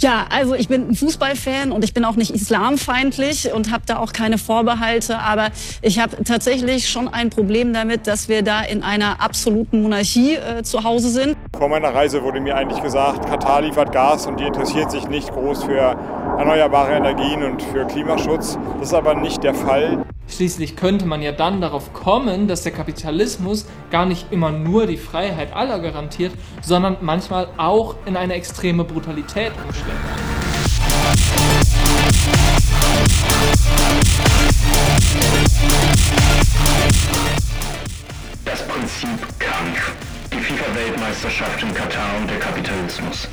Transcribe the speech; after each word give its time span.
Ja, 0.00 0.24
also 0.30 0.54
ich 0.54 0.68
bin 0.68 0.88
ein 0.88 0.94
Fußballfan 0.94 1.72
und 1.72 1.84
ich 1.84 1.92
bin 1.92 2.06
auch 2.06 2.16
nicht 2.16 2.30
islamfeindlich 2.30 3.52
und 3.52 3.70
habe 3.70 3.82
da 3.84 3.98
auch 3.98 4.14
keine 4.14 4.38
Vorbehalte. 4.38 5.18
Aber 5.18 5.48
ich 5.82 5.98
habe 5.98 6.24
tatsächlich 6.24 6.88
schon 6.88 7.06
ein 7.06 7.28
Problem 7.28 7.74
damit, 7.74 8.06
dass 8.06 8.26
wir 8.26 8.42
da 8.42 8.62
in 8.62 8.82
einer 8.82 9.20
absoluten 9.20 9.82
Monarchie 9.82 10.36
äh, 10.36 10.62
zu 10.62 10.84
Hause 10.84 11.10
sind. 11.10 11.36
Vor 11.54 11.68
meiner 11.68 11.94
Reise 11.94 12.22
wurde 12.22 12.40
mir 12.40 12.56
eigentlich 12.56 12.82
gesagt, 12.82 13.28
Katar 13.28 13.60
liefert 13.60 13.92
Gas 13.92 14.26
und 14.26 14.40
die 14.40 14.44
interessiert 14.44 14.90
sich 14.90 15.06
nicht 15.06 15.30
groß 15.32 15.64
für 15.64 15.94
erneuerbare 16.38 16.92
Energien 16.92 17.42
und 17.42 17.62
für 17.62 17.84
Klimaschutz. 17.84 18.58
Das 18.78 18.88
ist 18.88 18.94
aber 18.94 19.14
nicht 19.14 19.42
der 19.42 19.54
Fall. 19.54 20.02
Schließlich 20.30 20.76
könnte 20.76 21.06
man 21.06 21.22
ja 21.22 21.32
dann 21.32 21.60
darauf 21.60 21.92
kommen, 21.92 22.46
dass 22.46 22.62
der 22.62 22.72
Kapitalismus 22.72 23.66
gar 23.90 24.06
nicht 24.06 24.32
immer 24.32 24.50
nur 24.50 24.86
die 24.86 24.96
Freiheit 24.96 25.52
aller 25.54 25.80
garantiert, 25.80 26.32
sondern 26.62 26.96
manchmal 27.00 27.48
auch 27.56 27.96
in 28.06 28.16
eine 28.16 28.34
extreme 28.34 28.84
Brutalität 28.84 29.52
umschlägt. 29.66 29.98
Das 38.44 38.66
Prinzip 38.66 39.38
Kampf. 39.38 39.92
Die 40.32 40.38
FIFA-Weltmeisterschaft 40.38 41.62
in 41.62 41.74
Katar 41.74 42.20
und 42.20 42.30
der 42.30 42.38
Kapitalismus. 42.38 43.28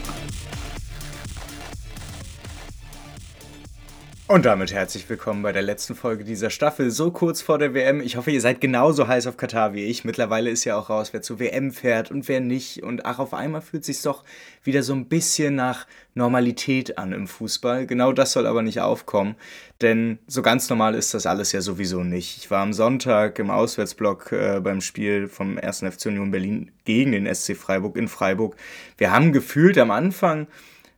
Und 4.29 4.45
damit 4.45 4.73
herzlich 4.73 5.09
willkommen 5.09 5.41
bei 5.41 5.53
der 5.53 5.61
letzten 5.61 5.95
Folge 5.95 6.25
dieser 6.25 6.49
Staffel, 6.49 6.91
so 6.91 7.11
kurz 7.11 7.41
vor 7.41 7.57
der 7.57 7.73
WM. 7.73 8.01
Ich 8.01 8.17
hoffe, 8.17 8.29
ihr 8.29 8.41
seid 8.41 8.59
genauso 8.59 9.07
heiß 9.07 9.25
auf 9.25 9.37
Katar 9.37 9.73
wie 9.73 9.85
ich. 9.85 10.03
Mittlerweile 10.03 10.49
ist 10.49 10.65
ja 10.65 10.77
auch 10.77 10.89
raus, 10.89 11.13
wer 11.13 11.21
zur 11.21 11.39
WM 11.39 11.71
fährt 11.71 12.11
und 12.11 12.27
wer 12.27 12.41
nicht. 12.41 12.83
Und 12.83 13.05
ach, 13.05 13.19
auf 13.19 13.33
einmal 13.33 13.61
fühlt 13.61 13.85
sich 13.85 14.01
doch 14.01 14.25
wieder 14.65 14.83
so 14.83 14.91
ein 14.91 15.05
bisschen 15.05 15.55
nach 15.55 15.87
Normalität 16.13 16.97
an 16.97 17.13
im 17.13 17.25
Fußball. 17.25 17.87
Genau 17.87 18.11
das 18.11 18.33
soll 18.33 18.47
aber 18.47 18.63
nicht 18.63 18.81
aufkommen, 18.81 19.35
denn 19.81 20.19
so 20.27 20.41
ganz 20.41 20.69
normal 20.69 20.93
ist 20.95 21.13
das 21.13 21.25
alles 21.25 21.53
ja 21.53 21.61
sowieso 21.61 22.03
nicht. 22.03 22.35
Ich 22.35 22.51
war 22.51 22.63
am 22.63 22.73
Sonntag 22.73 23.39
im 23.39 23.49
Auswärtsblock 23.49 24.33
äh, 24.33 24.59
beim 24.61 24.81
Spiel 24.81 25.29
vom 25.29 25.57
1. 25.57 25.85
FC 25.89 26.07
Union 26.07 26.31
Berlin 26.31 26.73
gegen 26.83 27.13
den 27.13 27.33
SC 27.33 27.55
Freiburg 27.55 27.95
in 27.95 28.09
Freiburg. 28.09 28.57
Wir 28.97 29.09
haben 29.13 29.31
gefühlt 29.31 29.77
am 29.77 29.89
Anfang 29.89 30.47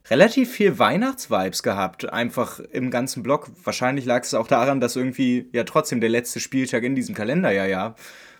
relativ 0.08 0.50
viel 0.50 0.78
Weihnachtsvibes 0.78 1.62
gehabt, 1.62 2.12
einfach 2.12 2.60
im 2.60 2.90
ganzen 2.90 3.22
Block. 3.22 3.50
Wahrscheinlich 3.64 4.04
lag 4.04 4.22
es 4.22 4.34
auch 4.34 4.46
daran, 4.48 4.80
dass 4.80 4.96
irgendwie 4.96 5.48
ja 5.52 5.64
trotzdem 5.64 6.00
der 6.00 6.10
letzte 6.10 6.40
Spieltag 6.40 6.82
in 6.84 6.94
diesem 6.94 7.14
Kalenderjahr 7.14 7.66
ja 7.66 7.94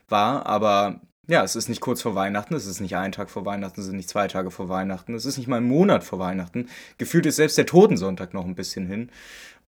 war, 0.09 0.47
aber 0.47 1.01
ja, 1.31 1.45
es 1.45 1.55
ist 1.55 1.69
nicht 1.69 1.81
kurz 1.81 2.03
vor 2.03 2.17
Weihnachten, 2.17 2.55
es 2.55 2.67
ist 2.67 2.81
nicht 2.81 2.97
ein 2.97 3.13
Tag 3.13 3.31
vor 3.31 3.47
Weihnachten, 3.47 3.81
es 3.81 3.87
sind 3.87 3.97
nicht 3.97 4.09
zwei 4.09 4.27
Tage 4.27 4.51
vor 4.51 4.69
Weihnachten, 4.69 5.15
es 5.15 5.27
ist 5.27 5.39
nicht 5.39 5.47
mal 5.47 5.59
ein 5.59 5.65
Monat 5.65 6.03
vor 6.03 6.19
Weihnachten. 6.19 6.69
Gefühlt 6.99 7.25
ist 7.25 7.37
selbst 7.37 7.57
der 7.57 7.67
Totensonntag 7.67 8.35
noch 8.35 8.45
ein 8.45 8.57
bisschen 8.57 8.87
hin. 8.87 9.11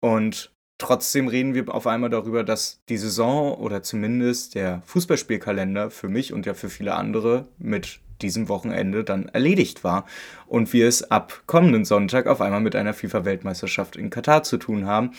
Und 0.01 0.51
trotzdem 0.79 1.29
reden 1.29 1.55
wir 1.55 1.73
auf 1.73 1.87
einmal 1.87 2.11
darüber, 2.11 2.43
dass 2.43 2.81
die 2.89 2.97
Saison 2.97 3.55
oder 3.55 3.85
zumindest 3.85 4.57
der 4.57 4.83
Fußballspielkalender 4.87 5.91
für 5.91 6.09
mich 6.09 6.33
und 6.33 6.47
ja 6.47 6.55
für 6.55 6.69
viele 6.69 6.97
andere 6.97 7.47
mit 7.59 8.01
diesem 8.23 8.49
Wochenende 8.49 9.05
dann 9.05 9.29
erledigt 9.29 9.85
war 9.85 10.07
und 10.47 10.73
wir 10.73 10.89
es 10.89 11.11
ab 11.11 11.43
kommenden 11.47 11.85
Sonntag 11.85 12.27
auf 12.27 12.41
einmal 12.41 12.61
mit 12.61 12.77
einer 12.77 12.95
FIFA-Weltmeisterschaft 12.95 13.97
in 13.97 14.11
Katar 14.11 14.43
zu 14.43 14.57
tun 14.57 14.87
haben, 14.87 15.13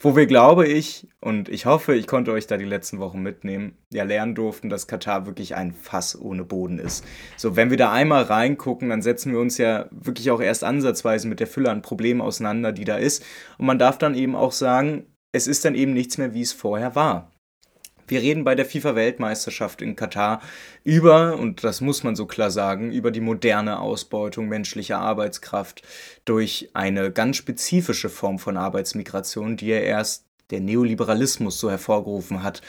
wo 0.00 0.16
wir, 0.16 0.26
glaube 0.26 0.66
ich, 0.66 1.08
und 1.20 1.48
ich 1.48 1.66
hoffe, 1.66 1.94
ich 1.94 2.06
konnte 2.06 2.32
euch 2.32 2.46
da 2.46 2.56
die 2.56 2.64
letzten 2.64 2.98
Wochen 2.98 3.22
mitnehmen, 3.22 3.78
ja 3.90 4.04
lernen 4.04 4.34
durften, 4.34 4.68
dass 4.68 4.86
Katar 4.86 5.26
wirklich 5.26 5.54
ein 5.54 5.72
Fass 5.72 6.20
ohne 6.20 6.44
Boden 6.44 6.78
ist. 6.78 7.04
So, 7.36 7.56
wenn 7.56 7.70
wir 7.70 7.76
da 7.76 7.92
einmal 7.92 8.24
reingucken, 8.24 8.90
dann 8.90 9.02
setzen 9.02 9.32
wir 9.32 9.40
uns 9.40 9.56
ja 9.56 9.86
wirklich 9.90 10.30
auch 10.30 10.42
erst 10.42 10.64
ansatzweise 10.64 11.28
mit 11.28 11.40
der 11.40 11.46
Fülle 11.46 11.70
an 11.70 11.82
Problemen 11.82 12.20
auseinander, 12.20 12.72
die 12.72 12.84
da 12.84 12.96
ist. 12.96 13.24
Und 13.56 13.66
man 13.66 13.78
darf 13.78 13.96
dann 13.96 14.14
eben 14.14 14.36
auch 14.36 14.52
sagen, 14.52 15.06
es 15.32 15.46
ist 15.46 15.64
dann 15.64 15.74
eben 15.74 15.94
nichts 15.94 16.18
mehr, 16.18 16.34
wie 16.34 16.42
es 16.42 16.52
vorher 16.52 16.94
war. 16.94 17.30
Wir 18.06 18.20
reden 18.20 18.44
bei 18.44 18.54
der 18.54 18.66
FIFA-Weltmeisterschaft 18.66 19.82
in 19.82 19.96
Katar 19.96 20.40
über, 20.82 21.36
und 21.38 21.64
das 21.64 21.80
muss 21.80 22.02
man 22.04 22.16
so 22.16 22.26
klar 22.26 22.50
sagen, 22.50 22.92
über 22.92 23.10
die 23.10 23.20
moderne 23.20 23.80
Ausbeutung 23.80 24.48
menschlicher 24.48 24.98
Arbeitskraft 24.98 25.82
durch 26.24 26.70
eine 26.74 27.10
ganz 27.10 27.36
spezifische 27.36 28.08
Form 28.08 28.38
von 28.38 28.56
Arbeitsmigration, 28.56 29.56
die 29.56 29.68
ja 29.68 29.78
erst 29.78 30.26
der 30.50 30.60
Neoliberalismus 30.60 31.58
so 31.58 31.70
hervorgerufen 31.70 32.42
hat. 32.42 32.60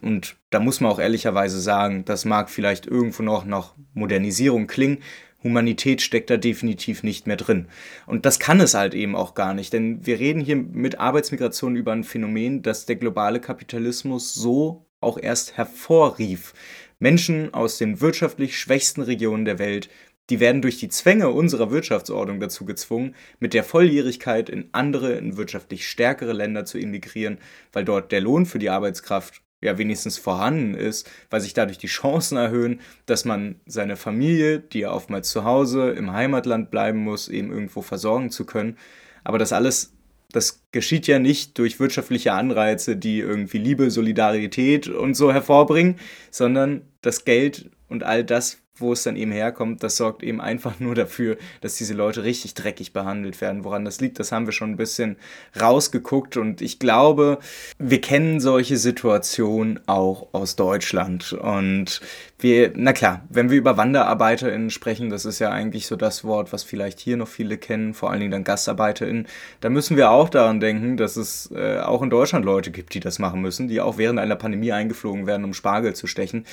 Und 0.00 0.36
da 0.50 0.60
muss 0.60 0.80
man 0.80 0.92
auch 0.92 0.98
ehrlicherweise 0.98 1.60
sagen, 1.60 2.04
das 2.04 2.24
mag 2.24 2.50
vielleicht 2.50 2.86
irgendwo 2.86 3.22
noch 3.22 3.44
nach 3.44 3.74
Modernisierung 3.94 4.66
klingen, 4.66 4.98
Humanität 5.44 6.00
steckt 6.00 6.30
da 6.30 6.38
definitiv 6.38 7.02
nicht 7.02 7.26
mehr 7.26 7.36
drin. 7.36 7.68
Und 8.06 8.24
das 8.24 8.38
kann 8.38 8.60
es 8.60 8.72
halt 8.74 8.94
eben 8.94 9.14
auch 9.14 9.34
gar 9.34 9.52
nicht, 9.52 9.74
denn 9.74 10.04
wir 10.04 10.18
reden 10.18 10.40
hier 10.40 10.56
mit 10.56 10.98
Arbeitsmigration 10.98 11.76
über 11.76 11.92
ein 11.92 12.02
Phänomen, 12.02 12.62
das 12.62 12.86
der 12.86 12.96
globale 12.96 13.40
Kapitalismus 13.40 14.34
so 14.34 14.86
auch 15.04 15.18
erst 15.18 15.56
hervorrief. 15.56 16.54
Menschen 16.98 17.52
aus 17.54 17.78
den 17.78 18.00
wirtschaftlich 18.00 18.58
schwächsten 18.58 19.02
Regionen 19.02 19.44
der 19.44 19.58
Welt, 19.58 19.88
die 20.30 20.40
werden 20.40 20.62
durch 20.62 20.78
die 20.78 20.88
Zwänge 20.88 21.28
unserer 21.28 21.70
Wirtschaftsordnung 21.70 22.40
dazu 22.40 22.64
gezwungen, 22.64 23.14
mit 23.40 23.52
der 23.52 23.62
Volljährigkeit 23.62 24.48
in 24.48 24.68
andere, 24.72 25.12
in 25.12 25.36
wirtschaftlich 25.36 25.86
stärkere 25.86 26.32
Länder 26.32 26.64
zu 26.64 26.78
emigrieren, 26.78 27.38
weil 27.72 27.84
dort 27.84 28.10
der 28.10 28.22
Lohn 28.22 28.46
für 28.46 28.58
die 28.58 28.70
Arbeitskraft 28.70 29.42
ja 29.60 29.78
wenigstens 29.78 30.18
vorhanden 30.18 30.74
ist, 30.74 31.10
weil 31.30 31.40
sich 31.40 31.54
dadurch 31.54 31.78
die 31.78 31.86
Chancen 31.86 32.36
erhöhen, 32.36 32.80
dass 33.06 33.24
man 33.24 33.60
seine 33.66 33.96
Familie, 33.96 34.60
die 34.60 34.80
ja 34.80 34.92
oftmals 34.92 35.30
zu 35.30 35.44
Hause 35.44 35.90
im 35.90 36.12
Heimatland 36.12 36.70
bleiben 36.70 36.98
muss, 36.98 37.28
eben 37.28 37.50
irgendwo 37.50 37.82
versorgen 37.82 38.30
zu 38.30 38.44
können. 38.44 38.76
Aber 39.24 39.38
das 39.38 39.52
alles 39.52 39.93
das 40.34 40.64
geschieht 40.72 41.06
ja 41.06 41.20
nicht 41.20 41.58
durch 41.58 41.78
wirtschaftliche 41.78 42.32
Anreize, 42.32 42.96
die 42.96 43.20
irgendwie 43.20 43.58
Liebe, 43.58 43.90
Solidarität 43.90 44.88
und 44.88 45.14
so 45.14 45.32
hervorbringen, 45.32 45.96
sondern 46.32 46.82
das 47.02 47.24
Geld 47.24 47.70
und 47.88 48.02
all 48.02 48.24
das, 48.24 48.58
wo 48.76 48.92
es 48.92 49.04
dann 49.04 49.16
eben 49.16 49.30
herkommt, 49.30 49.82
das 49.82 49.96
sorgt 49.96 50.22
eben 50.22 50.40
einfach 50.40 50.80
nur 50.80 50.94
dafür, 50.94 51.36
dass 51.60 51.76
diese 51.76 51.94
Leute 51.94 52.24
richtig 52.24 52.54
dreckig 52.54 52.92
behandelt 52.92 53.40
werden. 53.40 53.64
Woran 53.64 53.84
das 53.84 54.00
liegt, 54.00 54.18
das 54.18 54.32
haben 54.32 54.46
wir 54.46 54.52
schon 54.52 54.70
ein 54.70 54.76
bisschen 54.76 55.16
rausgeguckt 55.60 56.36
und 56.36 56.60
ich 56.60 56.78
glaube, 56.78 57.38
wir 57.78 58.00
kennen 58.00 58.40
solche 58.40 58.76
Situationen 58.76 59.80
auch 59.86 60.28
aus 60.32 60.56
Deutschland 60.56 61.32
und 61.32 62.00
wir, 62.38 62.72
na 62.74 62.92
klar, 62.92 63.22
wenn 63.30 63.48
wir 63.48 63.56
über 63.56 63.76
WanderarbeiterInnen 63.76 64.70
sprechen, 64.70 65.08
das 65.08 65.24
ist 65.24 65.38
ja 65.38 65.50
eigentlich 65.50 65.86
so 65.86 65.94
das 65.94 66.24
Wort, 66.24 66.52
was 66.52 66.64
vielleicht 66.64 66.98
hier 66.98 67.16
noch 67.16 67.28
viele 67.28 67.58
kennen, 67.58 67.94
vor 67.94 68.10
allen 68.10 68.20
Dingen 68.20 68.32
dann 68.32 68.44
GastarbeiterInnen, 68.44 69.26
da 69.60 69.70
müssen 69.70 69.96
wir 69.96 70.10
auch 70.10 70.28
daran 70.28 70.58
denken, 70.58 70.96
dass 70.96 71.16
es 71.16 71.50
äh, 71.54 71.78
auch 71.78 72.02
in 72.02 72.10
Deutschland 72.10 72.44
Leute 72.44 72.72
gibt, 72.72 72.94
die 72.94 73.00
das 73.00 73.18
machen 73.18 73.40
müssen, 73.40 73.68
die 73.68 73.80
auch 73.80 73.98
während 73.98 74.18
einer 74.18 74.36
Pandemie 74.36 74.72
eingeflogen 74.72 75.26
werden, 75.26 75.44
um 75.44 75.54
Spargel 75.54 75.94
zu 75.94 76.06
stechen. 76.06 76.44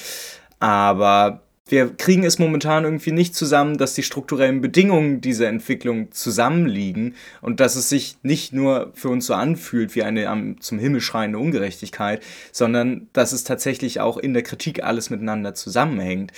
Aber 0.59 1.41
wir 1.71 1.95
kriegen 1.95 2.23
es 2.23 2.37
momentan 2.37 2.83
irgendwie 2.83 3.13
nicht 3.13 3.33
zusammen, 3.33 3.77
dass 3.77 3.93
die 3.93 4.03
strukturellen 4.03 4.61
Bedingungen 4.61 5.21
dieser 5.21 5.47
Entwicklung 5.47 6.11
zusammenliegen 6.11 7.15
und 7.41 7.59
dass 7.59 7.75
es 7.75 7.87
sich 7.87 8.17
nicht 8.23 8.51
nur 8.51 8.91
für 8.93 9.09
uns 9.09 9.25
so 9.25 9.33
anfühlt 9.33 9.95
wie 9.95 10.03
eine 10.03 10.55
zum 10.59 10.79
Himmel 10.79 10.99
schreiende 11.01 11.39
Ungerechtigkeit, 11.39 12.21
sondern 12.51 13.07
dass 13.13 13.31
es 13.31 13.45
tatsächlich 13.45 14.01
auch 14.01 14.17
in 14.17 14.33
der 14.33 14.43
Kritik 14.43 14.83
alles 14.83 15.09
miteinander 15.09 15.53
zusammenhängt. 15.53 16.33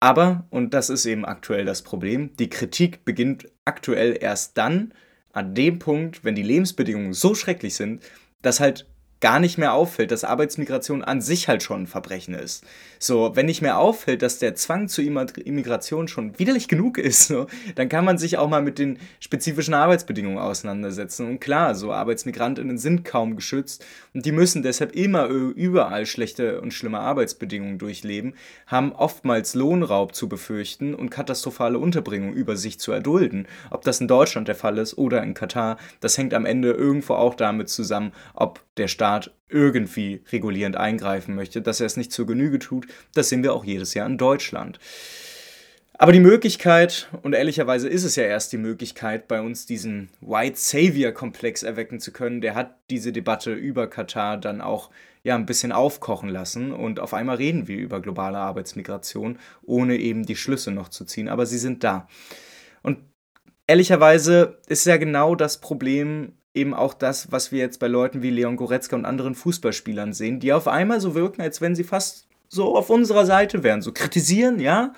Aber, 0.00 0.46
und 0.50 0.74
das 0.74 0.90
ist 0.90 1.06
eben 1.06 1.24
aktuell 1.24 1.64
das 1.64 1.82
Problem, 1.82 2.36
die 2.36 2.50
Kritik 2.50 3.04
beginnt 3.04 3.48
aktuell 3.64 4.16
erst 4.20 4.56
dann, 4.58 4.92
an 5.32 5.54
dem 5.54 5.78
Punkt, 5.78 6.24
wenn 6.24 6.34
die 6.34 6.42
Lebensbedingungen 6.42 7.12
so 7.12 7.34
schrecklich 7.34 7.74
sind, 7.74 8.02
dass 8.42 8.60
halt 8.60 8.86
gar 9.20 9.40
nicht 9.40 9.58
mehr 9.58 9.72
auffällt, 9.72 10.10
dass 10.10 10.24
Arbeitsmigration 10.24 11.02
an 11.02 11.20
sich 11.20 11.48
halt 11.48 11.62
schon 11.62 11.82
ein 11.82 11.86
Verbrechen 11.86 12.34
ist. 12.34 12.64
So, 13.00 13.34
wenn 13.34 13.46
nicht 13.46 13.62
mehr 13.62 13.78
auffällt, 13.78 14.22
dass 14.22 14.38
der 14.38 14.54
Zwang 14.54 14.88
zur 14.88 15.04
Immigration 15.04 16.08
schon 16.08 16.38
widerlich 16.38 16.68
genug 16.68 16.98
ist, 16.98 17.26
so, 17.28 17.46
dann 17.74 17.88
kann 17.88 18.04
man 18.04 18.18
sich 18.18 18.38
auch 18.38 18.48
mal 18.48 18.62
mit 18.62 18.78
den 18.78 18.98
spezifischen 19.20 19.74
Arbeitsbedingungen 19.74 20.38
auseinandersetzen. 20.38 21.26
Und 21.26 21.40
klar, 21.40 21.74
so 21.74 21.92
Arbeitsmigrantinnen 21.92 22.78
sind 22.78 23.04
kaum 23.04 23.36
geschützt 23.36 23.84
und 24.14 24.24
die 24.24 24.32
müssen 24.32 24.62
deshalb 24.62 24.94
immer 24.94 25.26
überall 25.26 26.06
schlechte 26.06 26.60
und 26.60 26.72
schlimme 26.72 27.00
Arbeitsbedingungen 27.00 27.78
durchleben, 27.78 28.34
haben 28.66 28.92
oftmals 28.92 29.54
Lohnraub 29.54 30.14
zu 30.14 30.28
befürchten 30.28 30.94
und 30.94 31.10
katastrophale 31.10 31.78
Unterbringung 31.78 32.32
über 32.32 32.56
sich 32.56 32.78
zu 32.78 32.92
erdulden. 32.92 33.46
Ob 33.70 33.82
das 33.82 34.00
in 34.00 34.08
Deutschland 34.08 34.48
der 34.48 34.54
Fall 34.54 34.78
ist 34.78 34.96
oder 34.96 35.22
in 35.22 35.34
Katar, 35.34 35.76
das 36.00 36.18
hängt 36.18 36.34
am 36.34 36.46
Ende 36.46 36.72
irgendwo 36.72 37.14
auch 37.14 37.34
damit 37.34 37.68
zusammen, 37.68 38.12
ob 38.34 38.60
der 38.76 38.88
Staat 38.88 39.07
irgendwie 39.48 40.22
regulierend 40.30 40.76
eingreifen 40.76 41.34
möchte, 41.34 41.62
dass 41.62 41.80
er 41.80 41.86
es 41.86 41.96
nicht 41.96 42.12
zur 42.12 42.26
Genüge 42.26 42.58
tut, 42.58 42.86
das 43.14 43.28
sehen 43.28 43.42
wir 43.42 43.54
auch 43.54 43.64
jedes 43.64 43.94
Jahr 43.94 44.06
in 44.06 44.18
Deutschland. 44.18 44.78
Aber 46.00 46.12
die 46.12 46.20
Möglichkeit, 46.20 47.08
und 47.22 47.34
ehrlicherweise 47.34 47.88
ist 47.88 48.04
es 48.04 48.14
ja 48.14 48.22
erst 48.22 48.52
die 48.52 48.58
Möglichkeit, 48.58 49.26
bei 49.26 49.40
uns 49.40 49.66
diesen 49.66 50.10
White 50.20 50.56
Savior-Komplex 50.56 51.64
erwecken 51.64 51.98
zu 51.98 52.12
können, 52.12 52.40
der 52.40 52.54
hat 52.54 52.76
diese 52.88 53.12
Debatte 53.12 53.52
über 53.52 53.88
Katar 53.88 54.36
dann 54.36 54.60
auch 54.60 54.90
ja 55.24 55.34
ein 55.34 55.46
bisschen 55.46 55.72
aufkochen 55.72 56.28
lassen 56.28 56.70
und 56.70 57.00
auf 57.00 57.14
einmal 57.14 57.36
reden 57.36 57.66
wir 57.66 57.78
über 57.78 58.00
globale 58.00 58.38
Arbeitsmigration, 58.38 59.40
ohne 59.62 59.96
eben 59.96 60.24
die 60.24 60.36
Schlüsse 60.36 60.70
noch 60.70 60.88
zu 60.88 61.04
ziehen, 61.04 61.28
aber 61.28 61.46
sie 61.46 61.58
sind 61.58 61.82
da. 61.82 62.06
Und 62.82 62.98
ehrlicherweise 63.66 64.58
ist 64.68 64.86
ja 64.86 64.98
genau 64.98 65.34
das 65.34 65.60
Problem 65.60 66.37
eben 66.54 66.74
auch 66.74 66.94
das, 66.94 67.30
was 67.30 67.52
wir 67.52 67.58
jetzt 67.58 67.80
bei 67.80 67.88
Leuten 67.88 68.22
wie 68.22 68.30
Leon 68.30 68.56
Goretzka 68.56 68.96
und 68.96 69.04
anderen 69.04 69.34
Fußballspielern 69.34 70.12
sehen, 70.12 70.40
die 70.40 70.52
auf 70.52 70.68
einmal 70.68 71.00
so 71.00 71.14
wirken, 71.14 71.42
als 71.42 71.60
wenn 71.60 71.76
sie 71.76 71.84
fast 71.84 72.26
so 72.48 72.76
auf 72.76 72.90
unserer 72.90 73.26
Seite 73.26 73.62
wären. 73.62 73.82
So 73.82 73.92
kritisieren, 73.92 74.58
ja, 74.58 74.94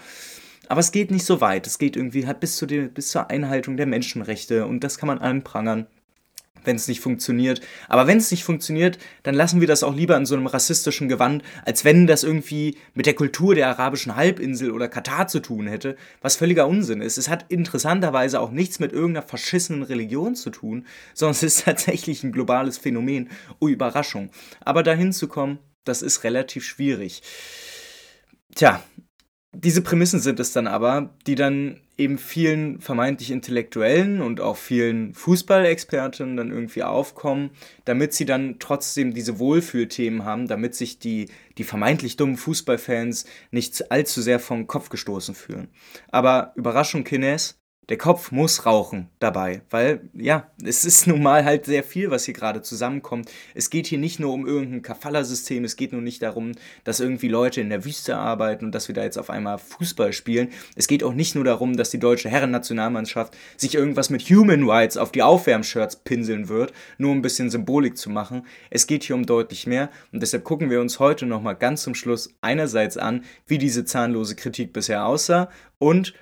aber 0.68 0.80
es 0.80 0.92
geht 0.92 1.10
nicht 1.10 1.24
so 1.24 1.40
weit. 1.40 1.66
Es 1.66 1.78
geht 1.78 1.96
irgendwie 1.96 2.26
halt 2.26 2.40
bis, 2.40 2.56
zu 2.56 2.66
der, 2.66 2.82
bis 2.82 3.08
zur 3.08 3.28
Einhaltung 3.28 3.76
der 3.76 3.86
Menschenrechte 3.86 4.66
und 4.66 4.84
das 4.84 4.98
kann 4.98 5.08
man 5.08 5.18
anprangern 5.18 5.86
wenn 6.64 6.76
es 6.76 6.88
nicht 6.88 7.00
funktioniert. 7.00 7.60
Aber 7.88 8.06
wenn 8.06 8.18
es 8.18 8.30
nicht 8.30 8.44
funktioniert, 8.44 8.98
dann 9.22 9.34
lassen 9.34 9.60
wir 9.60 9.68
das 9.68 9.82
auch 9.82 9.94
lieber 9.94 10.16
in 10.16 10.26
so 10.26 10.34
einem 10.34 10.46
rassistischen 10.46 11.08
Gewand, 11.08 11.42
als 11.64 11.84
wenn 11.84 12.06
das 12.06 12.24
irgendwie 12.24 12.76
mit 12.94 13.06
der 13.06 13.14
Kultur 13.14 13.54
der 13.54 13.68
arabischen 13.68 14.16
Halbinsel 14.16 14.70
oder 14.70 14.88
Katar 14.88 15.28
zu 15.28 15.40
tun 15.40 15.66
hätte, 15.66 15.96
was 16.20 16.36
völliger 16.36 16.66
Unsinn 16.66 17.00
ist. 17.00 17.18
Es 17.18 17.28
hat 17.28 17.46
interessanterweise 17.48 18.40
auch 18.40 18.50
nichts 18.50 18.78
mit 18.78 18.92
irgendeiner 18.92 19.26
verschissenen 19.26 19.82
Religion 19.82 20.34
zu 20.34 20.50
tun, 20.50 20.86
sondern 21.14 21.32
es 21.32 21.42
ist 21.42 21.60
tatsächlich 21.64 22.24
ein 22.24 22.32
globales 22.32 22.78
Phänomen. 22.78 23.30
Oh, 23.58 23.68
Überraschung. 23.68 24.30
Aber 24.60 24.82
dahin 24.82 25.12
zu 25.12 25.28
kommen, 25.28 25.58
das 25.84 26.02
ist 26.02 26.24
relativ 26.24 26.64
schwierig. 26.64 27.22
Tja, 28.54 28.82
diese 29.52 29.82
Prämissen 29.82 30.20
sind 30.20 30.38
es 30.38 30.52
dann 30.52 30.68
aber, 30.68 31.10
die 31.26 31.34
dann 31.34 31.80
eben 31.96 32.18
vielen 32.18 32.80
vermeintlich 32.80 33.30
Intellektuellen 33.30 34.22
und 34.22 34.40
auch 34.40 34.56
vielen 34.56 35.12
Fußballexperten 35.12 36.36
dann 36.36 36.50
irgendwie 36.50 36.84
aufkommen, 36.84 37.50
damit 37.84 38.14
sie 38.14 38.24
dann 38.24 38.56
trotzdem 38.58 39.12
diese 39.12 39.38
Wohlfühlthemen 39.38 40.24
haben, 40.24 40.46
damit 40.46 40.76
sich 40.76 40.98
die, 40.98 41.28
die 41.58 41.64
vermeintlich 41.64 42.16
dummen 42.16 42.36
Fußballfans 42.36 43.26
nicht 43.50 43.90
allzu 43.90 44.22
sehr 44.22 44.38
vom 44.38 44.66
Kopf 44.66 44.88
gestoßen 44.88 45.34
fühlen. 45.34 45.68
Aber 46.10 46.52
Überraschung, 46.54 47.02
Kines, 47.02 47.59
der 47.90 47.98
Kopf 47.98 48.30
muss 48.30 48.66
rauchen 48.66 49.08
dabei, 49.18 49.62
weil 49.68 50.08
ja, 50.14 50.48
es 50.64 50.84
ist 50.84 51.06
nun 51.08 51.22
mal 51.22 51.44
halt 51.44 51.66
sehr 51.66 51.82
viel, 51.82 52.10
was 52.10 52.24
hier 52.24 52.34
gerade 52.34 52.62
zusammenkommt. 52.62 53.30
Es 53.52 53.68
geht 53.68 53.88
hier 53.88 53.98
nicht 53.98 54.20
nur 54.20 54.32
um 54.32 54.46
irgendein 54.46 54.82
Kafala-System, 54.82 55.64
es 55.64 55.74
geht 55.74 55.92
nur 55.92 56.00
nicht 56.00 56.22
darum, 56.22 56.52
dass 56.84 57.00
irgendwie 57.00 57.26
Leute 57.26 57.60
in 57.60 57.68
der 57.68 57.84
Wüste 57.84 58.16
arbeiten 58.16 58.66
und 58.66 58.74
dass 58.74 58.86
wir 58.86 58.94
da 58.94 59.02
jetzt 59.02 59.18
auf 59.18 59.28
einmal 59.28 59.58
Fußball 59.58 60.12
spielen. 60.12 60.50
Es 60.76 60.86
geht 60.86 61.02
auch 61.02 61.12
nicht 61.12 61.34
nur 61.34 61.42
darum, 61.42 61.76
dass 61.76 61.90
die 61.90 61.98
deutsche 61.98 62.30
Herrennationalmannschaft 62.30 63.36
sich 63.56 63.74
irgendwas 63.74 64.08
mit 64.08 64.22
Human 64.22 64.68
Rights 64.70 64.96
auf 64.96 65.10
die 65.10 65.22
Aufwärmshirts 65.22 65.96
pinseln 65.96 66.48
wird, 66.48 66.72
nur 66.96 67.10
um 67.10 67.18
ein 67.18 67.22
bisschen 67.22 67.50
Symbolik 67.50 67.98
zu 67.98 68.08
machen. 68.08 68.46
Es 68.70 68.86
geht 68.86 69.02
hier 69.02 69.16
um 69.16 69.26
deutlich 69.26 69.66
mehr 69.66 69.90
und 70.12 70.22
deshalb 70.22 70.44
gucken 70.44 70.70
wir 70.70 70.80
uns 70.80 71.00
heute 71.00 71.26
nochmal 71.26 71.56
ganz 71.56 71.82
zum 71.82 71.96
Schluss 71.96 72.32
einerseits 72.40 72.96
an, 72.96 73.24
wie 73.48 73.58
diese 73.58 73.84
zahnlose 73.84 74.36
Kritik 74.36 74.72
bisher 74.72 75.06
aussah 75.06 75.50
und 75.78 76.14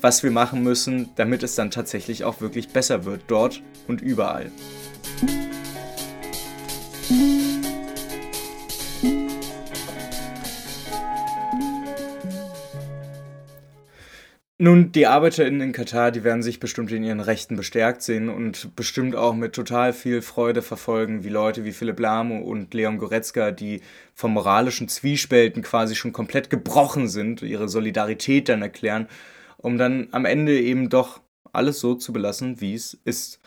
was 0.00 0.22
wir 0.22 0.30
machen 0.30 0.62
müssen, 0.62 1.10
damit 1.16 1.42
es 1.42 1.54
dann 1.54 1.70
tatsächlich 1.70 2.24
auch 2.24 2.40
wirklich 2.40 2.68
besser 2.68 3.04
wird, 3.04 3.22
dort 3.28 3.62
und 3.88 4.00
überall. 4.00 4.50
Nun, 14.56 14.92
die 14.92 15.06
ArbeiterInnen 15.06 15.60
in 15.60 15.72
Katar, 15.72 16.10
die 16.10 16.24
werden 16.24 16.42
sich 16.42 16.58
bestimmt 16.58 16.90
in 16.92 17.02
ihren 17.02 17.20
Rechten 17.20 17.56
bestärkt 17.56 18.02
sehen 18.02 18.30
und 18.30 18.74
bestimmt 18.76 19.14
auch 19.14 19.34
mit 19.34 19.52
total 19.52 19.92
viel 19.92 20.22
Freude 20.22 20.62
verfolgen, 20.62 21.22
wie 21.22 21.28
Leute 21.28 21.64
wie 21.64 21.72
Philipp 21.72 22.00
Lahmo 22.00 22.38
und 22.38 22.72
Leon 22.72 22.96
Goretzka, 22.96 23.50
die 23.50 23.82
vom 24.14 24.32
moralischen 24.32 24.88
Zwiespälten 24.88 25.62
quasi 25.62 25.96
schon 25.96 26.12
komplett 26.12 26.50
gebrochen 26.50 27.08
sind, 27.08 27.42
ihre 27.42 27.68
Solidarität 27.68 28.48
dann 28.48 28.62
erklären 28.62 29.08
um 29.64 29.78
dann 29.78 30.08
am 30.10 30.26
Ende 30.26 30.60
eben 30.60 30.90
doch 30.90 31.22
alles 31.52 31.80
so 31.80 31.94
zu 31.94 32.12
belassen, 32.12 32.60
wie 32.60 32.74
es 32.74 32.98
ist. 33.04 33.40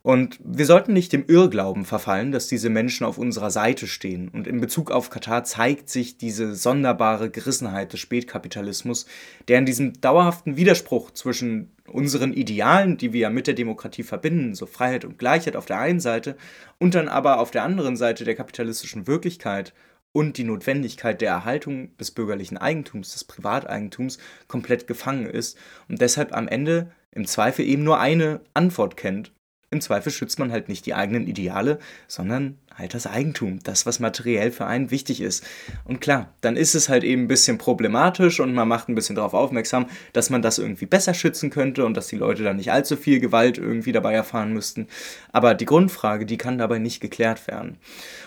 Und 0.00 0.38
wir 0.42 0.64
sollten 0.64 0.94
nicht 0.94 1.12
dem 1.12 1.26
Irrglauben 1.26 1.84
verfallen, 1.84 2.32
dass 2.32 2.48
diese 2.48 2.70
Menschen 2.70 3.04
auf 3.04 3.18
unserer 3.18 3.50
Seite 3.50 3.86
stehen. 3.86 4.28
Und 4.28 4.46
in 4.46 4.62
Bezug 4.62 4.90
auf 4.90 5.10
Katar 5.10 5.44
zeigt 5.44 5.90
sich 5.90 6.16
diese 6.16 6.54
sonderbare 6.54 7.28
Gerissenheit 7.28 7.92
des 7.92 8.00
Spätkapitalismus, 8.00 9.04
der 9.48 9.58
in 9.58 9.66
diesem 9.66 10.00
dauerhaften 10.00 10.56
Widerspruch 10.56 11.10
zwischen 11.10 11.72
unseren 11.86 12.32
Idealen, 12.32 12.96
die 12.96 13.12
wir 13.12 13.20
ja 13.20 13.30
mit 13.30 13.46
der 13.46 13.54
Demokratie 13.54 14.04
verbinden, 14.04 14.54
so 14.54 14.64
Freiheit 14.64 15.04
und 15.04 15.18
Gleichheit 15.18 15.56
auf 15.56 15.66
der 15.66 15.80
einen 15.80 16.00
Seite, 16.00 16.38
und 16.78 16.94
dann 16.94 17.08
aber 17.08 17.40
auf 17.40 17.50
der 17.50 17.64
anderen 17.64 17.96
Seite 17.96 18.24
der 18.24 18.36
kapitalistischen 18.36 19.06
Wirklichkeit 19.06 19.74
und 20.12 20.38
die 20.38 20.44
Notwendigkeit 20.44 21.20
der 21.20 21.30
Erhaltung 21.30 21.96
des 21.96 22.10
bürgerlichen 22.10 22.58
Eigentums, 22.58 23.12
des 23.12 23.24
Privateigentums 23.24 24.18
komplett 24.46 24.86
gefangen 24.86 25.26
ist 25.26 25.58
und 25.88 26.00
deshalb 26.00 26.34
am 26.34 26.48
Ende 26.48 26.90
im 27.10 27.26
Zweifel 27.26 27.64
eben 27.64 27.84
nur 27.84 28.00
eine 28.00 28.40
Antwort 28.54 28.96
kennt. 28.96 29.32
Im 29.70 29.80
Zweifel 29.80 30.10
schützt 30.10 30.38
man 30.38 30.50
halt 30.50 30.68
nicht 30.68 30.86
die 30.86 30.94
eigenen 30.94 31.26
Ideale, 31.26 31.78
sondern 32.06 32.58
halt 32.78 32.94
das 32.94 33.06
Eigentum, 33.06 33.58
das, 33.64 33.86
was 33.86 34.00
materiell 34.00 34.50
für 34.50 34.66
einen 34.66 34.90
wichtig 34.90 35.20
ist. 35.20 35.44
Und 35.84 36.00
klar, 36.00 36.32
dann 36.40 36.56
ist 36.56 36.74
es 36.74 36.88
halt 36.88 37.04
eben 37.04 37.22
ein 37.22 37.28
bisschen 37.28 37.58
problematisch 37.58 38.40
und 38.40 38.54
man 38.54 38.68
macht 38.68 38.88
ein 38.88 38.94
bisschen 38.94 39.16
darauf 39.16 39.34
aufmerksam, 39.34 39.86
dass 40.12 40.30
man 40.30 40.42
das 40.42 40.58
irgendwie 40.58 40.86
besser 40.86 41.14
schützen 41.14 41.50
könnte 41.50 41.84
und 41.84 41.96
dass 41.96 42.08
die 42.08 42.16
Leute 42.16 42.42
dann 42.42 42.56
nicht 42.56 42.72
allzu 42.72 42.96
viel 42.96 43.20
Gewalt 43.20 43.58
irgendwie 43.58 43.92
dabei 43.92 44.14
erfahren 44.14 44.52
müssten. 44.52 44.86
Aber 45.32 45.54
die 45.54 45.66
Grundfrage, 45.66 46.24
die 46.24 46.38
kann 46.38 46.58
dabei 46.58 46.78
nicht 46.78 47.00
geklärt 47.00 47.46
werden. 47.48 47.78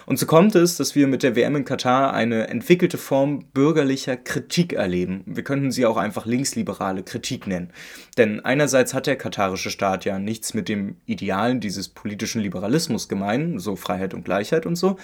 Und 0.05 0.19
so 0.19 0.25
kommt 0.25 0.55
es, 0.55 0.75
dass 0.75 0.95
wir 0.95 1.07
mit 1.07 1.23
der 1.23 1.35
WM 1.35 1.55
in 1.55 1.65
Katar 1.65 2.13
eine 2.13 2.47
entwickelte 2.49 2.97
Form 2.97 3.45
bürgerlicher 3.53 4.17
Kritik 4.17 4.73
erleben. 4.73 5.23
Wir 5.25 5.43
könnten 5.43 5.71
sie 5.71 5.85
auch 5.85 5.97
einfach 5.97 6.25
linksliberale 6.25 7.03
Kritik 7.03 7.47
nennen. 7.47 7.71
Denn 8.17 8.43
einerseits 8.43 8.93
hat 8.93 9.07
der 9.07 9.15
katarische 9.15 9.69
Staat 9.69 10.05
ja 10.05 10.19
nichts 10.19 10.53
mit 10.53 10.67
dem 10.67 10.97
Idealen 11.05 11.59
dieses 11.59 11.87
politischen 11.87 12.41
Liberalismus 12.41 13.07
gemein, 13.07 13.59
so 13.59 13.75
Freiheit 13.75 14.13
und 14.13 14.25
Gleichheit, 14.25 14.40
Gleichheit 14.41 14.65
und 14.65 14.75
so. 14.75 14.97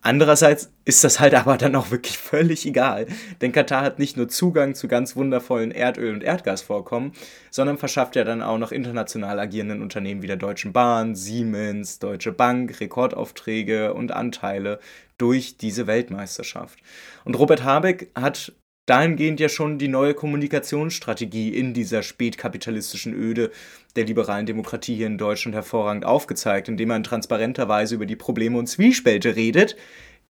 Andererseits 0.00 0.70
ist 0.84 1.02
das 1.02 1.18
halt 1.18 1.34
aber 1.34 1.56
dann 1.56 1.74
auch 1.74 1.90
wirklich 1.90 2.18
völlig 2.18 2.66
egal, 2.66 3.06
denn 3.40 3.52
Katar 3.52 3.82
hat 3.82 3.98
nicht 3.98 4.16
nur 4.16 4.28
Zugang 4.28 4.74
zu 4.74 4.88
ganz 4.88 5.16
wundervollen 5.16 5.72
Erdöl- 5.72 6.14
und 6.14 6.22
Erdgasvorkommen, 6.22 7.12
sondern 7.50 7.78
verschafft 7.78 8.16
ja 8.16 8.24
dann 8.24 8.42
auch 8.42 8.58
noch 8.58 8.72
international 8.72 9.40
agierenden 9.40 9.82
Unternehmen 9.82 10.22
wie 10.22 10.26
der 10.28 10.36
Deutschen 10.36 10.72
Bahn, 10.72 11.14
Siemens, 11.14 11.98
Deutsche 11.98 12.32
Bank 12.32 12.80
Rekordaufträge 12.80 13.92
und 13.94 14.12
Anteile 14.12 14.78
durch 15.18 15.56
diese 15.56 15.88
Weltmeisterschaft. 15.88 16.78
Und 17.24 17.36
Robert 17.36 17.64
Habeck 17.64 18.10
hat 18.14 18.52
dahingehend 18.88 19.38
ja 19.40 19.48
schon 19.48 19.78
die 19.78 19.88
neue 19.88 20.14
Kommunikationsstrategie 20.14 21.50
in 21.50 21.74
dieser 21.74 22.02
spätkapitalistischen 22.02 23.14
Öde 23.14 23.50
der 23.96 24.04
liberalen 24.04 24.46
Demokratie 24.46 24.96
hier 24.96 25.06
in 25.06 25.18
Deutschland 25.18 25.54
hervorragend 25.54 26.04
aufgezeigt, 26.04 26.68
indem 26.68 26.88
man 26.88 27.04
transparenterweise 27.04 27.94
über 27.94 28.06
die 28.06 28.16
Probleme 28.16 28.58
und 28.58 28.66
Zwiespälte 28.66 29.36
redet, 29.36 29.76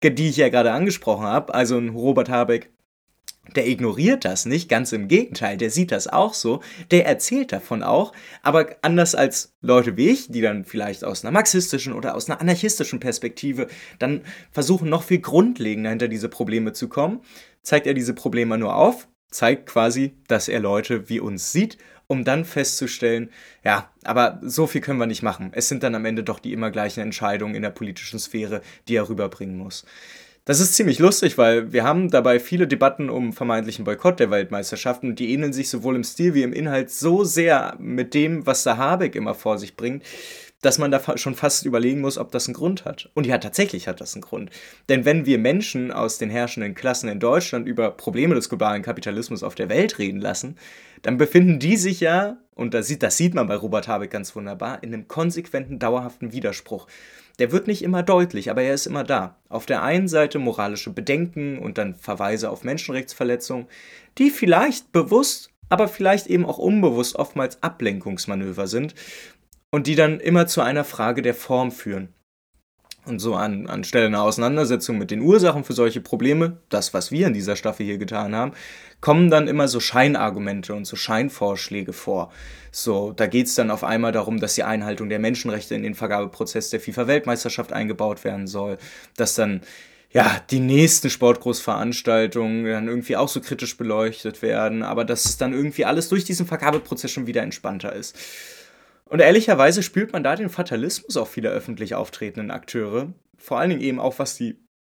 die 0.03 0.29
ich 0.29 0.37
ja 0.37 0.49
gerade 0.49 0.71
angesprochen 0.71 1.25
habe. 1.25 1.53
Also 1.53 1.77
ein 1.77 1.89
Robert 1.89 2.29
Habeck, 2.29 2.69
der 3.55 3.67
ignoriert 3.67 4.25
das 4.25 4.45
nicht, 4.45 4.69
ganz 4.69 4.91
im 4.91 5.07
Gegenteil, 5.07 5.57
der 5.57 5.69
sieht 5.69 5.91
das 5.91 6.07
auch 6.07 6.33
so, 6.33 6.61
der 6.91 7.05
erzählt 7.05 7.51
davon 7.51 7.83
auch, 7.83 8.13
aber 8.43 8.67
anders 8.81 9.15
als 9.15 9.55
Leute 9.61 9.97
wie 9.97 10.09
ich, 10.09 10.29
die 10.29 10.41
dann 10.41 10.65
vielleicht 10.65 11.03
aus 11.03 11.23
einer 11.23 11.31
marxistischen 11.31 11.93
oder 11.93 12.15
aus 12.15 12.29
einer 12.29 12.41
anarchistischen 12.41 12.99
Perspektive 12.99 13.67
dann 13.99 14.21
versuchen, 14.51 14.89
noch 14.89 15.03
viel 15.03 15.19
grundlegender 15.19 15.89
hinter 15.89 16.07
diese 16.07 16.29
Probleme 16.29 16.73
zu 16.73 16.89
kommen, 16.89 17.21
zeigt 17.61 17.87
er 17.87 17.93
diese 17.93 18.13
Probleme 18.13 18.57
nur 18.57 18.75
auf, 18.75 19.07
zeigt 19.29 19.67
quasi, 19.67 20.15
dass 20.27 20.47
er 20.47 20.59
Leute 20.59 21.09
wie 21.09 21.19
uns 21.19 21.51
sieht, 21.51 21.77
um 22.07 22.23
dann 22.23 22.45
festzustellen, 22.45 23.29
ja, 23.63 23.91
aber 24.03 24.39
so 24.41 24.65
viel 24.65 24.81
können 24.81 24.99
wir 24.99 25.07
nicht 25.07 25.23
machen. 25.23 25.51
Es 25.53 25.67
sind 25.67 25.83
dann 25.83 25.93
am 25.93 26.05
Ende 26.05 26.23
doch 26.23 26.39
die 26.39 26.53
immer 26.53 26.71
gleichen 26.71 27.01
Entscheidungen 27.01 27.53
in 27.53 27.61
der 27.61 27.69
politischen 27.69 28.17
Sphäre, 28.17 28.61
die 28.87 28.95
er 28.95 29.09
rüberbringen 29.09 29.57
muss. 29.57 29.85
Das 30.47 30.61
ist 30.61 30.75
ziemlich 30.75 30.97
lustig, 30.99 31.37
weil 31.37 31.73
wir 31.73 31.83
haben 31.83 32.09
dabei 32.09 32.39
viele 32.39 32.69
Debatten 32.69 33.09
um 33.09 33.33
vermeintlichen 33.33 33.83
Boykott 33.83 34.17
der 34.21 34.31
Weltmeisterschaften. 34.31 35.13
Die 35.13 35.33
ähneln 35.33 35.51
sich 35.51 35.69
sowohl 35.69 35.97
im 35.97 36.05
Stil 36.05 36.35
wie 36.35 36.43
im 36.43 36.53
Inhalt 36.53 36.89
so 36.89 37.25
sehr 37.25 37.75
mit 37.79 38.13
dem, 38.13 38.45
was 38.45 38.63
der 38.63 38.77
Habeck 38.77 39.15
immer 39.15 39.35
vor 39.35 39.57
sich 39.57 39.75
bringt, 39.75 40.03
dass 40.61 40.79
man 40.79 40.89
da 40.89 41.17
schon 41.17 41.35
fast 41.35 41.65
überlegen 41.65 42.01
muss, 42.01 42.17
ob 42.17 42.31
das 42.31 42.47
einen 42.47 42.55
Grund 42.55 42.85
hat. 42.85 43.09
Und 43.13 43.27
ja, 43.27 43.37
tatsächlich 43.37 43.87
hat 43.87 44.01
das 44.01 44.15
einen 44.15 44.23
Grund. 44.23 44.49
Denn 44.89 45.05
wenn 45.05 45.25
wir 45.25 45.37
Menschen 45.37 45.91
aus 45.91 46.17
den 46.17 46.29
herrschenden 46.29 46.73
Klassen 46.73 47.09
in 47.09 47.19
Deutschland 47.19 47.67
über 47.67 47.91
Probleme 47.91 48.33
des 48.33 48.49
globalen 48.49 48.81
Kapitalismus 48.81 49.43
auf 49.43 49.55
der 49.55 49.69
Welt 49.69 49.99
reden 49.99 50.19
lassen, 50.19 50.57
dann 51.03 51.17
befinden 51.17 51.59
die 51.59 51.77
sich 51.77 51.99
ja, 51.99 52.37
und 52.55 52.73
das 52.73 52.87
sieht, 52.87 53.03
das 53.03 53.17
sieht 53.17 53.35
man 53.35 53.47
bei 53.47 53.55
Robert 53.55 53.87
Habeck 53.87 54.09
ganz 54.09 54.35
wunderbar, 54.35 54.81
in 54.81 54.93
einem 54.93 55.07
konsequenten, 55.07 55.77
dauerhaften 55.77 56.31
Widerspruch. 56.31 56.87
Der 57.37 57.51
wird 57.51 57.67
nicht 57.67 57.83
immer 57.83 58.01
deutlich, 58.01 58.49
aber 58.49 58.63
er 58.63 58.73
ist 58.73 58.87
immer 58.87 59.03
da. 59.03 59.37
Auf 59.47 59.67
der 59.67 59.83
einen 59.83 60.07
Seite 60.07 60.39
moralische 60.39 60.89
Bedenken 60.89 61.59
und 61.59 61.77
dann 61.77 61.93
Verweise 61.93 62.49
auf 62.49 62.63
Menschenrechtsverletzungen, 62.63 63.67
die 64.17 64.31
vielleicht 64.31 64.91
bewusst 64.91 65.51
aber 65.69 65.87
vielleicht 65.87 66.27
eben 66.27 66.45
auch 66.45 66.57
unbewusst 66.57 67.15
oftmals 67.15 67.61
Ablenkungsmanöver 67.61 68.67
sind, 68.67 68.95
und 69.71 69.87
die 69.87 69.95
dann 69.95 70.19
immer 70.19 70.47
zu 70.47 70.61
einer 70.61 70.83
Frage 70.83 71.21
der 71.21 71.35
Form 71.35 71.71
führen. 71.71 72.13
Und 73.05 73.19
so 73.19 73.35
an, 73.35 73.67
anstelle 73.67 74.07
einer 74.07 74.21
Auseinandersetzung 74.21 74.97
mit 74.97 75.11
den 75.11 75.21
Ursachen 75.21 75.63
für 75.63 75.71
solche 75.71 76.01
Probleme, 76.01 76.57
das, 76.67 76.93
was 76.93 77.09
wir 77.09 77.27
in 77.27 77.33
dieser 77.33 77.55
Staffel 77.55 77.85
hier 77.85 77.97
getan 77.97 78.35
haben, 78.35 78.51
kommen 78.99 79.29
dann 79.29 79.47
immer 79.47 79.69
so 79.69 79.79
Scheinargumente 79.79 80.73
und 80.73 80.85
so 80.85 80.97
Scheinvorschläge 80.97 81.93
vor. 81.93 82.33
So, 82.69 83.13
da 83.13 83.27
geht 83.27 83.47
es 83.47 83.55
dann 83.55 83.71
auf 83.71 83.85
einmal 83.85 84.11
darum, 84.11 84.41
dass 84.41 84.55
die 84.55 84.63
Einhaltung 84.63 85.07
der 85.07 85.19
Menschenrechte 85.19 85.73
in 85.73 85.83
den 85.83 85.95
Vergabeprozess 85.95 86.69
der 86.69 86.81
FIFA-Weltmeisterschaft 86.81 87.71
eingebaut 87.71 88.25
werden 88.25 88.45
soll, 88.45 88.77
dass 89.15 89.35
dann 89.35 89.61
ja, 90.11 90.41
die 90.49 90.59
nächsten 90.59 91.09
Sportgroßveranstaltungen 91.09 92.65
dann 92.65 92.87
irgendwie 92.87 93.15
auch 93.15 93.29
so 93.29 93.39
kritisch 93.39 93.77
beleuchtet 93.77 94.41
werden, 94.41 94.83
aber 94.83 95.05
dass 95.05 95.25
es 95.25 95.37
dann 95.37 95.53
irgendwie 95.53 95.85
alles 95.85 96.09
durch 96.09 96.25
diesen 96.25 96.45
Vergabeprozess 96.45 97.11
schon 97.11 97.27
wieder 97.27 97.43
entspannter 97.43 97.93
ist. 97.93 98.17
Und 99.09 99.19
ehrlicherweise 99.19 99.83
spürt 99.83 100.13
man 100.13 100.23
da 100.23 100.35
den 100.35 100.49
Fatalismus 100.49 101.17
auch 101.17 101.27
vieler 101.27 101.51
öffentlich 101.51 101.95
auftretenden 101.95 102.51
Akteure. 102.51 103.13
Vor 103.37 103.59
allen 103.59 103.69
Dingen 103.69 103.81
eben 103.81 103.99
auch, 103.99 104.19
was 104.19 104.35
die 104.35 104.59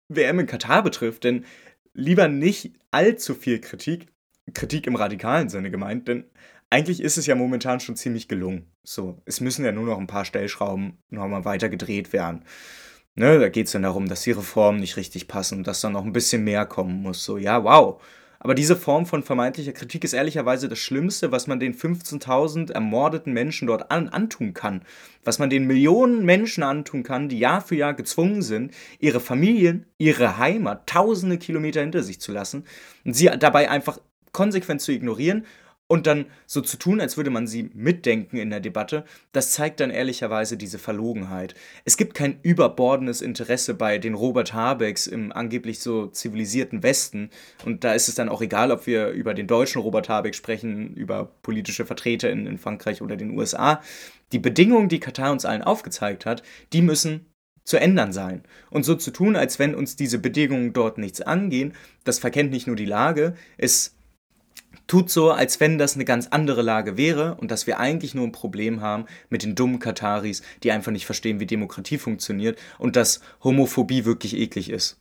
WM 0.10 0.40
in 0.40 0.46
Katar 0.46 0.84
betrifft, 0.84 1.24
denn 1.24 1.46
lieber 1.94 2.28
nicht 2.28 2.74
allzu 2.92 3.36
viel 3.36 3.60
Kritik, 3.60 4.08
Kritik 4.54 4.88
im 4.88 4.96
radikalen 4.96 5.50
Sinne 5.50 5.72
gemeint, 5.72 6.08
denn 6.08 6.26
eigentlich 6.70 7.02
ist 7.02 7.18
es 7.18 7.26
ja 7.26 7.36
momentan 7.36 7.80
schon 7.80 7.96
ziemlich 7.96 8.28
gelungen. 8.28 8.72
So, 8.84 9.22
es 9.26 9.42
müssen 9.42 9.66
ja 9.66 9.72
nur 9.72 9.86
noch 9.86 9.98
ein 9.98 10.08
paar 10.08 10.26
Stellschrauben 10.26 10.98
nochmal 11.10 11.46
weiter 11.46 11.70
gedreht 11.70 12.14
werden. 12.14 12.44
Ne, 13.16 13.40
da 13.40 13.50
geht 13.50 13.66
es 13.66 13.72
dann 13.72 13.82
darum, 13.82 14.08
dass 14.08 14.22
die 14.22 14.32
Reformen 14.32 14.80
nicht 14.80 14.96
richtig 14.96 15.28
passen 15.28 15.60
und 15.60 15.68
dass 15.68 15.82
da 15.82 15.90
noch 15.90 16.06
ein 16.06 16.14
bisschen 16.14 16.44
mehr 16.44 16.66
kommen 16.66 17.02
muss. 17.02 17.24
So, 17.24 17.38
ja, 17.38 17.64
wow. 17.64 18.02
Aber 18.48 18.56
diese 18.56 18.78
Form 18.78 19.06
von 19.06 19.24
vermeintlicher 19.24 19.74
Kritik 19.74 20.06
ist 20.06 20.14
ehrlicherweise 20.14 20.70
das 20.70 20.80
Schlimmste, 20.80 21.34
was 21.34 21.48
man 21.48 21.60
den 21.60 21.74
15.000 21.74 22.72
ermordeten 22.72 23.34
Menschen 23.34 23.68
dort 23.68 23.92
an, 23.92 24.08
antun 24.08 24.54
kann. 24.54 24.84
Was 25.26 25.38
man 25.38 25.50
den 25.50 25.68
Millionen 25.68 26.24
Menschen 26.24 26.64
antun 26.64 27.04
kann, 27.04 27.28
die 27.28 27.40
Jahr 27.40 27.60
für 27.60 27.76
Jahr 27.76 27.94
gezwungen 27.94 28.42
sind, 28.42 28.74
ihre 29.00 29.20
Familien, 29.20 29.86
ihre 29.98 30.38
Heimat 30.38 30.88
tausende 30.88 31.38
Kilometer 31.38 31.82
hinter 31.82 32.04
sich 32.04 32.22
zu 32.22 32.32
lassen 32.32 32.64
und 33.04 33.18
sie 33.18 33.30
dabei 33.38 33.70
einfach 33.70 34.00
konsequent 34.32 34.80
zu 34.80 34.94
ignorieren 34.94 35.46
und 35.88 36.06
dann 36.06 36.26
so 36.46 36.62
zu 36.62 36.78
tun, 36.78 37.00
als 37.00 37.16
würde 37.16 37.30
man 37.30 37.48
sie 37.48 37.70
mitdenken 37.74 38.38
in 38.38 38.50
der 38.50 38.60
Debatte, 38.60 39.06
das 39.32 39.52
zeigt 39.52 39.80
dann 39.80 39.90
ehrlicherweise 39.90 40.58
diese 40.58 40.80
Verlogenheit. 40.80 41.56
Es 41.86 41.96
gibt 41.96 42.14
kein 42.14 42.40
überbordendes 42.44 43.22
Interesse 43.22 43.74
bei 43.74 43.98
den 43.98 44.14
Robert 44.14 44.54
Habecks 44.54 45.08
im 45.08 45.32
angeblich 45.32 45.80
so 45.80 46.08
zivilisierten 46.08 46.84
Westen. 46.84 47.30
Und 47.66 47.86
da 47.86 47.94
ist 47.94 48.10
es 48.10 48.16
dann 48.16 48.30
auch 48.30 48.42
egal, 48.42 48.72
ob 48.72 48.86
wir 48.86 49.10
über 49.10 49.34
den 49.34 49.48
deutschen 49.48 49.82
Robert 49.82 50.10
Habeck 50.10 50.36
sprechen, 50.36 50.94
über 50.94 51.32
politische 51.42 51.86
Vertreter 51.86 52.30
in, 52.30 52.48
in 52.48 52.58
Frankreich 52.58 53.02
oder 53.02 53.16
den 53.16 53.38
USA. 53.38 53.82
Die 54.34 54.40
Bedingungen, 54.40 54.90
die 54.90 55.00
Katar 55.00 55.32
uns 55.32 55.46
allen 55.46 55.62
aufgezeigt 55.62 56.26
hat, 56.26 56.44
die 56.74 56.82
müssen 56.82 57.28
zu 57.64 57.78
ändern 57.78 58.14
sein. 58.14 58.44
Und 58.70 58.84
so 58.84 58.96
zu 58.96 59.12
tun, 59.12 59.36
als 59.36 59.60
wenn 59.60 59.76
uns 59.76 59.98
diese 59.98 60.20
Bedingungen 60.20 60.72
dort 60.72 60.98
nichts 60.98 61.22
angehen, 61.22 61.74
das 62.06 62.20
verkennt 62.20 62.52
nicht 62.52 62.66
nur 62.66 62.78
die 62.78 62.86
Lage, 62.86 63.36
es 63.58 63.97
tut 64.88 65.10
so, 65.10 65.32
als 65.32 65.60
wenn 65.60 65.78
das 65.78 65.96
eine 65.96 66.06
ganz 66.06 66.28
andere 66.28 66.62
Lage 66.62 66.98
wäre 66.98 67.36
und 67.36 67.52
dass 67.52 67.68
wir 67.68 67.80
eigentlich 67.80 68.16
nur 68.16 68.26
ein 68.26 68.32
Problem 68.32 68.82
haben 68.82 69.06
mit 69.30 69.44
den 69.44 69.54
dummen 69.54 69.80
Kataris, 69.80 70.42
die 70.64 70.72
einfach 70.72 70.92
nicht 70.92 71.06
verstehen, 71.06 71.40
wie 71.40 71.46
Demokratie 71.46 71.98
funktioniert 71.98 72.58
und 72.80 72.96
dass 72.96 73.22
Homophobie 73.44 74.06
wirklich 74.06 74.36
eklig 74.36 74.70
ist. 74.70 74.98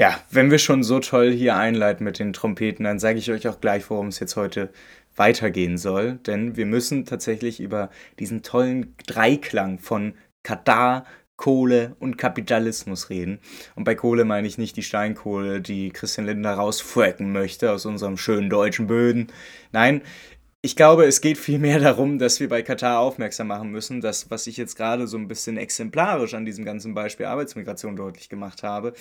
Ja, 0.00 0.18
wenn 0.30 0.50
wir 0.50 0.56
schon 0.56 0.82
so 0.82 0.98
toll 0.98 1.30
hier 1.30 1.56
einleiten 1.56 2.04
mit 2.04 2.18
den 2.18 2.32
Trompeten, 2.32 2.84
dann 2.84 2.98
sage 2.98 3.18
ich 3.18 3.30
euch 3.30 3.46
auch 3.46 3.60
gleich, 3.60 3.90
worum 3.90 4.06
es 4.06 4.18
jetzt 4.18 4.34
heute 4.34 4.70
weitergehen 5.16 5.78
soll. 5.78 6.18
Denn 6.26 6.56
wir 6.56 6.66
müssen 6.66 7.04
tatsächlich 7.04 7.60
über 7.60 7.90
diesen 8.18 8.42
tollen 8.42 8.94
Dreiklang 9.06 9.78
von 9.78 10.14
Katar, 10.42 11.04
Kohle 11.36 11.96
und 11.98 12.18
Kapitalismus 12.18 13.08
reden. 13.08 13.38
Und 13.74 13.84
bei 13.84 13.94
Kohle 13.94 14.26
meine 14.26 14.46
ich 14.46 14.58
nicht 14.58 14.76
die 14.76 14.82
Steinkohle, 14.82 15.62
die 15.62 15.90
Christian 15.90 16.26
Lindner 16.26 16.52
rausfrecken 16.52 17.32
möchte 17.32 17.72
aus 17.72 17.86
unserem 17.86 18.18
schönen 18.18 18.50
deutschen 18.50 18.86
Böden. 18.86 19.28
Nein, 19.72 20.02
ich 20.62 20.76
glaube, 20.76 21.06
es 21.06 21.22
geht 21.22 21.38
vielmehr 21.38 21.78
darum, 21.80 22.18
dass 22.18 22.40
wir 22.40 22.48
bei 22.50 22.60
Katar 22.60 22.98
aufmerksam 22.98 23.46
machen 23.46 23.70
müssen, 23.70 24.02
dass, 24.02 24.30
was 24.30 24.46
ich 24.46 24.58
jetzt 24.58 24.76
gerade 24.76 25.06
so 25.06 25.16
ein 25.16 25.28
bisschen 25.28 25.56
exemplarisch 25.56 26.34
an 26.34 26.44
diesem 26.44 26.66
ganzen 26.66 26.92
Beispiel 26.92 27.24
Arbeitsmigration 27.24 27.96
deutlich 27.96 28.28
gemacht 28.28 28.62
habe, 28.62 28.92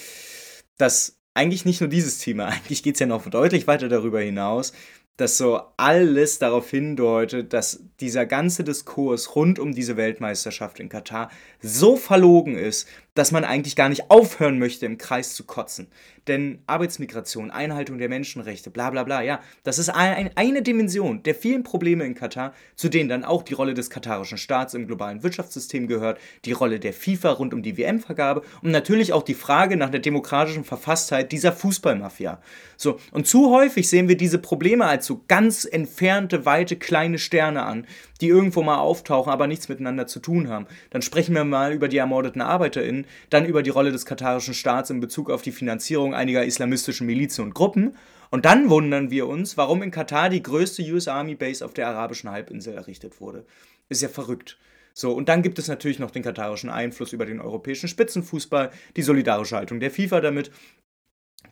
dass 0.78 1.20
eigentlich 1.34 1.66
nicht 1.66 1.82
nur 1.82 1.89
dieses 1.89 2.20
Thema, 2.20 2.46
eigentlich 2.48 2.84
geht 2.84 2.96
es 2.96 3.00
ja 3.00 3.08
noch 3.08 3.30
deutlich 3.30 3.68
weiter 3.68 3.89
darüber 3.89 4.22
hinaus, 4.22 4.72
dass 5.20 5.38
so 5.38 5.62
alles 5.76 6.40
darauf 6.40 6.70
hindeutet, 6.70 7.52
dass 7.52 7.84
dieser 8.00 8.26
ganze 8.26 8.64
Diskurs 8.64 9.36
rund 9.36 9.60
um 9.60 9.74
diese 9.74 9.98
Weltmeisterschaft 9.98 10.80
in 10.80 10.88
Katar 10.88 11.30
so 11.62 11.98
verlogen 11.98 12.58
ist, 12.58 12.88
dass 13.20 13.34
man 13.34 13.44
eigentlich 13.44 13.76
gar 13.76 13.90
nicht 13.90 14.10
aufhören 14.10 14.60
möchte, 14.60 14.86
im 14.86 14.98
Kreis 14.98 15.34
zu 15.34 15.44
kotzen. 15.44 15.88
Denn 16.30 16.60
Arbeitsmigration, 16.68 17.52
Einhaltung 17.52 17.98
der 17.98 18.08
Menschenrechte, 18.08 18.70
bla 18.70 18.92
bla 18.92 19.04
bla, 19.04 19.22
ja, 19.22 19.42
das 19.64 19.78
ist 19.78 19.90
ein, 19.90 20.30
eine 20.36 20.62
Dimension 20.62 21.22
der 21.24 21.36
vielen 21.36 21.64
Probleme 21.64 22.06
in 22.06 22.16
Katar, 22.16 22.54
zu 22.76 22.88
denen 22.88 23.10
dann 23.10 23.26
auch 23.26 23.44
die 23.44 23.56
Rolle 23.56 23.74
des 23.74 23.90
katarischen 23.90 24.38
Staats 24.38 24.74
im 24.74 24.88
globalen 24.88 25.22
Wirtschaftssystem 25.22 25.88
gehört, 25.88 26.18
die 26.46 26.54
Rolle 26.54 26.80
der 26.80 26.94
FIFA 26.94 27.32
rund 27.32 27.54
um 27.54 27.62
die 27.62 27.78
WM-Vergabe 27.78 28.42
und 28.62 28.72
natürlich 28.72 29.12
auch 29.12 29.24
die 29.24 29.34
Frage 29.34 29.76
nach 29.76 29.90
der 29.90 30.00
demokratischen 30.00 30.64
Verfasstheit 30.64 31.34
dieser 31.34 31.52
Fußballmafia. 31.52 32.40
So, 32.78 33.00
und 33.12 33.28
zu 33.28 33.52
häufig 33.52 33.90
sehen 33.90 34.08
wir 34.08 34.16
diese 34.16 34.38
Probleme 34.38 34.86
als 34.86 35.06
so 35.06 35.26
ganz 35.28 35.66
entfernte, 35.66 36.46
weite, 36.46 36.78
kleine 36.78 37.20
Sterne 37.20 37.64
an, 37.64 37.86
die 38.22 38.28
irgendwo 38.28 38.62
mal 38.62 38.78
auftauchen, 38.78 39.32
aber 39.32 39.48
nichts 39.48 39.68
miteinander 39.68 40.08
zu 40.08 40.20
tun 40.20 40.48
haben. 40.50 40.68
Dann 40.90 41.02
sprechen 41.02 41.36
wir 41.36 41.44
mal 41.44 41.74
über 41.74 41.88
die 41.88 41.98
ermordeten 41.98 42.42
ArbeiterInnen, 42.42 43.06
dann 43.30 43.46
über 43.46 43.63
die 43.63 43.70
Rolle 43.70 43.92
des 43.92 44.06
katarischen 44.06 44.54
Staats 44.54 44.89
in 44.89 45.00
Bezug 45.00 45.30
auf 45.30 45.42
die 45.42 45.51
Finanzierung 45.51 46.13
einiger 46.13 46.46
islamistischen 46.46 47.08
Milizen 47.08 47.44
und 47.44 47.54
Gruppen. 47.54 47.96
Und 48.32 48.46
dann 48.46 48.70
wundern 48.70 49.10
wir 49.10 49.28
uns, 49.28 49.58
warum 49.58 49.82
in 49.82 49.92
Katar 49.92 50.30
die 50.30 50.44
größte 50.44 50.84
US 50.92 51.08
Army 51.08 51.36
Base 51.36 51.66
auf 51.66 51.74
der 51.74 51.88
arabischen 51.88 52.30
Halbinsel 52.30 52.74
errichtet 52.74 53.20
wurde. 53.20 53.46
Ist 53.89 54.01
ja 54.01 54.10
verrückt. 54.10 54.58
So, 54.94 55.13
und 55.13 55.30
dann 55.30 55.42
gibt 55.42 55.60
es 55.60 55.68
natürlich 55.68 56.00
noch 56.00 56.12
den 56.12 56.24
katarischen 56.24 56.70
Einfluss 56.70 57.13
über 57.13 57.25
den 57.25 57.39
europäischen 57.39 57.88
Spitzenfußball, 57.88 58.72
die 58.96 59.01
solidarische 59.01 59.56
Haltung 59.56 59.80
der 59.80 59.92
FIFA 59.92 60.22
damit, 60.22 60.51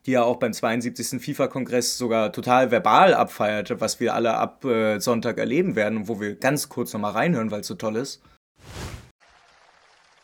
die 0.05 0.11
ja 0.11 0.23
auch 0.23 0.37
beim 0.37 0.53
72. 0.53 1.21
FIFA-Kongress 1.21 1.97
sogar 1.97 2.31
total 2.31 2.71
verbal 2.71 3.13
abfeierte, 3.13 3.79
was 3.79 3.99
wir 3.99 4.13
alle 4.13 4.33
ab 4.33 4.65
äh, 4.65 4.99
Sonntag 4.99 5.37
erleben 5.37 5.75
werden 5.75 5.99
und 5.99 6.07
wo 6.07 6.19
wir 6.19 6.35
ganz 6.35 6.69
kurz 6.69 6.93
nochmal 6.93 7.13
reinhören, 7.13 7.51
weil 7.51 7.61
es 7.61 7.67
so 7.67 7.75
toll 7.75 7.95
ist. 7.95 8.21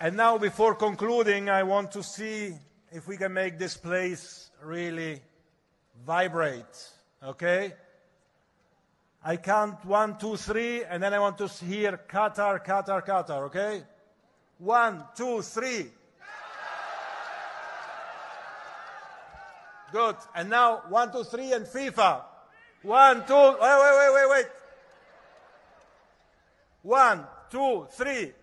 And 0.04 0.18
now, 0.18 0.38
before 0.38 0.76
concluding, 0.76 1.50
I 1.50 1.64
want 1.64 1.94
to 1.94 2.04
see 2.04 2.54
if 2.92 3.08
we 3.08 3.16
can 3.16 3.32
make 3.32 3.58
this 3.58 3.78
place 3.78 4.52
really 4.62 5.22
vibrate. 6.06 6.90
Okay? 7.24 7.72
I 9.24 9.38
count 9.38 9.86
one, 9.86 10.18
two, 10.18 10.36
three, 10.36 10.84
and 10.84 11.02
then 11.02 11.14
I 11.14 11.20
want 11.20 11.38
to 11.38 11.48
hear 11.48 11.98
Qatar, 12.10 12.66
Qatar, 12.66 13.06
Qatar. 13.06 13.44
Okay? 13.44 13.84
One, 14.58 15.06
two, 15.16 15.42
three. 15.42 15.86
Good. 19.94 20.18
And 20.36 20.50
now 20.50 20.82
one, 20.90 21.14
two, 21.14 21.24
three, 21.24 21.54
and 21.54 21.66
FIFA. 21.66 22.24
One, 22.82 23.26
two. 23.26 23.34
Wait, 23.34 23.58
wait, 23.62 23.96
wait, 24.00 24.14
wait, 24.14 24.30
wait. 24.30 24.46
One, 26.82 27.26
two, 27.50 27.88
three. 27.92 28.34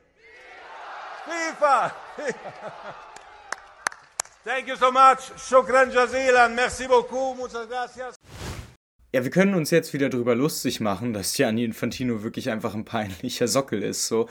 FIFA! 1.30 1.92
Thank 4.44 4.68
you 4.68 4.76
so 4.76 4.90
much. 4.90 5.30
Shukran 5.48 5.90
jazilan. 5.92 6.54
Merci 6.54 6.88
beaucoup. 6.88 7.36
Muchas 7.36 7.68
gracias. 7.68 8.14
Ja, 9.12 9.24
wir 9.24 9.30
können 9.30 9.54
uns 9.54 9.70
jetzt 9.70 9.92
wieder 9.92 10.08
darüber 10.08 10.34
lustig 10.34 10.80
machen, 10.80 11.12
dass 11.12 11.34
Gianni 11.34 11.64
Infantino 11.64 12.22
wirklich 12.22 12.50
einfach 12.50 12.74
ein 12.74 12.84
peinlicher 12.84 13.48
Sockel 13.48 13.82
ist. 13.82 14.06
So, 14.06 14.28